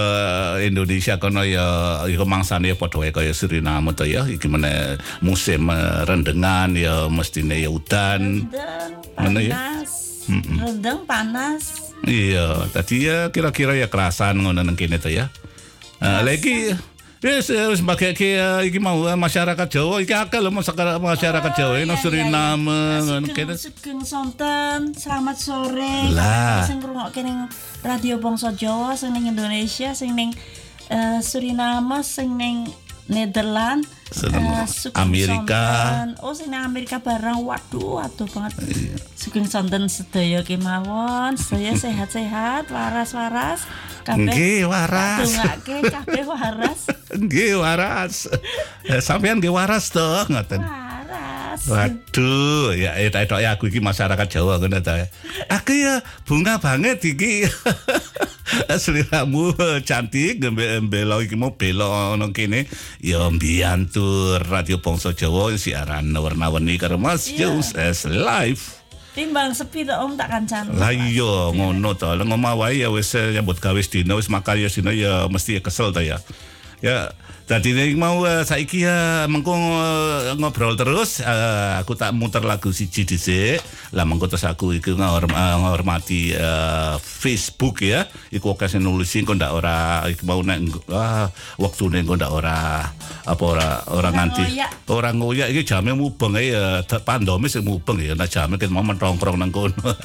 Indonesia 0.59 1.23
kono 1.23 1.47
ya 1.47 2.03
iku 2.11 2.27
mangsane 2.27 2.75
padha 2.75 2.99
wae 2.99 3.15
kaya 3.15 3.31
Suriname 3.31 3.95
to 3.95 4.11
ya 4.11 4.27
iki 4.27 4.51
meneh 4.51 4.99
musim 5.23 5.71
eh, 5.71 6.03
rendengan 6.03 6.75
ya 6.75 7.07
mestine 7.07 7.63
ya 7.63 7.71
udan. 7.71 8.43
Rendeng, 8.51 8.91
Mana 9.15 9.39
ya? 9.39 9.55
panas. 9.55 9.91
Rendeng 10.59 10.99
panas. 11.07 11.88
Iya, 12.05 12.71
tadi 12.71 13.05
ya 13.05 13.29
kira-kira 13.29 13.75
ya 13.75 13.91
kerasan 13.91 14.41
ngono 14.41 14.63
nang 14.63 14.79
kene 14.79 14.97
to 14.97 15.11
ya. 15.11 15.29
Uh, 15.99 16.23
lagi 16.23 16.73
Wis 17.19 17.51
eh, 17.51 17.67
wis 17.67 17.83
pakai 17.83 18.15
ke 18.15 18.39
eh, 18.39 18.71
iki 18.71 18.79
mau 18.79 19.03
eh, 19.11 19.19
masyarakat 19.19 19.67
Jawa 19.67 19.99
iki 19.99 20.15
akeh 20.15 20.39
lho 20.39 20.55
masyarakat 20.55 21.51
Jawa 21.51 21.75
Oh, 21.75 21.83
nang 21.83 21.99
iya, 21.99 21.99
Suriname 21.99 22.71
iya, 22.71 22.95
iya. 22.95 23.03
ngono 23.03 23.27
Sugeng- 23.27 23.35
kene. 23.35 23.55
Sugeng 23.59 24.01
sonten, 24.07 24.79
selamat 24.95 25.37
sore. 25.37 26.15
Lah. 26.15 26.63
Sing 26.63 26.79
ngrungokke 26.79 27.27
ning 27.27 27.51
Radio 27.83 28.23
Bangsa 28.23 28.55
Jawa 28.55 28.95
sing 28.95 29.11
ning 29.11 29.27
Indonesia, 29.27 29.99
sing 29.99 30.15
ning 30.15 30.31
eh, 30.87 31.19
Suriname, 31.19 32.07
sing 32.07 32.39
ning 32.39 32.71
Nederland, 33.09 33.89
Sugeng 34.09 34.45
Amerika. 34.97 35.65
sonten. 35.65 36.09
Oh, 36.21 36.33
sing 36.33 36.53
ning 36.53 36.61
Amerika 36.61 37.01
barang. 37.01 37.41
Waduh, 37.41 38.01
waduh 38.01 38.29
banget. 38.29 38.53
Iya. 38.65 38.97
Sugeng 39.17 39.49
sonten 39.49 39.89
sedaya 39.89 40.45
kemawon, 40.45 41.41
sedaya 41.41 41.73
sehat-sehat, 41.73 42.69
waras-waras. 42.69 43.65
Nggih, 44.09 44.69
waras. 44.69 45.25
Dongake 45.25 45.77
kabeh 45.85 46.25
waras. 46.25 46.81
Nggih 47.25 47.61
waras. 47.61 48.29
Eh, 48.85 49.01
Sampean 49.01 49.41
nggih 49.41 49.53
waras 49.53 49.93
to 49.93 50.05
ngoten. 50.29 50.88
Waras. 51.67 51.91
Waduh, 51.91 52.71
ya 52.79 52.95
eta 52.95 53.19
etok 53.27 53.43
ya 53.43 53.59
aku 53.59 53.67
iki 53.67 53.83
masyarakat 53.83 54.27
Jawa 54.31 54.63
ngono 54.63 54.79
ta. 54.79 54.95
Aku 55.51 55.75
ya 55.75 55.99
bunga 56.23 56.63
banget 56.63 57.03
iki. 57.03 57.43
Seliramu 58.83 59.53
cantik 59.85 60.41
gembe 60.41 60.65
belo 60.87 61.21
iki 61.21 61.37
mau 61.37 61.53
belo 61.53 62.17
nang 62.17 62.33
kene 62.33 62.65
ya 63.03 63.29
mbiyantu 63.29 64.39
Radio 64.49 64.81
Bangsa 64.81 65.13
Jawa 65.13 65.53
siaran 65.59 66.09
warna-warni 66.17 66.81
karo 66.81 66.97
Mas 66.97 67.29
Iya. 67.29 67.51
Jones 67.53 67.77
as 67.77 68.09
live. 68.09 68.63
Timbang 69.13 69.51
sepi 69.51 69.83
to 69.83 69.93
Om 69.93 70.15
tak 70.15 70.31
kancan. 70.31 70.79
Lah 70.79 70.95
iya 70.95 71.51
ngono 71.51 71.93
to. 71.99 72.09
Lah 72.15 72.23
ngomong 72.25 72.55
wae 72.55 72.81
ya 72.81 72.89
wis 72.89 73.13
eh, 73.19 73.35
nyambut 73.35 73.59
gawe 73.59 73.77
dino 73.83 74.15
wis 74.15 74.31
makarya 74.31 74.71
dino 74.71 74.95
ya 74.95 75.27
mesti 75.27 75.59
ya 75.59 75.61
kesel 75.61 75.91
ta 75.91 76.01
ya. 76.01 76.23
Ya 76.79 77.11
Nek 77.49 77.97
mau 77.97 78.29
eh, 78.29 78.45
saiki 78.45 78.85
ya 78.85 79.25
mengko 79.25 79.57
eh, 79.57 80.37
ngobrol 80.37 80.77
terus 80.77 81.25
eh, 81.25 81.73
aku 81.81 81.97
tak 81.97 82.13
muter 82.13 82.45
lagu 82.45 82.69
siji 82.77 83.09
dhisik. 83.09 83.65
Lah 83.97 84.05
mengko 84.05 84.29
terus 84.29 84.45
aku 84.45 84.77
ngorm- 84.77 85.33
eh, 85.33 85.57
ngormati 85.57 86.37
eh, 86.37 86.95
Facebook 87.01 87.81
ya. 87.81 88.05
Iku 88.29 88.53
akeh 88.53 88.69
sing 88.69 88.85
nulisin 88.85 89.25
kok 89.25 89.41
ndak 89.41 89.57
ora 89.57 90.05
iku 90.13 90.29
mau 90.29 90.45
nek 90.45 90.61
ah 90.93 91.33
wektune 91.57 92.05
kok 92.05 92.21
ndak 92.21 92.33
ora 92.37 92.85
apa 93.25 93.45
ora 93.49 93.81
ora 93.97 94.13
nganti. 94.13 94.45
Orang 94.93 95.17
ngoyak 95.17 95.49
iki 95.49 95.65
jame 95.65 95.97
mubeng 95.97 96.37
ae 96.37 96.53
ya 96.53 96.85
tak 96.85 97.09
pandome 97.09 97.49
sing 97.49 97.65
mubeng 97.65 97.97
ya 97.97 98.13
nah 98.13 98.29
jame 98.29 98.61
ket 98.61 98.69
mau 98.69 98.85
mentongkrong 98.85 99.41
nang 99.41 99.49
kono. 99.49 99.73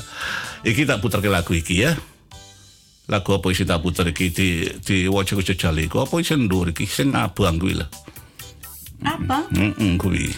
iki 0.63 0.87
tak 0.87 1.03
puterke 1.03 1.27
lagu 1.27 1.51
iki 1.51 1.83
ya. 1.83 1.91
Lagu 3.11 3.35
apa 3.35 3.51
isi 3.51 3.67
tak 3.67 3.83
puter 3.83 4.07
iki 4.15 4.31
di 4.31 4.63
di 4.79 5.11
waca 5.11 5.35
jajal 5.35 5.75
iku 5.75 6.07
apa 6.07 6.23
isi 6.23 6.39
ndur 6.39 6.71
iki 6.71 6.87
sing 6.87 7.11
abang 7.11 7.59
kuwi 7.59 7.75
lah. 7.75 7.89
Apa? 9.03 9.51
Heeh 9.51 9.99
kuwi. 9.99 10.31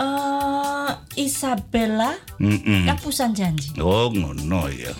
Eh 0.00 0.90
Isabella 1.20 2.16
Heeh. 2.40 2.88
Kapusan 2.88 3.36
Janji. 3.36 3.76
Oh 3.84 4.08
ngono 4.08 4.72
ya. 4.72 4.96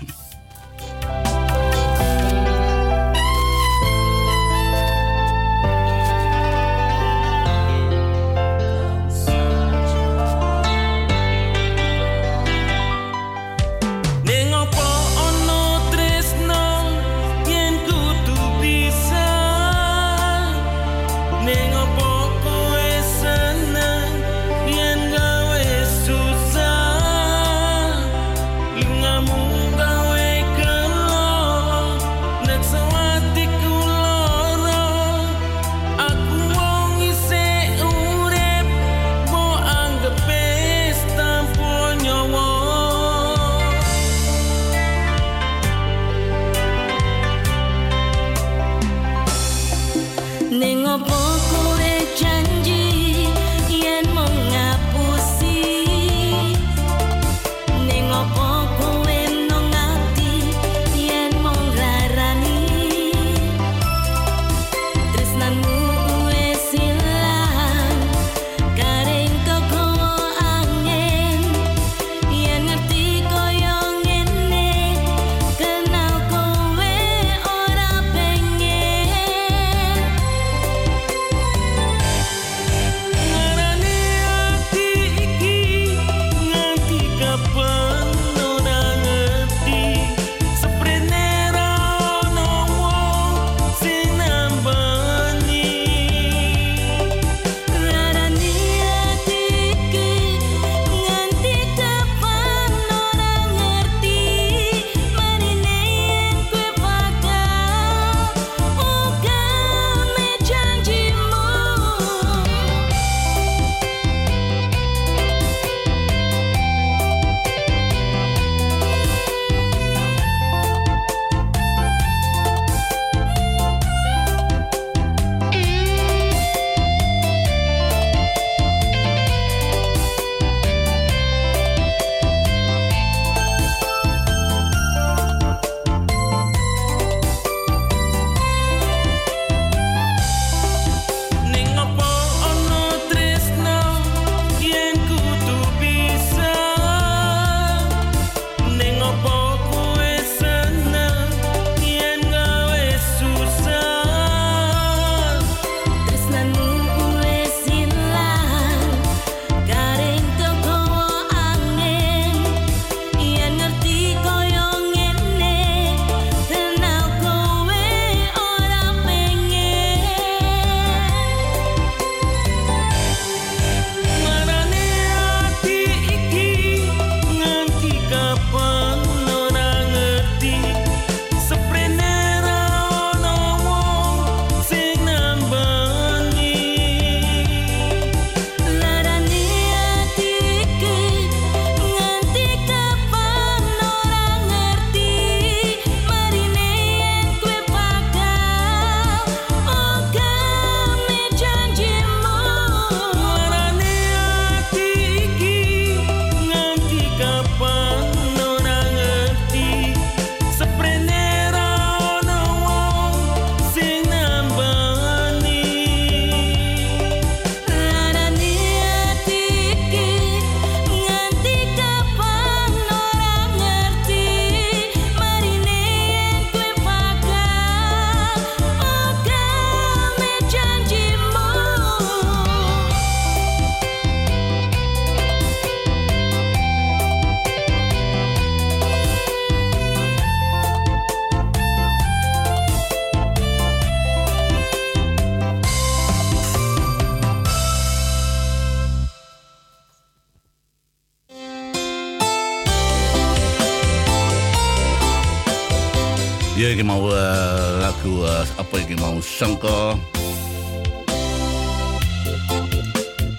Sangka 259.41 259.97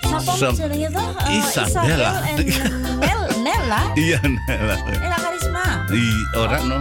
Sapa 0.02 0.34
jenenge 0.58 0.90
to? 0.92 1.04
Eh, 1.30 1.38
Isabella. 1.40 2.12
and 2.26 2.42
Nel 3.06 3.22
Nella. 3.46 3.82
iya 3.96 4.18
Nela. 4.26 4.76
Nella 4.98 5.18
Karisma. 5.22 5.64
I 5.94 6.04
ora 6.36 6.58
no. 6.66 6.78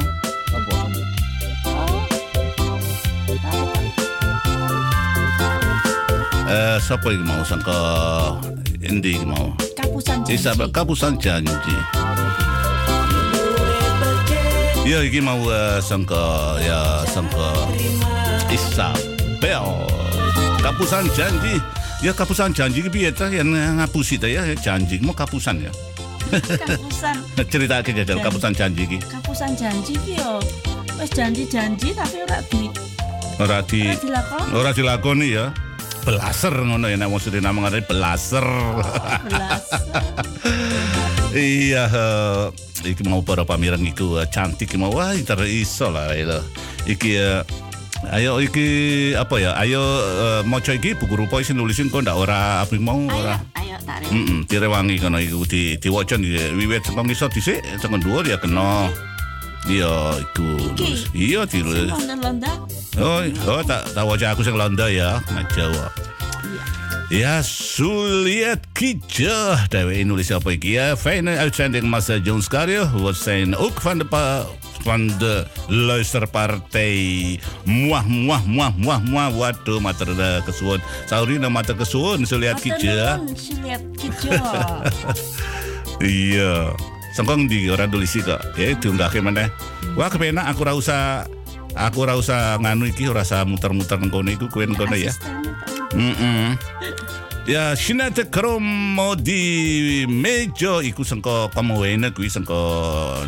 Apa? 0.51 0.75
Oh. 1.69 2.01
Eh 6.51 6.77
sapa 6.83 7.13
iki 7.15 7.23
mau 7.23 7.45
sangka 7.47 7.77
endi 8.83 9.15
iki 9.21 9.27
mau? 9.29 9.53
Kapusan 9.79 10.25
janji. 10.27 10.35
Isabel 10.35 10.69
kapusan 10.75 11.15
janji. 11.23 11.77
Ya 14.85 14.99
iki 15.05 15.21
mau 15.23 15.39
eh, 15.47 15.79
sangka 15.85 16.57
ya 16.59 17.05
sangka 17.07 17.69
Isabel 18.51 19.65
kapusan 20.65 21.07
janji. 21.15 21.61
Ya 22.01 22.17
kapusan 22.17 22.51
janji 22.57 22.81
ki 22.89 22.91
piye 22.91 23.13
ta 23.13 23.29
yang 23.29 23.53
ngapusi 23.53 24.17
ta 24.17 24.27
ya 24.27 24.43
janji 24.57 24.99
mau 25.05 25.13
kapusan 25.15 25.63
ya. 25.63 25.73
Kapusan 26.33 27.17
Cerita 27.53 27.85
ke 27.85 27.93
jajal 27.93 28.19
kapusan 28.25 28.53
janji 28.57 28.85
ki. 28.89 28.99
kapusan 29.05 29.53
janji 29.55 29.95
ki 30.01 30.19
yo. 30.19 30.41
Wis 31.01 31.09
janji-janji 31.17 31.97
tapi 31.97 32.21
ora 32.29 32.39
di 32.45 32.69
Ora 33.41 33.59
di 33.65 33.81
ora 34.53 34.71
dilakoni 34.73 35.29
ya. 35.33 35.49
Belaser 36.11 36.51
ngono 36.51 36.91
ya 36.91 36.99
nek 36.99 37.07
wong 37.07 37.23
Suriname 37.23 37.63
ngarani 37.63 37.87
belaser. 37.87 38.43
Belas. 39.31 39.63
Iya, 41.31 41.87
iki 42.83 43.07
mau 43.07 43.23
para 43.23 43.47
pamireng 43.47 43.87
iku 43.87 44.19
cantik 44.35 44.75
mau 44.75 44.91
wah 44.91 45.15
inter 45.15 45.39
iso 45.47 45.87
lah 45.87 46.11
ya. 46.11 46.43
Iki 46.91 47.15
ayo 48.11 48.43
iki 48.43 48.67
apa 49.15 49.39
ya? 49.39 49.55
Ayo 49.55 49.79
maca 50.43 50.75
iki 50.75 50.99
buku 50.99 51.15
rupa 51.15 51.39
isi 51.39 51.55
nulisin 51.55 51.87
kok 51.87 52.03
ndak 52.03 52.19
ora 52.19 52.67
apa 52.67 52.75
mau 52.83 53.07
Ayo, 53.07 53.15
ora. 53.15 53.39
ayo 53.63 53.79
tarik. 53.87 54.11
Heeh, 54.11 54.39
direwangi 54.51 54.99
kono 54.99 55.23
iku 55.23 55.47
di 55.47 55.79
diwaca 55.79 56.19
iki 56.19 56.59
wiwit 56.59 56.83
saka 56.83 57.07
ngisor 57.07 57.31
dhisik 57.31 57.63
saka 57.79 57.95
dhuwur 58.03 58.27
ya 58.27 58.35
kena. 58.43 58.91
Iya, 59.69 60.17
nulis. 60.39 61.11
Iya 61.13 61.45
ditulis. 61.45 61.93
Londa-londa. 61.93 62.53
Oh, 62.97 63.21
oh 63.49 63.61
tak 63.65 63.93
tak 63.93 64.05
waca 64.07 64.27
aku 64.33 64.41
sing 64.47 64.57
Londo 64.57 64.89
ya, 64.89 65.21
nah 65.35 65.45
Jawa. 65.53 65.93
Ja, 67.11 67.43
Juliet 67.43 68.63
Kietje. 68.71 69.67
Daar 69.67 69.91
nulis 70.07 70.31
apa 70.31 70.55
iki 70.55 70.79
ya. 70.79 70.95
Fijne 70.95 71.35
uitzending 71.43 71.91
Massa 71.91 72.23
Jones 72.23 72.47
Carrio. 72.47 72.87
We 72.95 73.13
zijn 73.13 73.57
ook 73.59 73.81
van 73.83 73.99
de 73.99 74.07
pa 74.07 74.47
van 74.87 75.11
de 75.19 75.47
luisterpartij. 75.67 77.41
Muah 77.67 78.07
muah 78.07 78.43
muah 78.47 78.73
muah 78.79 79.03
muah. 79.03 79.29
Waduh, 79.35 79.83
mater 79.83 80.07
kesuwun. 80.47 80.79
Saurina 81.11 81.51
mater 81.51 81.75
kesuwun. 81.75 82.23
Matur 82.23 82.31
nuwun, 82.31 82.31
Juliet 82.31 82.59
Kijo. 82.63 84.31
Iya. 86.01 86.73
Sengkong 87.21 87.53
di 87.53 87.69
ora 87.69 87.85
nulis 87.85 88.17
kok. 88.17 88.57
Ya 88.57 88.73
diunggahke 88.73 89.21
meneh. 89.21 89.53
Wah 89.93 90.09
kepenak 90.09 90.49
aku 90.49 90.65
ora 90.65 90.73
usah 90.73 91.29
aku 91.77 92.09
ora 92.09 92.17
usah 92.17 92.57
nganu 92.57 92.89
iki 92.89 93.13
ora 93.13 93.29
usah 93.29 93.45
muter-muter 93.45 94.01
nang 94.01 94.09
kono 94.09 94.33
iku 94.33 94.49
kowe 94.49 94.65
kono 94.65 94.97
ya. 94.97 95.13
Mm 95.93 96.57
Ya, 97.45 97.77
Sinate 97.77 98.33
kromo 98.33 99.21
di 99.21 100.09
mejo 100.09 100.81
iku 100.81 101.05
sengko 101.05 101.53
Kamuwene 101.53 102.09
kuwi 102.17 102.33
sengko 102.33 102.57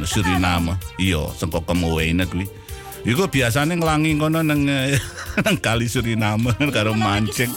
Suriname. 0.09 0.81
Iya, 0.97 1.29
sengko 1.37 1.61
Kamuwene 1.61 2.25
kuwi. 2.25 2.49
Iku 3.05 3.29
biasane 3.29 3.77
nglangi 3.77 4.17
kono 4.17 4.41
nang 4.41 4.73
eh, 4.73 4.97
nang 5.45 5.61
kali 5.61 5.85
Suriname 5.85 6.57
karo 6.73 6.97
mancing. 6.97 7.53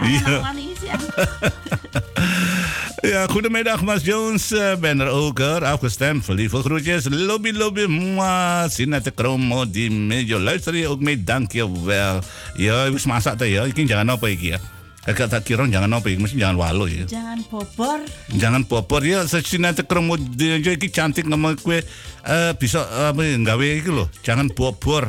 Iya. 0.00 0.48
Ja, 2.98 3.26
goedemiddag 3.30 3.82
Mas 3.86 4.02
Jones. 4.02 4.50
Eh, 4.50 4.74
ben 4.80 5.00
er 5.00 5.08
ook 5.08 5.38
hoor. 5.38 5.64
Afgestemd. 5.64 6.26
Lieve 6.28 6.62
groetjes. 6.62 7.06
Lobby, 7.10 7.52
lobby. 7.52 7.86
Mwah. 7.86 8.66
Sinate 8.70 9.10
kromo 9.10 9.70
di 9.70 9.90
mejo. 9.90 10.38
Luister 10.38 10.74
je 10.74 10.88
ook 10.88 11.00
mee? 11.00 11.24
Dank 11.24 11.52
je 11.52 11.82
wel. 11.84 12.20
Ja, 12.56 12.90
wis 12.90 13.06
masak 13.06 13.38
tuh 13.38 13.46
ya. 13.46 13.64
Iki 13.64 13.86
jangan 13.86 14.08
apa 14.18 14.26
iki 14.28 14.46
ya. 14.46 14.58
Agak 15.06 15.30
tak 15.30 15.46
kira 15.46 15.62
jangan 15.70 15.94
apa 15.94 16.10
iki. 16.10 16.18
Mesti 16.22 16.42
jangan 16.42 16.58
walo 16.58 16.90
ya. 16.90 17.06
Jangan 17.06 17.38
bobor. 17.46 18.00
Jangan 18.34 18.66
popor 18.66 19.02
ya. 19.06 19.22
Sinate 19.30 19.86
kromo 19.86 20.18
di 20.18 20.58
mejo 20.58 20.74
iki 20.74 20.90
cantik 20.90 21.30
ngomong 21.30 21.54
kue. 21.62 21.86
eh 22.26 22.52
bisa 22.58 22.82
apa 23.14 23.22
ya, 23.22 23.38
nggawe 23.38 23.66
iki 23.78 23.94
loh. 23.94 24.10
Jangan 24.26 24.50
bobor. 24.50 25.06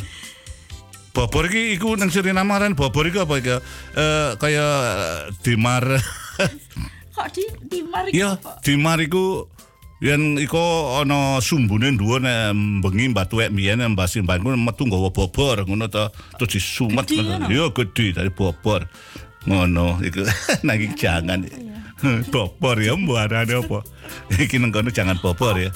Bobor 1.10 1.50
iki 1.50 1.74
iku 1.74 1.98
nang 1.98 2.14
Suriname 2.14 2.54
kan 2.54 2.78
bobor 2.78 3.10
iku 3.10 3.26
apa 3.26 3.34
iki? 3.42 3.58
Eh 3.98 4.30
kayak 4.38 4.74
eh, 4.78 5.20
dimar 5.42 5.84
Kok 7.20 7.28
di 7.36 7.44
di 7.68 7.80
mari 7.84 8.10
Iya, 8.16 8.40
di 8.64 8.80
mariku 8.80 9.44
yen 10.00 10.40
iko 10.40 10.96
ana 11.04 11.44
sumbune 11.44 11.92
dhuwur 12.00 12.24
nek 12.24 12.56
bengi 12.80 13.12
batuwek 13.12 13.52
mbiyen 13.52 13.84
mbasi 13.92 14.24
mbahku 14.24 14.56
metu 14.56 14.88
nggawa 14.88 15.12
bobor 15.12 15.68
ngono 15.68 15.92
to 15.92 16.08
terus 16.40 16.56
disumet 16.56 17.04
Gede 17.12 17.28
ngono. 17.28 17.52
Yo 17.52 17.76
gede 17.76 18.16
dari 18.16 18.32
bobor. 18.32 18.88
Ngono 19.44 20.00
iku 20.00 20.24
nang 20.64 20.80
iki 20.80 20.96
jangan. 20.96 21.44
bobor 22.32 22.80
ya 22.80 22.96
mbarane 22.96 23.52
apa? 23.60 23.84
Iki 24.40 24.64
nang 24.64 24.72
kono 24.72 24.88
jangan 24.88 25.20
bobor 25.20 25.60
ya. 25.60 25.76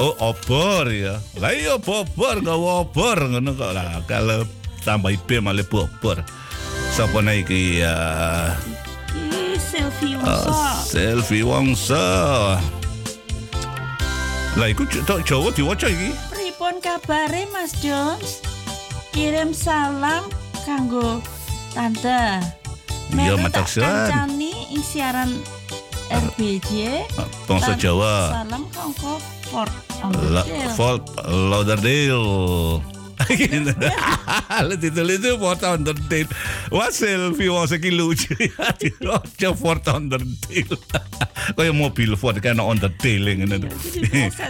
Oh, 0.00 0.16
obor 0.24 0.88
ya. 0.88 1.20
Lah 1.36 1.52
iya 1.52 1.76
bobor 1.76 2.40
nggawa 2.40 2.88
obor 2.88 3.20
ngono 3.28 3.52
kok 3.52 3.76
lah 3.76 4.00
kalau 4.08 4.48
tambah 4.88 5.12
IP 5.12 5.44
malah 5.44 5.68
bobor. 5.68 6.24
Sapa 6.96 7.20
iki 7.28 7.84
ya? 7.84 7.92
Ih, 9.62 9.70
Sylvie 9.70 10.18
Uh, 10.18 10.26
Wongso. 10.26 10.52
selfie 10.82 11.42
Wongso. 11.46 12.06
Lah 14.58 14.66
iku 14.68 14.82
tok 15.06 15.22
Jawa 15.22 15.48
diwaca 15.54 15.86
iki. 15.86 16.10
Pripun 16.28 16.82
kabare 16.82 17.46
Mas 17.48 17.72
Jones? 17.78 18.42
Kirim 19.14 19.54
salam 19.54 20.26
kanggo 20.66 21.22
tante. 21.72 22.42
Iya, 23.12 23.36
matur 23.36 23.64
suwun. 23.68 23.84
kancani 23.86 24.52
ing 24.72 24.82
siaran 24.82 25.30
RBJ. 26.10 27.04
Bangsa 27.46 27.76
Lan 27.76 27.78
Jawa. 27.78 28.14
Salam 28.42 28.62
kanggo 28.72 29.14
Fort 29.48 29.72
La, 30.02 30.08
Lauderdale. 30.42 30.72
Fort 30.74 31.04
Lauderdale. 31.28 32.24
Little 34.68 35.04
little 35.04 35.38
400 35.38 36.08
deel. 36.08 36.26
Wat 36.70 36.94
Sylvie 36.94 37.50
was 37.50 37.70
ik 37.70 37.84
illusie. 37.84 38.52
Je 39.36 39.52
400 39.56 40.24
deel. 40.48 40.78
Kan 41.54 41.64
je 41.64 41.72
mobiel 41.72 42.16
voor 42.16 42.34
de 42.34 42.40
kleine 42.40 42.62
onderdeling. 42.62 43.62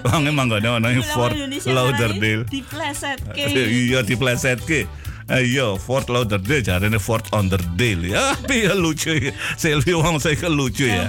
Hang 0.03 0.27
in 0.27 0.35
mango, 0.35 0.59
nou, 0.59 0.81
nou, 0.81 1.03
Fort 1.03 1.36
Lauderdale. 1.65 2.44
Die 2.44 2.65
pleset 2.69 3.20
ke. 3.32 3.40
Eh, 3.40 3.89
ja, 3.89 4.03
die 4.03 4.16
pleset 4.16 4.65
ke. 4.65 4.86
Eh, 5.27 5.36
Ayo, 5.36 5.78
Fort 5.78 6.09
Lauderdale, 6.09 6.62
jadi 6.62 6.90
ini 6.90 6.99
Fort 6.99 7.31
Underdale 7.32 8.11
ya. 8.11 8.35
Tapi 8.43 8.69
lucu 8.74 9.15
ya. 9.16 9.32
Sylvie 9.57 9.94
Wong 9.94 10.19
saya 10.20 10.49
lucu 10.51 10.90
ya. 10.90 11.09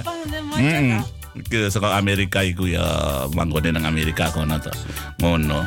Hmm. 0.54 1.02
Ke 1.50 1.66
sekolah 1.66 1.98
Amerika 1.98 2.46
itu 2.46 2.70
ya, 2.70 2.84
mangkode 3.34 3.74
nang 3.74 3.84
Amerika 3.90 4.30
kono 4.30 4.54
to. 4.62 4.70
Ngono. 5.18 5.66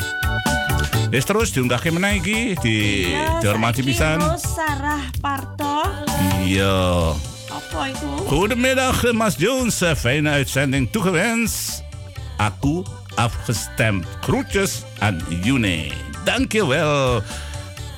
Wis 1.08 1.24
terus 1.24 1.56
diunggahke 1.56 1.88
meneh 1.88 2.20
iki 2.20 2.40
di 2.60 2.78
dihormati 3.40 3.80
pisan. 3.80 4.20
Sarah 4.36 5.08
Parto. 5.24 5.88
Iya. 6.44 7.16
Apa 7.48 7.96
iku? 7.96 8.28
Goedemiddag 8.28 9.16
Mas 9.16 9.40
Jones, 9.40 9.80
fijne 9.80 10.36
uitzending 10.36 10.92
toegewenst. 10.92 11.80
Aku 12.36 12.84
afgestemd. 13.16 14.04
Groetjes 14.20 14.84
aan 15.00 15.24
June. 15.48 15.96
Dankjewel. 16.28 17.24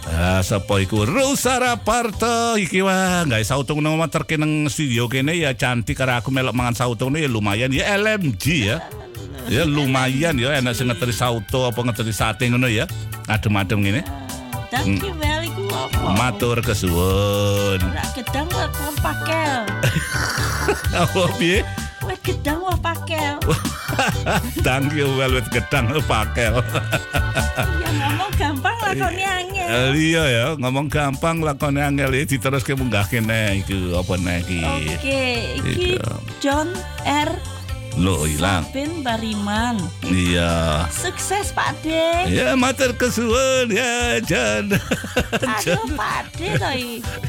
Ah, 0.10 0.42
sapa 0.42 0.82
iku 0.82 1.06
Rosara 1.06 1.78
Parto 1.78 2.58
iki 2.58 2.82
wah 2.82 3.22
guys 3.30 3.54
sautung 3.54 3.78
nang 3.78 3.94
materke 3.94 4.42
nang 4.42 4.66
studio 4.66 5.06
kene 5.06 5.38
ya 5.38 5.54
cantik 5.54 6.02
karo 6.02 6.18
aku 6.18 6.34
melok 6.34 6.58
mangan 6.58 6.74
sautung 6.74 7.14
ya 7.14 7.30
lumayan 7.30 7.70
ya 7.70 7.94
LMG 7.94 8.46
ya. 8.70 8.78
Ya 9.50 9.66
lumayan 9.66 10.38
ya 10.38 10.54
enak 10.62 10.78
sing 10.78 10.94
ngeteri 10.94 11.10
sauto 11.10 11.66
apa 11.66 11.82
ngeteri 11.82 12.14
sate 12.14 12.46
ngono 12.46 12.70
ya. 12.70 12.86
Adem-adem 13.26 13.82
ngene. 13.82 14.02
Thank 14.70 15.02
you 15.02 15.18
well 15.18 15.42
iku 15.42 15.66
apa? 15.74 16.14
Matur 16.14 16.62
kesuwun. 16.62 17.82
Ora 17.82 18.06
gedang 18.18 18.46
wah 18.54 18.70
pakel. 19.02 19.66
Apa 20.94 21.22
piye? 21.42 21.66
Wah 22.06 22.18
gedang 22.22 22.62
wah 22.62 22.78
pakel. 22.78 23.42
Thank 24.62 24.94
you 24.94 25.10
well 25.18 25.34
with 25.34 25.50
gedang 25.50 25.90
pakel. 26.06 26.62
Ya 27.58 27.90
ngomong 27.90 28.32
gampang 28.38 28.78
lakoni 28.86 29.26
angel. 29.26 29.68
Eh, 29.70 29.90
iya 29.98 30.24
ya, 30.30 30.46
ngomong 30.62 30.86
gampang 30.88 31.42
lakone 31.42 31.82
angel 31.82 32.14
iki 32.14 32.38
diteruske 32.38 32.78
munggah 32.78 33.10
kene 33.10 33.66
iku 33.66 33.98
apa 33.98 34.14
nek 34.22 34.46
iki. 34.46 34.62
Oke, 34.62 35.24
iki 35.66 35.98
Iya. 35.98 36.10
John 36.38 36.70
R 37.10 37.34
Lo 37.98 38.28
hilang. 38.28 38.62
Sabin 38.70 39.02
Bariman. 39.02 39.80
Iya. 40.06 40.86
Sukses 40.94 41.50
Pak 41.56 41.80
De. 41.82 42.30
Ya 42.30 42.54
matur 42.54 42.94
kesuwun 42.94 43.74
ya 43.74 44.22
Jan. 44.22 44.70
Aduh 45.42 45.84
Pak 46.00 46.30
De 46.38 46.48
toh. 46.60 46.74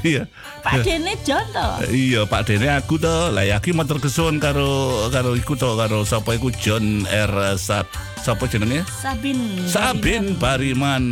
Iya. 0.04 0.22
Pak 0.60 0.84
De 0.84 0.92
ini 1.00 1.14
John 1.24 1.46
toh. 1.54 1.80
Iya 1.88 2.28
Pak 2.28 2.42
Dene 2.50 2.68
aku 2.76 3.00
to 3.00 3.32
lah 3.32 3.46
yaki 3.48 3.72
matur 3.72 3.96
kesuwun 4.02 4.36
karo 4.36 5.08
karo 5.08 5.32
iku 5.38 5.56
to 5.56 5.72
karo 5.78 6.04
sapa 6.04 6.36
iku 6.36 6.52
John 6.52 7.08
R 7.08 7.56
Sat 7.56 7.88
sapa 8.20 8.44
jenenge 8.44 8.84
Sabin. 8.90 9.64
Sabin 9.64 10.36
Bariman 10.36 11.00
Bariman 11.00 11.04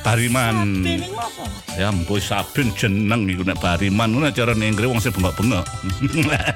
Apa? 0.00 1.44
Ya 1.76 1.92
ampun 1.92 2.18
Sabin 2.18 2.72
jeneng 2.74 3.28
iku 3.28 3.44
nek 3.44 3.60
Bariman 3.60 4.10
ngono 4.10 4.32
cara 4.32 4.56
Inggris 4.56 4.88
wong 4.88 4.98
sing 4.98 5.12
bengok-bengok. 5.12 5.64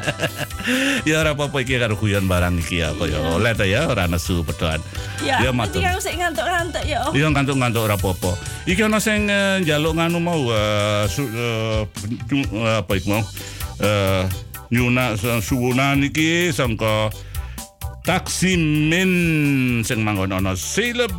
ya 1.09 1.21
ora 1.21 1.37
apa-apa 1.37 1.61
iki 1.61 1.77
karo 1.77 1.95
guyon 1.95 2.25
barang 2.25 2.57
iki 2.59 2.81
ya 2.81 2.91
kaya 2.97 3.21
oleh 3.37 3.53
ta 3.53 3.69
ya 3.69 3.85
ora 3.87 4.09
nesu 4.09 4.41
pedoan. 4.43 4.81
Ya, 5.21 5.45
Ya, 5.45 5.51
matur. 5.53 5.81
aku 5.81 6.01
sik 6.01 6.16
ngantuk-ngantuk 6.16 6.85
ya. 6.85 7.05
Iya 7.12 7.27
ngantuk-ngantuk 7.31 7.83
ora 7.85 7.95
apa-apa. 7.95 8.33
Iki 8.65 8.81
ana 8.85 8.99
sing 8.99 9.29
eh, 9.29 9.61
njaluk 9.61 9.93
nganu 9.97 10.19
mau 10.19 10.41
eh, 10.49 11.05
su, 11.09 11.29
eh, 11.29 11.85
apa 12.81 12.93
iku 12.97 13.07
mau? 13.12 13.23
Nyuna 14.73 15.15
su- 15.15 15.45
suwunan 15.45 16.01
iki 16.03 16.49
sangka 16.51 17.12
taksimin 18.03 19.11
sing 19.85 20.01
manggon 20.03 20.33
ana 20.33 20.57
sileb 20.57 21.12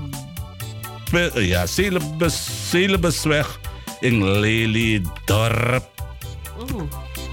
ya 1.37 1.65
silebes 1.65 2.33
silebesweg 2.69 3.45
ing 4.01 4.21
Lili 4.41 4.99
Dorp. 5.25 5.85
Uh, 6.55 6.85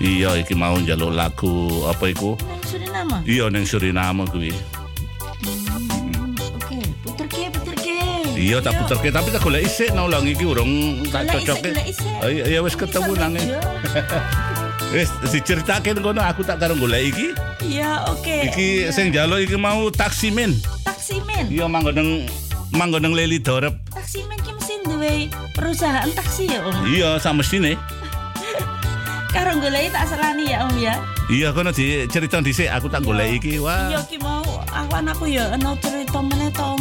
Iya 0.03 0.35
iki 0.35 0.59
mau 0.59 0.75
njaluk 0.75 1.15
lagu 1.15 1.53
apa 1.87 2.11
iku? 2.11 2.35
nang 2.35 2.59
Suriname. 2.67 3.17
Iya 3.23 3.45
ning 3.49 3.63
Suriname 3.63 4.25
kuwi. 4.27 4.51
Oke, 7.23 7.47
ke. 7.79 7.99
Iya 8.35 8.59
tak 8.59 8.75
puterke 8.77 9.15
tapi 9.15 9.31
tak 9.31 9.41
golek 9.41 9.63
isik 9.63 9.95
no 9.95 10.11
lang 10.11 10.27
iki 10.27 10.43
urung 10.43 11.07
tak 11.07 11.31
cocoke. 11.31 11.71
isik. 11.87 12.11
Oh, 12.19 12.27
iya, 12.27 12.45
iya 12.49 12.59
wis 12.59 12.75
ketemu 12.75 13.13
nang. 13.15 13.33
Iya. 13.39 13.61
Wis 14.93 15.09
diceritake 15.25 15.97
ngono 15.97 16.21
aku 16.21 16.45
tak 16.45 16.61
karo 16.61 16.77
golek 16.77 17.17
iki. 17.17 17.33
Iya, 17.65 18.05
oke. 18.13 18.53
Iki 18.53 18.69
Iya. 18.85 18.93
sing 18.93 19.09
njaluk 19.09 19.41
iki 19.41 19.57
mau 19.57 19.87
taksimin. 19.89 20.59
taksimen. 20.85 21.47
Iya 21.49 21.65
manggon 21.65 21.95
nang 21.97 22.11
manggon 22.77 23.05
nang 23.05 23.15
Leli 23.15 23.39
Dorep. 23.39 23.77
Taksimen 23.93 24.39
ki 24.41 24.53
mesti 24.57 24.75
duwe 24.85 25.29
perusahaan 25.53 26.09
taksi 26.13 26.49
ya, 26.49 26.61
Om. 26.65 26.77
Iya 26.89 27.11
samestine. 27.21 27.77
Karo 29.35 29.57
goleki 29.61 29.89
tak 29.93 30.05
selani 30.13 30.53
ya, 30.53 30.65
Om 30.69 30.75
ya. 30.81 30.95
Iya 31.33 31.49
kono 31.55 31.71
dicerita 31.73 32.43
dhisik 32.43 32.69
aku 32.69 32.93
tak 32.93 33.07
golek 33.07 33.41
iki. 33.41 33.57
Wah. 33.63 33.89
Iya 33.89 34.01
ki 34.05 34.19
mau 34.21 34.45
aku 34.73 35.25
ya 35.31 35.49
ana 35.55 35.73
cerita 35.81 36.21
meneh 36.21 36.51
to. 36.53 36.77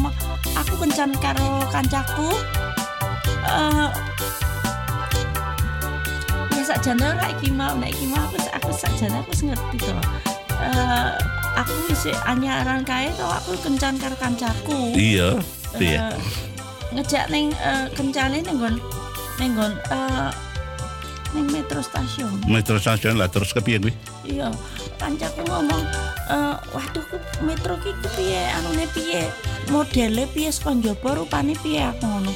Aku 0.57 0.73
kencan 0.81 1.15
karo 1.21 1.63
kancaku. 1.71 2.31
Eh 3.47 3.89
Ya 6.51 6.63
sakjane 6.67 7.01
ora 7.01 7.25
iki 7.33 7.49
mau, 7.49 7.73
nek 7.73 7.89
iki 7.89 8.05
mau 8.05 8.21
aku 8.21 8.37
aku 8.53 8.69
sakjane 8.75 9.17
aku 9.23 9.31
ngerti 9.49 9.77
to. 9.81 9.95
Eh 10.61 11.09
aku 11.55 11.73
wis 11.89 12.11
anyaran 12.27 12.83
kae 12.83 13.09
to 13.15 13.25
aku 13.25 13.55
kencan 13.61 13.95
karo 14.01 14.15
kancaku. 14.19 14.91
Iya. 14.97 15.39
Piye? 15.77 15.97
Eh, 15.97 16.15
ngejak 16.91 17.31
ning 17.31 17.51
eh, 17.55 17.87
kencane 17.95 18.43
ning 18.43 18.55
nggon 18.59 18.75
ning 19.39 19.51
nggon 19.55 19.73
eh 19.91 20.29
ning 21.31 21.47
metro 21.47 21.79
stasiun. 21.79 22.43
Metro 22.47 22.75
stasiun 22.75 23.15
lah 23.15 23.31
terus 23.31 23.55
kepiye 23.55 23.79
kuwi? 23.79 23.93
Iya, 24.27 24.51
kancaku 24.99 25.47
ngomong, 25.47 25.83
eh 26.27 26.55
waduh 26.75 27.03
ku 27.07 27.15
metro 27.47 27.79
ki 27.79 27.95
piye 28.19 28.51
anune 28.51 28.83
piye? 28.91 29.31
Modele 29.71 30.27
piye 30.27 30.51
saka 30.51 30.75
njaba 30.75 31.15
rupane 31.15 31.55
piye 31.55 31.87
aku 31.87 32.03
ngono. 32.03 32.31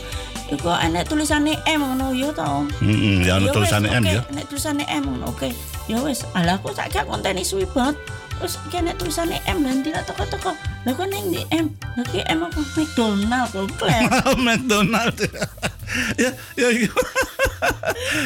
Iku 0.46 0.70
enek 0.72 1.10
tulisane 1.10 1.58
M 1.66 1.82
ngono 1.82 2.14
ya 2.14 2.30
to. 2.32 2.70
Heeh, 2.86 3.26
ya 3.26 3.42
Ya 3.42 3.44
wis, 3.44 3.52
tulisane 3.52 3.90
M 3.90 4.04
ya. 4.06 4.22
Nek 4.32 4.46
tulisane 4.48 4.86
M 4.88 5.04
ngono 5.04 5.34
oke. 5.34 5.50
Ya 5.92 5.98
wis, 6.00 6.24
alah 6.38 6.56
aku 6.62 6.72
sak 6.72 6.94
gak 6.94 7.10
konteni 7.10 7.44
suwi 7.44 7.66
banget. 7.68 7.98
Terus 8.36 8.60
kene 8.68 8.92
tulisane 8.94 9.40
M 9.46 9.62
dan 9.62 9.80
tidak 9.80 10.04
toko-toko. 10.06 10.52
Lah 10.84 10.92
kok 10.92 11.08
ning 11.08 11.32
di 11.32 11.42
M? 11.50 11.72
Lah 11.96 12.06
ki 12.06 12.22
M 12.26 12.40
apa 12.44 12.60
McDonald 12.76 13.48
kok 13.50 13.66
klem. 13.76 14.04
McDonald. 14.46 15.16
ya, 16.22 16.30
ya, 16.54 16.68
ya. 16.68 16.90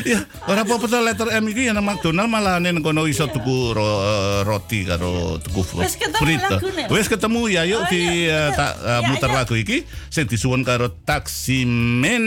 ya, 0.03 0.19
ora 0.43 0.63
apa-apa 0.63 0.85
to 0.85 0.97
letter 0.97 1.29
M 1.29 1.45
iki 1.47 1.67
yang 1.67 1.77
McDonald 1.79 2.27
malah 2.27 2.57
nen 2.57 2.79
kono 2.79 3.03
iso 3.03 3.27
tuku 3.27 3.71
ro- 3.71 4.01
eh, 4.01 4.39
roti 4.43 4.83
karo 4.83 5.37
tuku 5.37 5.61
fr- 5.61 5.83
Wis 5.83 5.95
ketemu 5.95 6.19
frito. 6.19 6.55
lagune? 6.57 6.83
Wis 6.89 7.07
ketemu 7.07 7.41
ya 7.47 7.63
yuk 7.63 7.79
Oh, 7.79 7.87
di 7.87 8.03
eh, 8.25 8.49
tak 8.51 8.73
eh, 8.77 8.99
Ya, 8.99 9.07
muter 9.07 9.29
ya. 9.29 9.35
lagu 9.37 9.53
iki 9.53 9.83
sing 10.09 10.25
disuwun 10.25 10.63
karo 10.63 10.89
Taksimen. 11.03 12.23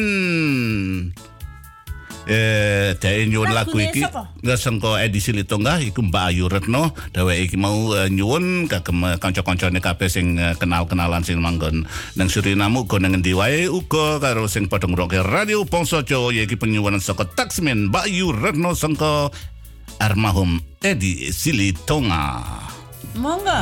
Eh, 2.23 2.95
dhek 3.03 3.27
nyuwun 3.27 3.51
lagu 3.51 3.75
iki 3.83 4.07
nggak 4.47 4.59
sengko 4.59 4.95
edisi 4.95 5.35
Litonggah 5.35 5.83
iku 5.83 6.07
Mbak 6.07 6.25
Ayu 6.31 6.47
Retno 6.47 6.95
dheweke 7.11 7.51
iki 7.51 7.57
mau 7.59 7.91
eh, 7.99 8.07
nyuwun 8.15 8.71
kagem 8.71 9.03
eh, 9.03 9.19
kanca-kancane 9.19 9.83
kabeh 9.83 10.07
sing 10.07 10.39
eh, 10.39 10.55
kenal-kenalan 10.55 11.27
sing 11.27 11.43
manggon 11.43 11.83
nang 12.15 12.29
Suriname 12.31 12.87
uga 12.87 13.03
nang 13.03 13.19
endi 13.19 13.35
wae 13.35 13.67
uga 13.67 14.23
karo 14.23 14.47
sing 14.47 14.71
padha 14.71 14.87
ngrungokne 14.87 15.27
radio 15.27 15.67
Bangsa 15.67 16.07
Jawa 16.07 16.31
iki 16.31 16.55
penyuwunan 16.55 17.03
saka 17.03 17.27
Taksmen 17.27 17.91
Mbak 17.91 18.07
Ayu 18.07 18.31
Retno 18.31 18.79
sengko 18.79 19.35
almarhum 19.99 20.63
Edi 20.79 21.35
Silitonga. 21.35 22.43
Monggo. 23.19 23.59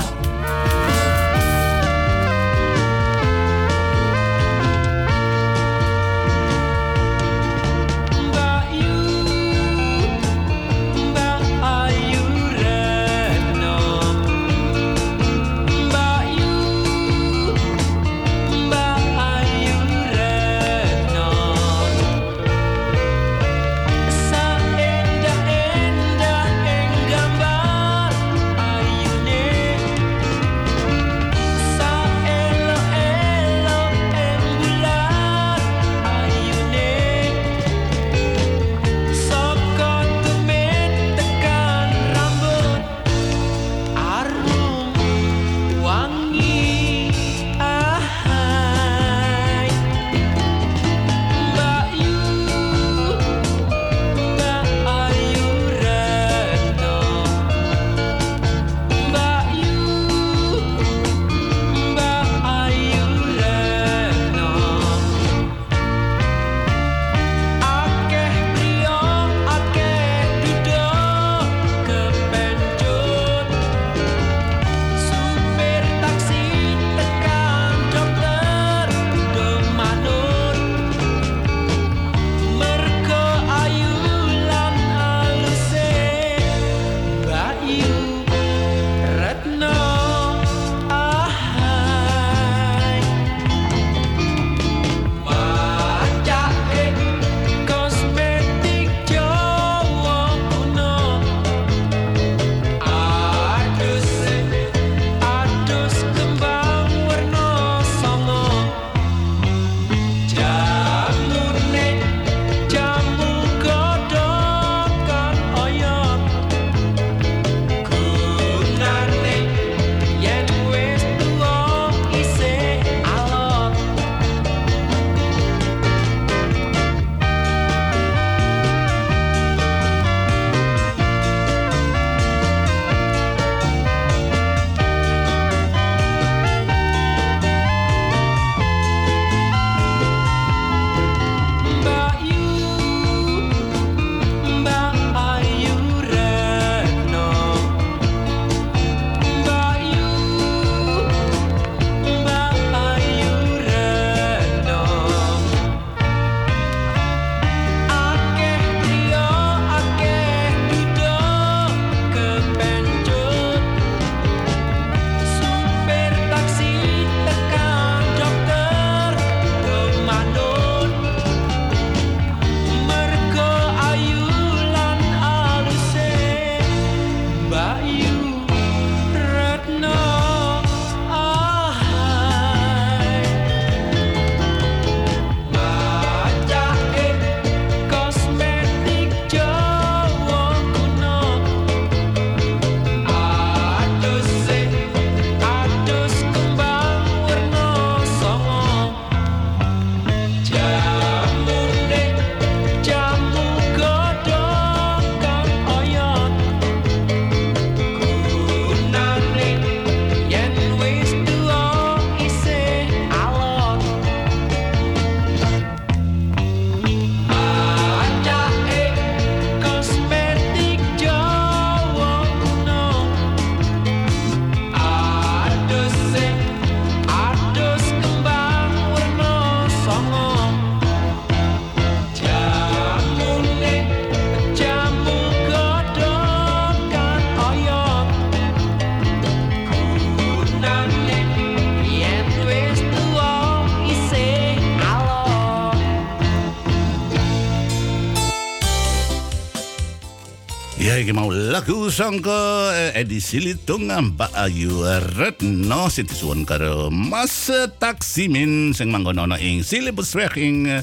Mau 251.71 251.87
lagu 251.87 251.95
sangka 251.95 252.75
eh, 252.75 253.07
edisi 253.07 253.39
litung 253.39 253.87
Mbak 253.87 254.35
Ayu 254.35 254.83
Retno 255.15 255.87
disuwun 255.87 256.43
karo 256.43 256.91
Mas 256.91 257.47
Taksimin 257.79 258.75
sing 258.75 258.91
manggon 258.91 259.23
ana 259.23 259.39
ing 259.39 259.63
Silibusweg 259.63 260.35
ing 260.35 260.67
eh, 260.67 260.83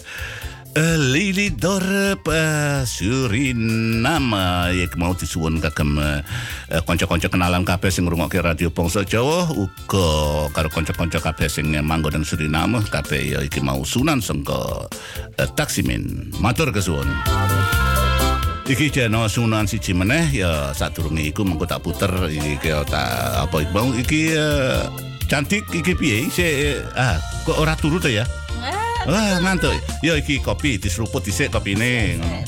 Lili 0.96 1.52
Dorp 1.52 2.32
eh, 2.32 2.88
Suriname. 2.88 4.80
Ya 4.80 4.88
mau 4.96 5.12
disuwun 5.12 5.60
kagem 5.60 6.00
eh, 6.00 6.24
kanca-kanca 6.88 7.28
kenalan 7.28 7.68
kabeh 7.68 7.92
sing 7.92 8.08
ngrungokke 8.08 8.40
radio 8.40 8.72
Bangsa 8.72 9.04
Jawa. 9.04 9.52
Uga 9.52 10.48
karo 10.56 10.72
kanca-kanca 10.72 11.20
kabeh 11.20 11.52
sing 11.52 11.68
manggon 11.84 12.24
Suriname 12.24 12.80
kabeh 12.88 13.36
ya 13.36 13.40
iki 13.44 13.60
mau 13.60 13.84
sunan 13.84 14.24
sangka 14.24 14.88
eh, 15.36 15.52
Taksimin 15.52 16.32
matur 16.40 16.72
kesuwun 16.72 17.12
Iki 18.68 18.92
jeno 18.92 19.32
sunan 19.32 19.64
siji 19.64 19.96
meneh 19.96 20.28
ya 20.44 20.76
sadurunge 20.76 21.24
iku 21.32 21.48
mengko 21.48 21.64
tak 21.64 21.80
puter 21.88 22.12
iki 22.28 22.68
tak 22.92 23.48
apa 23.48 23.64
iki 23.64 23.72
mau 23.72 23.88
iki 23.96 24.36
eh, 24.36 24.84
cantik 25.32 25.64
iki 25.72 25.96
piye 25.96 26.28
Isih, 26.28 26.76
eh, 26.76 27.00
ah 27.00 27.16
kok 27.48 27.64
ora 27.64 27.80
turu 27.80 27.96
to 27.96 28.12
ya 28.12 28.28
Wah 29.08 29.40
ngantuk 29.40 29.72
ya 30.04 30.20
iki 30.20 30.44
kopi 30.44 30.76
diseruput 30.84 31.24
dhisik 31.24 31.48
kopine 31.48 32.20
ngono 32.20 32.44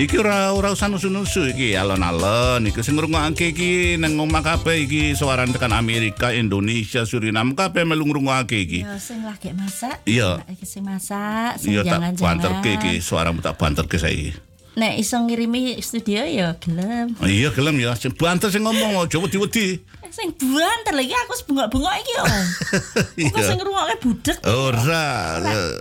Iki 0.00 0.16
ora 0.20 0.56
ora 0.56 0.72
usah 0.72 0.88
nusu-nusu 0.88 1.52
iki 1.52 1.76
alon-alon 1.76 2.64
iki 2.72 2.80
sing 2.80 2.96
ngrungokake 2.96 3.52
iki 3.52 4.00
nang 4.00 4.16
omah 4.16 4.40
kabeh 4.40 4.88
iki 4.88 5.16
suaran 5.16 5.52
tekan 5.56 5.72
Amerika, 5.72 6.36
Indonesia, 6.36 7.08
Suriname 7.08 7.56
kabeh 7.56 7.88
melu 7.88 8.04
ngrungokake 8.04 8.56
iki. 8.60 8.80
Ya 8.84 9.00
sing 9.00 9.24
lagi 9.24 9.56
masak. 9.56 10.04
Iya. 10.04 10.44
Iki 10.52 10.64
sing 10.68 10.84
masak, 10.84 11.56
sing 11.56 11.72
Iya 11.72 11.80
tak 11.80 11.92
jangan-jangan. 11.96 12.24
banterke 12.28 12.70
iki 12.76 12.92
suaramu 13.00 13.40
tak 13.40 13.56
banterke 13.56 13.96
saiki. 13.96 14.36
Nek 14.76 15.00
iso 15.00 15.16
ngirimi 15.24 15.80
studio 15.80 16.20
ya 16.20 16.52
gelem. 16.60 17.16
Iya 17.24 17.48
gelem 17.48 17.80
ya, 17.80 17.96
banter 18.12 18.52
sing 18.52 18.60
ngomong 18.60 19.08
aja 19.08 19.16
wedi-wedi. 19.16 19.80
Sing 20.08 20.28
banter 20.32 20.94
lagi 20.94 21.12
aku 21.12 21.32
wis 21.32 21.42
bengok-bengok 21.44 21.94
iki 21.98 22.12
yo. 22.12 22.24
Iya. 23.16 23.42
sing 23.42 23.56
ngrungokke 23.56 23.96
budek. 24.00 24.36
Ora, 24.44 25.06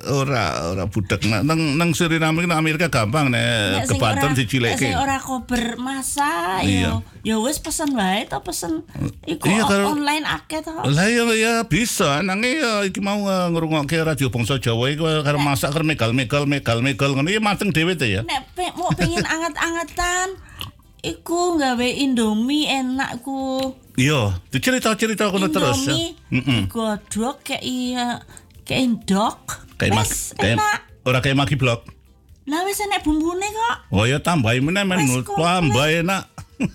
ora, 0.08 0.44
ora 0.66 0.84
budak 0.88 1.22
nang 1.26 1.44
nang 1.44 1.60
nang 1.76 1.90
Suriname 1.92 2.44
nang 2.44 2.58
Amerika 2.58 2.88
gampang 2.88 3.28
nek 3.28 3.86
kebanten 3.86 4.32
ora- 4.32 4.38
dicilekke. 4.38 4.80
Sing 4.82 4.96
ora 4.96 5.18
kober 5.20 5.76
masak 5.78 6.64
Iya. 6.64 7.02
yo. 7.02 7.06
Ya 7.22 7.36
wis 7.38 7.58
pesen 7.58 7.94
wae 7.94 8.26
to 8.26 8.40
pesen. 8.42 8.86
Iku 9.26 9.46
Iya, 9.46 9.66
online 9.86 10.26
akeh 10.26 10.62
to. 10.62 10.72
Lah 10.74 11.08
ya 11.08 11.24
ya 11.32 11.54
bisa 11.64 12.22
nanging 12.22 12.62
ya 12.62 12.72
iki 12.84 13.00
mau 13.00 13.20
uh, 13.22 13.50
ngrungokke 13.50 13.98
radio 13.98 14.30
bangsa 14.30 14.58
Jawa 14.58 14.90
iku 14.90 15.06
karo 15.22 15.38
masak 15.38 15.74
karo 15.74 15.84
megal-megal 15.84 16.46
megal-megal 16.46 17.10
ya 17.26 17.42
mateng 17.42 17.70
dhewe 17.70 17.94
to 17.94 18.06
ya. 18.06 18.22
Nek 18.24 18.50
mau 18.74 18.90
pengen 18.94 19.26
anget-angetan 19.34 20.38
iku 21.06 21.56
nggawe 21.56 21.88
Indomie 21.96 22.66
enak 22.66 23.22
ku. 23.22 23.62
Iya, 23.96 24.42
dicerita-cerita 24.50 25.30
kono 25.30 25.48
terus. 25.48 25.86
ya. 25.86 25.94
Indomie 25.94 26.10
Heeh. 26.34 26.62
godhog 26.68 27.38
kayak 27.42 27.64
iya 27.64 28.20
kayak 28.64 28.82
endok. 28.82 29.40
Kayak 29.76 29.92
mak 29.94 30.08
Wes, 30.08 30.34
kayak 30.34 30.58
enak. 30.58 30.80
ora 31.04 31.20
kayak 31.20 31.38
maki 31.38 31.56
blok. 31.56 31.86
Lah 32.46 32.62
wis 32.64 32.78
enek 32.78 33.02
bumbune 33.02 33.46
kok. 33.46 33.78
Oh 33.90 34.04
ya 34.04 34.18
tambahi 34.18 34.62
meneh 34.62 34.84
men 34.84 35.06
Wes, 35.06 35.26
tambah 35.26 35.86
enak. 35.86 36.24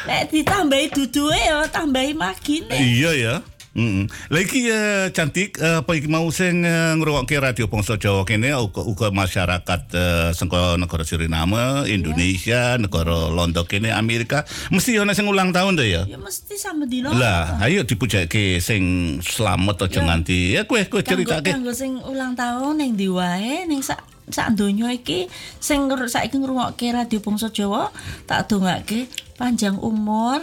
Nek 0.00 0.22
ditambahi 0.28 0.86
duduhe 0.90 1.38
ya 1.38 1.66
tambahi 1.66 2.12
magine. 2.12 2.66
Iya 2.72 3.10
ya. 3.14 3.34
Mm 3.70 4.10
Lagi 4.34 4.66
eh, 4.66 5.14
cantik 5.14 5.54
eh, 5.62 5.78
apa 5.78 5.94
mau 6.10 6.26
sing 6.34 6.66
uh, 6.66 6.98
ngrungokke 6.98 7.38
radio 7.38 7.70
Bangsa 7.70 7.94
Jawa 8.02 8.26
kene 8.26 8.50
uga, 8.58 8.82
uga 8.82 9.08
masyarakat 9.14 9.82
uh, 9.94 10.28
saka 10.34 10.74
negara 10.74 11.06
Suriname, 11.06 11.86
Indonesia, 11.86 12.74
negara 12.82 13.30
Londo 13.30 13.62
kene 13.70 13.94
Amerika 13.94 14.42
mesti 14.74 14.98
ana 14.98 15.14
sing 15.14 15.30
ulang 15.30 15.54
tahun 15.54 15.78
to 15.78 15.86
ya. 15.86 16.02
Ya 16.10 16.18
mesti 16.18 16.58
sama 16.58 16.90
dino. 16.90 17.14
Lah, 17.14 17.62
ayo 17.62 17.86
dipujake 17.86 18.58
sing 18.58 19.18
selamat 19.22 19.86
aja 19.86 20.02
nganti. 20.02 20.58
Ya 20.58 20.66
kowe 20.66 20.82
kowe 20.90 20.98
Kanggo 21.06 21.22
ceritake. 21.22 21.54
kanggo 21.54 21.70
sing 21.70 22.02
ulang 22.02 22.34
tahun 22.34 22.74
ning 22.74 22.98
ndi 22.98 23.06
wae 23.06 23.70
ning 23.70 23.86
sak 23.86 24.02
sak 24.34 24.54
donya 24.58 24.90
iki 24.90 25.30
sing 25.62 25.86
saiki 25.86 26.42
ngrungokke 26.42 26.90
radio 26.90 27.22
Bangsa 27.22 27.54
Jawa 27.54 27.94
tak 28.26 28.50
dongake 28.50 29.06
panjang 29.38 29.78
umur, 29.78 30.42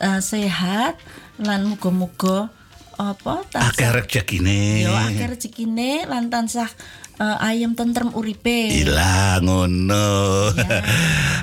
eh, 0.00 0.20
sehat 0.24 0.96
lan 1.36 1.68
muga-muga 1.68 2.48
apa 2.98 3.44
Akeh 3.44 3.84
tansah 3.84 3.90
rezekine. 3.96 4.84
yo 4.84 4.92
akeh 4.92 5.26
rezekine 5.30 6.04
lan 6.08 6.28
tansah 6.28 6.68
eh, 7.20 7.46
ayem 7.46 7.76
tentrem 7.78 8.10
uripe. 8.12 8.72
Ilah 8.82 9.38
ngono. 9.44 10.50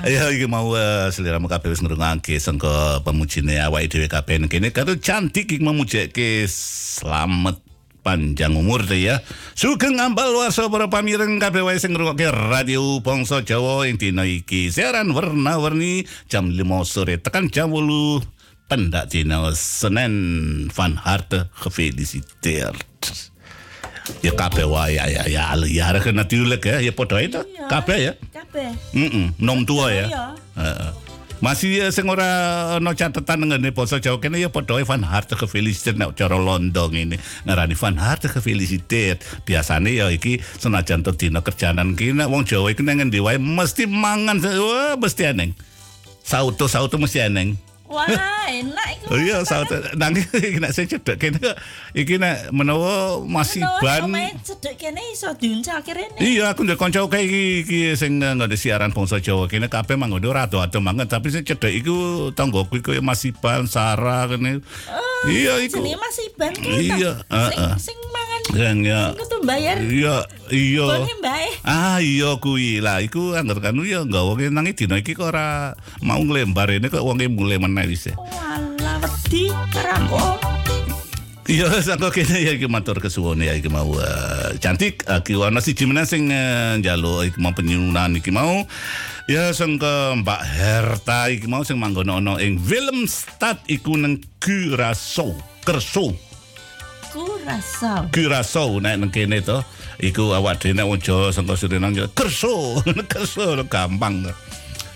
Ya 0.04 0.28
iki 0.34 0.46
mau 0.50 0.72
uh, 0.72 1.08
seliramu 1.12 1.48
kabeh 1.48 1.72
wis 1.72 1.80
ngrungokake 1.80 2.36
sangka 2.40 3.00
pemujine 3.06 3.60
awake 3.60 3.88
dhewe 3.88 4.08
kabeh 4.08 4.40
kene 4.48 4.72
karo 4.74 4.96
cantik 4.96 5.48
iki 5.48 5.62
memujake 5.62 6.44
selamat 6.48 7.60
panjang 8.00 8.56
umur 8.56 8.80
deh 8.84 9.12
ya. 9.12 9.16
Sugeng 9.52 10.00
ambal 10.00 10.32
warsa 10.32 10.72
para 10.72 10.88
pamireng 10.88 11.36
kabeh 11.36 11.60
wae 11.60 11.76
sing 11.76 11.92
ngrungokke 11.92 12.32
radio 12.32 13.00
Bangsa 13.04 13.44
Jawa 13.44 13.84
ing 13.88 14.00
dina 14.00 14.24
iki. 14.24 14.72
Siaran 14.72 15.12
warna-warni 15.12 16.08
jam 16.26 16.48
5 16.48 16.64
sore 16.88 17.20
tekan 17.20 17.52
jam 17.52 17.68
8 17.72 18.39
en 18.70 18.90
dat 18.90 19.12
je 19.12 19.24
nou 19.24 19.54
Senen 19.54 20.68
van 20.72 20.94
harte 20.94 21.48
gefeliciteerd. 21.52 22.84
Je 24.20 24.34
kape 24.34 24.68
wa 24.68 24.86
ja 24.86 25.06
ja 25.06 25.26
ja 25.26 25.50
alle 25.50 25.72
jarigen 25.72 26.14
natuurlijk 26.14 26.64
hè. 26.64 26.76
Je 26.76 26.92
potoi 26.92 27.28
dat? 27.28 27.46
Ja, 27.52 27.58
iya. 27.58 27.66
kape 27.66 27.94
ya? 27.94 28.14
Kape. 28.32 28.64
Mm 28.92 29.10
-mm. 29.10 29.26
Nom 29.36 29.64
tua 29.64 29.90
ya. 29.92 30.06
Ja. 30.08 30.34
Uh 30.56 30.64
-uh. 30.64 30.90
Masih 31.40 31.80
uh, 31.80 31.88
sing 31.88 32.04
ora 32.04 32.76
no 32.84 32.92
catatan 32.92 33.48
ngene 33.48 33.72
poso 33.72 33.96
jauh 33.96 34.20
kene 34.20 34.36
ya 34.36 34.52
podoe 34.52 34.84
van 34.84 35.00
harte 35.00 35.40
gefeliciteerd 35.40 35.96
Nou, 35.96 36.12
cara 36.12 36.36
London 36.36 36.92
ini. 36.92 37.16
Ngarani 37.48 37.72
van 37.80 37.96
harte 37.96 38.28
gefeliciteerd. 38.28 39.24
nih 39.48 39.94
ya 40.04 40.06
iki 40.12 40.36
senajan 40.60 41.00
tedina 41.00 41.40
kerjaanan 41.40 41.96
kene 41.96 42.28
wong 42.28 42.44
Jawa 42.44 42.76
iki 42.76 42.84
nang 42.84 43.00
ngendi 43.00 43.24
wae 43.24 43.40
mesti 43.40 43.88
mangan 43.88 44.36
wah 44.36 45.00
mesti 45.00 45.32
eneng. 45.32 45.56
Sauto 46.20 46.68
sauto 46.68 47.00
mesti 47.00 47.24
eneng. 47.24 47.69
Wah, 47.90 48.46
enak 48.46 48.88
iku. 49.02 49.04
Oh 49.10 49.18
iya, 49.18 49.42
sauto 49.42 49.74
nang 49.98 50.14
iki 50.14 50.62
nek 50.62 50.70
sing 50.70 50.86
cedhek 50.86 51.18
kene 51.18 51.42
iki 51.90 52.22
nek 52.22 52.54
menawa 52.54 53.18
masih 53.26 53.66
ban 53.82 54.06
Omae 54.06 54.30
cedek 54.46 54.78
kene 54.78 55.02
iso 55.10 55.34
diuncalke 55.34 55.90
rene. 55.90 56.14
Iya, 56.22 56.54
aku 56.54 56.62
ndek 56.62 56.78
kanca 56.78 57.02
kae 57.10 57.26
iki, 57.26 57.42
iki 57.66 57.80
sing 57.98 58.22
ngene 58.22 58.54
siaran 58.54 58.94
bangsa 58.94 59.18
Jawa 59.18 59.50
kene 59.50 59.66
kabeh 59.66 59.98
manggon 59.98 60.22
ora 60.22 60.46
ado-ado 60.46 60.78
mangan, 60.78 61.10
tapi 61.10 61.34
sing 61.34 61.42
cedhek 61.42 61.82
iku 61.82 62.30
tanggoku 62.30 62.78
iku 62.78 62.94
masih 63.02 63.34
ban 63.34 63.66
Sarah 63.66 64.30
kene. 64.30 64.62
Iya 65.28 65.52
iku. 65.60 65.82
Jenenge 65.82 65.98
masih 66.00 66.26
ban 66.38 66.52
ki. 66.56 66.70
Iya, 66.94 67.12
heeh. 67.28 67.74
Sing 67.82 67.92
sing 67.92 67.98
mangan 68.08 68.40
Yang 68.56 68.78
ya. 68.88 69.02
kudu 69.18 69.36
bayar. 69.44 69.76
Iya, 69.82 70.16
iya. 70.48 70.86
Bone 70.86 71.12
mbae. 71.20 71.48
Ah 71.66 71.98
iya 72.00 72.30
kuwi 72.40 72.80
lah 72.80 73.04
iku 73.04 73.36
anggar 73.36 73.60
kanu 73.60 73.84
ya 73.84 74.06
enggak 74.06 74.24
wong 74.24 74.40
nang 74.48 74.66
dina 74.72 74.96
iki 74.96 75.12
kok 75.12 75.30
ora 75.34 75.76
mau 76.00 76.20
nglembar 76.22 76.72
ini 76.72 76.88
kok 76.88 77.04
wonge 77.04 77.28
mulai 77.28 77.60
meneh 77.60 77.84
wis. 77.90 78.08
Walah 78.16 78.96
wedi 79.04 79.52
karo 79.74 79.92
aku. 80.08 80.69
Iya, 81.50 81.66
saka 81.82 82.14
kene 82.14 82.46
ya 82.46 82.54
iki 82.54 82.70
matur 82.70 83.02
kesuwun 83.02 83.42
ya 83.42 83.58
iki 83.58 83.66
mau 83.66 83.90
eh, 83.98 84.54
cantik 84.62 85.02
iki 85.02 85.34
ana 85.34 85.58
siji 85.58 85.82
meneh 85.82 86.06
sing 86.06 86.30
uh, 86.30 86.78
njaluk 86.78 87.26
iki 87.26 87.38
mau 87.42 87.50
penyunan 87.50 88.14
iki 88.14 88.30
mau 88.30 88.62
ya 89.26 89.50
sangka 89.50 90.14
Mbak 90.22 90.42
Herta 90.46 91.26
iki 91.26 91.50
mau 91.50 91.66
sing 91.66 91.82
manggon 91.82 92.06
ana 92.06 92.38
ing 92.38 92.62
Willemstad 92.62 93.66
iku 93.66 93.98
nang 93.98 94.22
Curaçao, 94.38 95.34
Kerso, 95.66 96.14
Ku 97.10 97.26
rasa. 97.42 98.06
Curaçao 98.14 98.78
nek 98.78 98.94
nang 99.02 99.10
kene 99.10 99.42
to. 99.42 99.58
Iku 99.98 100.30
awak 100.30 100.62
dhewe 100.62 100.78
nek 100.78 100.86
wong 100.86 101.02
Jawa 101.02 101.34
Suriname 101.34 102.06
Kerso, 102.14 102.78
Kerso 103.10 103.58
gampang. 103.66 104.30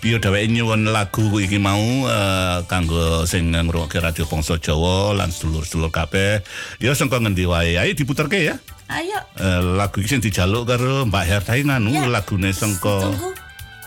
Iya 0.04 0.20
dheweke 0.20 0.52
nyuwun 0.52 0.92
lagu 0.92 1.32
iki 1.40 1.56
mau 1.56 1.80
eh, 2.04 2.60
kanggo 2.68 3.24
sing 3.24 3.56
ngrungokke 3.56 4.04
radio 4.04 4.28
Bangsa 4.28 4.60
Jawa 4.60 5.16
lan 5.16 5.32
sedulur-sedulur 5.32 5.88
kabeh. 5.88 6.44
Ya 6.76 6.92
sangka 6.92 7.16
ngendi 7.16 7.48
wae. 7.48 7.80
Ayo 7.80 7.96
diputerke 7.96 8.36
ya. 8.44 8.60
Ayo. 8.92 9.16
Eh, 9.40 9.60
lagu 9.80 10.04
iki 10.04 10.12
sing 10.12 10.20
dijaluk 10.20 10.68
karo 10.68 11.08
Mbak 11.08 11.24
Herta 11.24 11.56
iki 11.56 11.64
nganu 11.64 11.88
Ya. 11.88 12.04
lagune 12.04 12.52
Tunggu. 12.52 13.32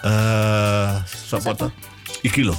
eh 0.02 0.90
sapa 1.06 1.54
to? 1.54 1.70
Iki 2.26 2.50
lho. 2.50 2.58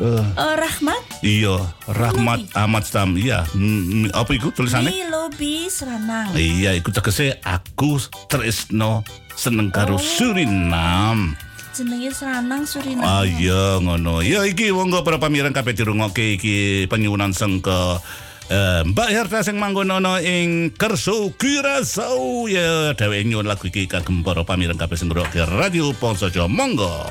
Eh, 0.00 0.24
Eh, 0.24 0.54
Rahmat 0.56 1.02
iya, 1.20 1.58
Rahmat 1.90 2.54
Ahmad 2.56 2.86
Stam. 2.86 3.18
Iya, 3.18 3.42
mm, 3.52 4.14
apa 4.14 4.30
iku 4.32 4.48
tulisannya? 4.48 4.94
Milobi 4.94 5.66
Seranang. 5.68 6.32
Iya, 6.32 6.72
iku 6.72 6.88
tegese 6.88 7.36
aku 7.42 7.98
tresno 8.30 9.02
seneng 9.34 9.68
karo 9.68 9.98
Surinam. 9.98 11.34
Jenenge 11.78 12.10
Seranang 12.10 12.66
Suriname. 12.66 13.06
Ah 13.06 13.22
iya 13.22 13.78
ngono. 13.78 14.18
Ya 14.26 14.42
iki 14.42 14.74
monggo 14.74 15.06
para 15.06 15.22
pamirang 15.22 15.54
kabeh 15.54 15.78
dirungokke 15.78 16.34
iki 16.34 16.90
penyuwunan 16.90 17.30
sengke 17.30 18.02
eh, 18.50 18.82
Mbak 18.82 19.08
Herta 19.14 19.46
sing 19.46 19.62
manggon 19.62 19.94
ana 19.94 20.18
ing 20.18 20.74
Kerso 20.74 21.30
Kirasau 21.38 22.50
ya 22.50 22.98
dheweke 22.98 23.30
nyuwun 23.30 23.46
lagu 23.46 23.70
iki 23.70 23.86
kagem 23.86 24.26
para 24.26 24.42
pamirang 24.42 24.74
kabeh 24.74 24.98
sing 24.98 25.06
ngrungokne 25.06 25.46
Radio 25.54 25.94
Ponsojo 25.94 26.50
monggo. 26.50 27.06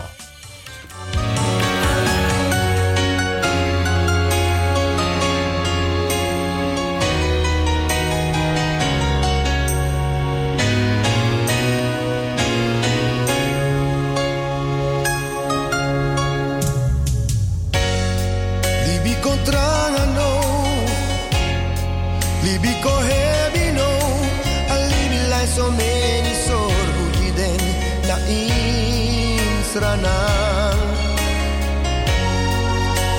Insranang 29.97 30.79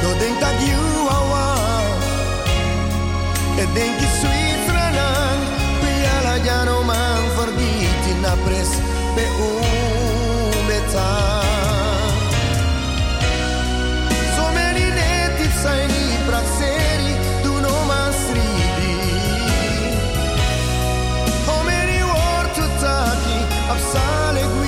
No 0.03 0.11
den 0.19 0.35
tak 0.41 0.61
you 0.61 1.09
awa 1.11 1.47
E 3.59 3.67
den 3.75 3.91
ki 3.99 4.07
Switzerland 4.21 5.43
Piala 5.83 6.39
jano 6.45 6.83
man 6.85 7.23
forgiti 7.37 8.15
na 8.23 8.35
pres 8.45 8.71
Pe 9.15 9.25
un 9.27 10.67
betang 10.67 12.17
So 14.37 14.45
many 14.55 14.91
natives 14.91 15.65
I 15.67 15.87
need 15.87 16.21
praxeri 16.29 17.15
do 17.43 17.61
no 17.61 17.75
man 17.91 18.13
stridi 18.13 18.97
How 21.47 21.63
many 21.63 21.99
words 22.03 22.53
to 22.57 22.67
taki 22.81 23.39
absale 23.73 24.43
guinti 24.43 24.68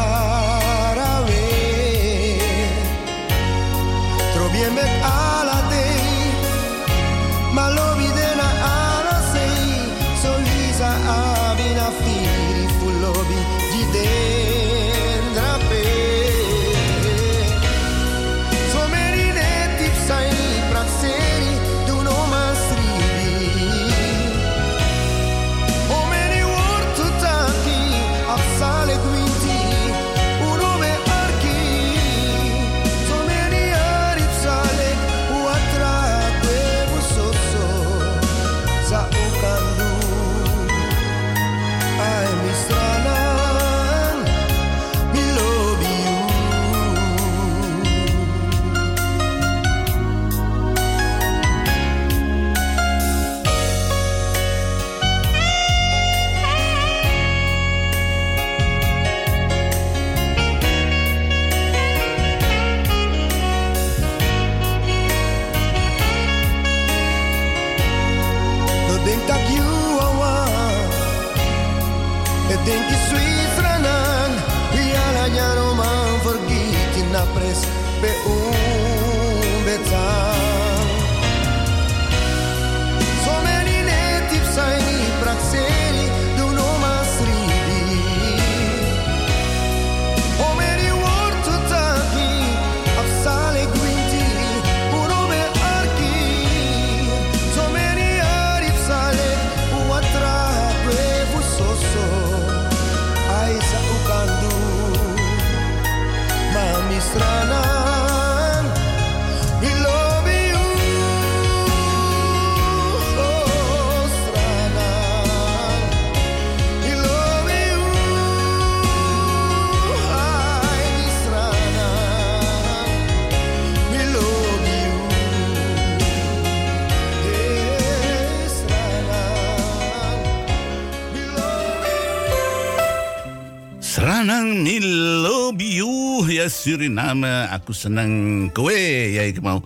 Suriname 136.61 137.49
aku 137.49 137.73
senang 137.73 138.45
kowe 138.53 138.77
ya 139.09 139.25
iki 139.25 139.41
mau 139.41 139.65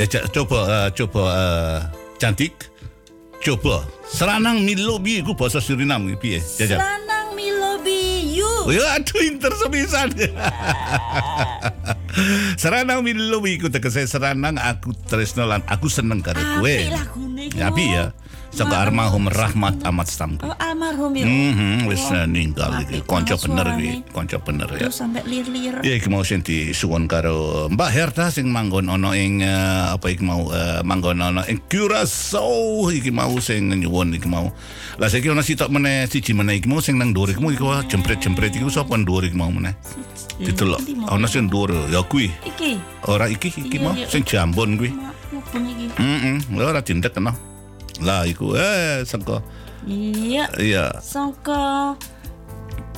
ya 0.00 0.08
coba 0.08 0.88
eh, 0.88 0.90
coba 0.96 1.22
eh, 1.36 1.78
cantik 2.16 2.56
coba 3.44 3.84
Seranang 4.08 4.64
Nilobi 4.64 5.20
iku 5.20 5.36
bahasa 5.36 5.60
Suriname 5.60 6.16
piye 6.16 6.40
jajal 6.40 6.80
Seranang 6.80 7.36
Milobi 7.36 8.00
you. 8.40 8.72
Ya 8.72 8.96
aduh 8.96 9.20
inter 9.20 9.52
sepisan 9.52 10.16
Seranang 12.62 13.04
miluwi 13.04 13.60
ku 13.60 13.68
tegese 13.68 14.08
seranang 14.08 14.58
aku 14.58 14.96
tresno 15.06 15.46
lan 15.46 15.62
aku 15.68 15.86
seneng 15.86 16.20
karo 16.20 16.40
kowe. 16.58 16.68
Iku. 16.68 17.22
Ya 17.54 17.70
api 17.70 17.84
ya. 17.86 18.04
Saka 18.50 18.82
almarhum 18.82 19.30
Rahmat 19.30 19.78
Ahmad 19.86 20.10
Stampi. 20.10 20.42
Oh, 20.42 20.50
almarhum 20.58 21.14
ya. 21.14 21.22
Mhm, 21.22 21.86
wis 21.86 22.02
Oh, 22.10 22.26
ninggal 22.26 22.82
iki. 22.82 22.98
apik 22.98 23.06
Kanca 23.06 23.34
bener 23.38 23.66
iki, 23.78 23.90
kanca 24.10 24.36
bener 24.42 24.68
ya. 24.74 24.78
Terus 24.84 24.96
sampai 24.98 25.22
lir-lir. 25.22 25.78
Ya 25.86 25.94
iki 25.94 26.10
mau 26.10 26.26
sing 26.26 26.42
disuwun 26.42 27.06
karo 27.06 27.70
Mbak 27.70 27.90
Herta 27.94 28.26
sing 28.34 28.50
manggon 28.50 28.90
ana 28.90 29.14
ing 29.14 29.38
eh, 29.40 29.94
apa 29.94 30.10
iki 30.10 30.26
mau 30.26 30.50
eh, 30.50 30.82
manggon 30.82 31.22
ana 31.22 31.46
ing 31.46 31.62
Curaçao 31.70 32.90
iki 32.90 33.14
mau 33.14 33.38
sing 33.38 33.70
nyuwun 33.70 34.18
iki 34.18 34.26
mau. 34.26 34.50
Lah 34.98 35.06
saiki 35.06 35.30
ana 35.30 35.46
sitok 35.46 35.70
meneh 35.70 36.10
siji 36.10 36.34
meneh 36.34 36.58
iki 36.58 36.66
mau 36.66 36.82
sing 36.82 36.98
nang 36.98 37.14
dhuwur 37.14 37.30
iki 37.30 37.38
mau 37.38 37.54
iku 37.54 37.70
jempret-jempret 37.86 38.50
iku 38.58 38.66
sapa 38.66 38.98
dhuwur 38.98 39.30
iki 39.30 39.38
mau 39.38 39.48
meneh. 39.54 39.78
Ditelok. 40.42 40.82
Ana 41.06 41.30
sing 41.30 41.46
dhuwur 41.46 41.70
ya 41.88 42.02
kuwi. 42.02 42.26
Iki. 42.42 42.82
Ora 43.06 43.30
iki 43.30 43.48
iki 43.54 43.78
Iya, 43.78 43.84
mau 43.86 43.94
iya. 43.94 44.10
sing 44.10 44.26
jambon 44.26 44.74
kuwi. 44.74 44.90
Mubeng 45.30 45.64
iki. 45.70 45.86
Heeh, 45.96 46.36
ora 46.58 46.82
dindek 46.82 47.14
kena. 47.14 47.30
Lah 48.00 48.24
iku 48.24 48.56
eh 48.56 49.04
saka 49.04 49.44
Iya. 49.88 50.44
iya. 50.60 50.86
Sangka 51.00 51.96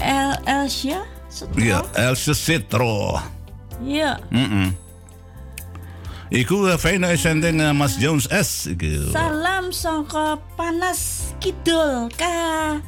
El 0.02 0.34
Elsia. 0.46 1.06
Setro. 1.32 1.56
Iya, 1.56 1.78
Elsa 1.96 2.34
Citro. 2.34 3.16
Iya. 3.80 4.18
Mm 4.28 4.74
Iku 6.32 6.64
eh, 6.64 6.80
fijne 6.80 7.12
uitzending 7.12 7.60
eh, 7.60 7.72
Mas 7.76 8.00
Jones 8.00 8.24
S. 8.32 8.66
Iku. 8.72 9.12
Salam 9.12 9.68
sangka 9.68 10.40
panas 10.56 11.32
kidul 11.38 12.08
ka 12.16 12.80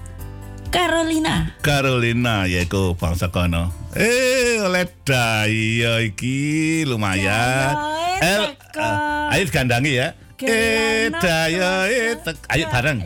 Carolina. 0.73 1.53
Carolina 1.63 2.49
yaiku 2.51 2.97
bangsa 2.99 3.29
kono. 3.31 3.69
Eh, 3.95 4.59
oleh 4.59 4.91
daya 5.07 6.03
iki 6.03 6.83
lumayan. 6.83 7.77
Daya 7.79 8.49
teko. 8.59 8.81
eh, 8.83 9.33
ayo 9.39 9.45
gandangi 9.55 9.93
ya. 10.03 10.17
Eh, 10.43 11.07
Gelana 11.11 11.21
daya 11.23 11.71
teko. 12.19 12.33
teko. 12.35 12.51
Ayo 12.51 12.65
bareng. 12.75 12.99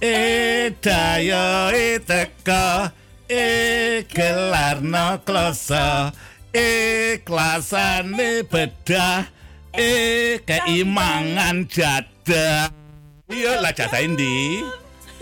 Eh, 0.00 0.72
daya 0.80 1.44
teko. 2.00 2.64
Eh, 3.28 4.04
gelarno 4.08 5.20
kloso. 5.24 6.12
Eh, 6.54 7.20
kelasane 7.26 8.46
bedah. 8.48 9.28
Eh, 9.74 10.38
keimangan 10.46 11.66
jadah. 11.66 12.70
Iya 13.26 13.58
lah 13.58 13.72
jadah 13.74 14.00
ndi? 14.06 14.62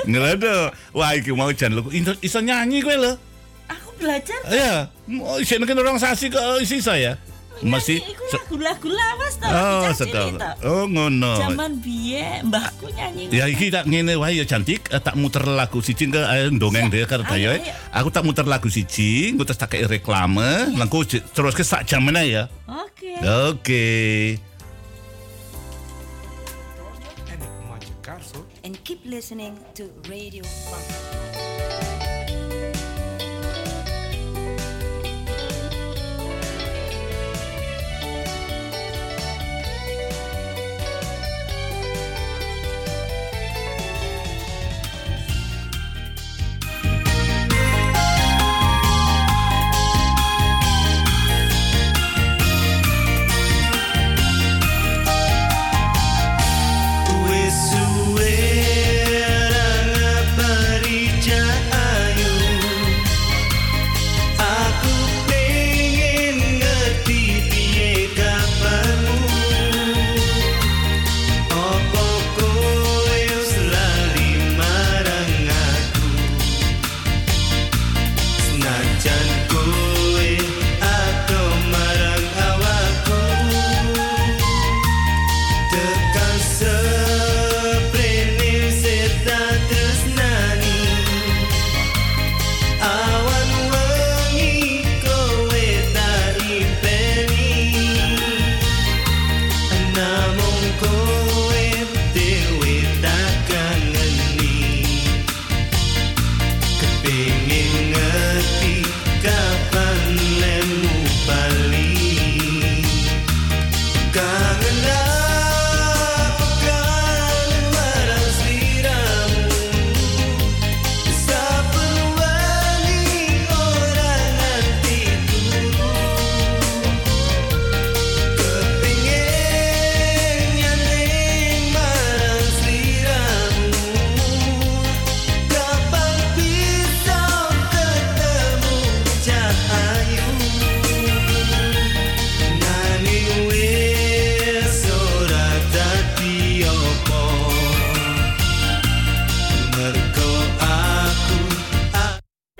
Ngelodo. 0.04 0.70
Wah, 0.92 1.14
iki 1.14 1.30
mau 1.32 1.48
jan 1.54 1.72
lu 1.72 1.86
iso, 1.88 2.12
iso 2.20 2.38
nyanyi 2.42 2.82
kowe 2.82 2.96
lho. 2.98 3.12
Aku 3.70 3.94
belajar 3.96 4.36
Iya, 4.50 4.90
mau 5.08 5.38
isi 5.38 5.56
mungkin 5.56 5.78
orang 5.78 5.96
sasi 5.96 6.28
ke 6.28 6.38
isi 6.60 6.82
saya. 6.82 7.16
Masih 7.62 8.02
iku 8.02 8.26
lagu-lagu 8.58 8.88
lawas 8.90 9.34
to. 9.38 9.46
Oh, 9.46 9.86
to. 9.94 10.24
Oh, 10.66 10.84
ngono. 10.90 11.38
Zaman 11.38 11.78
biye 11.78 12.42
mbahku 12.42 12.90
nyanyi. 12.90 13.30
Ya 13.30 13.46
iki 13.46 13.70
tak 13.70 13.86
ngene 13.86 14.18
wae 14.18 14.34
ya 14.34 14.44
cantik 14.44 14.90
eh, 14.90 14.98
tak 14.98 15.14
muter 15.14 15.46
lagu 15.46 15.78
siji 15.78 16.10
ke 16.10 16.18
eh, 16.18 16.50
dongeng 16.50 16.90
dhewe 16.90 17.06
karo 17.06 17.22
Ayo, 17.22 17.54
dayoe. 17.54 17.58
ayo. 17.62 17.74
Aku 18.02 18.10
tak 18.10 18.26
muter 18.26 18.42
lagu 18.44 18.66
siji, 18.66 19.30
engko 19.30 19.46
terus 19.46 19.62
tak 19.62 19.78
reklame, 19.78 20.74
langku 20.74 21.06
j- 21.06 21.22
terus 21.22 21.54
ke 21.54 21.62
sak 21.62 21.86
jam 21.86 22.02
meneh 22.02 22.26
ya. 22.28 22.42
Oke. 22.66 23.12
Oke. 23.22 23.86
And 28.62 28.78
keep 28.86 29.02
listening 29.02 29.58
to 29.74 29.90
Radio 30.06 30.46
Bang. 30.70 32.01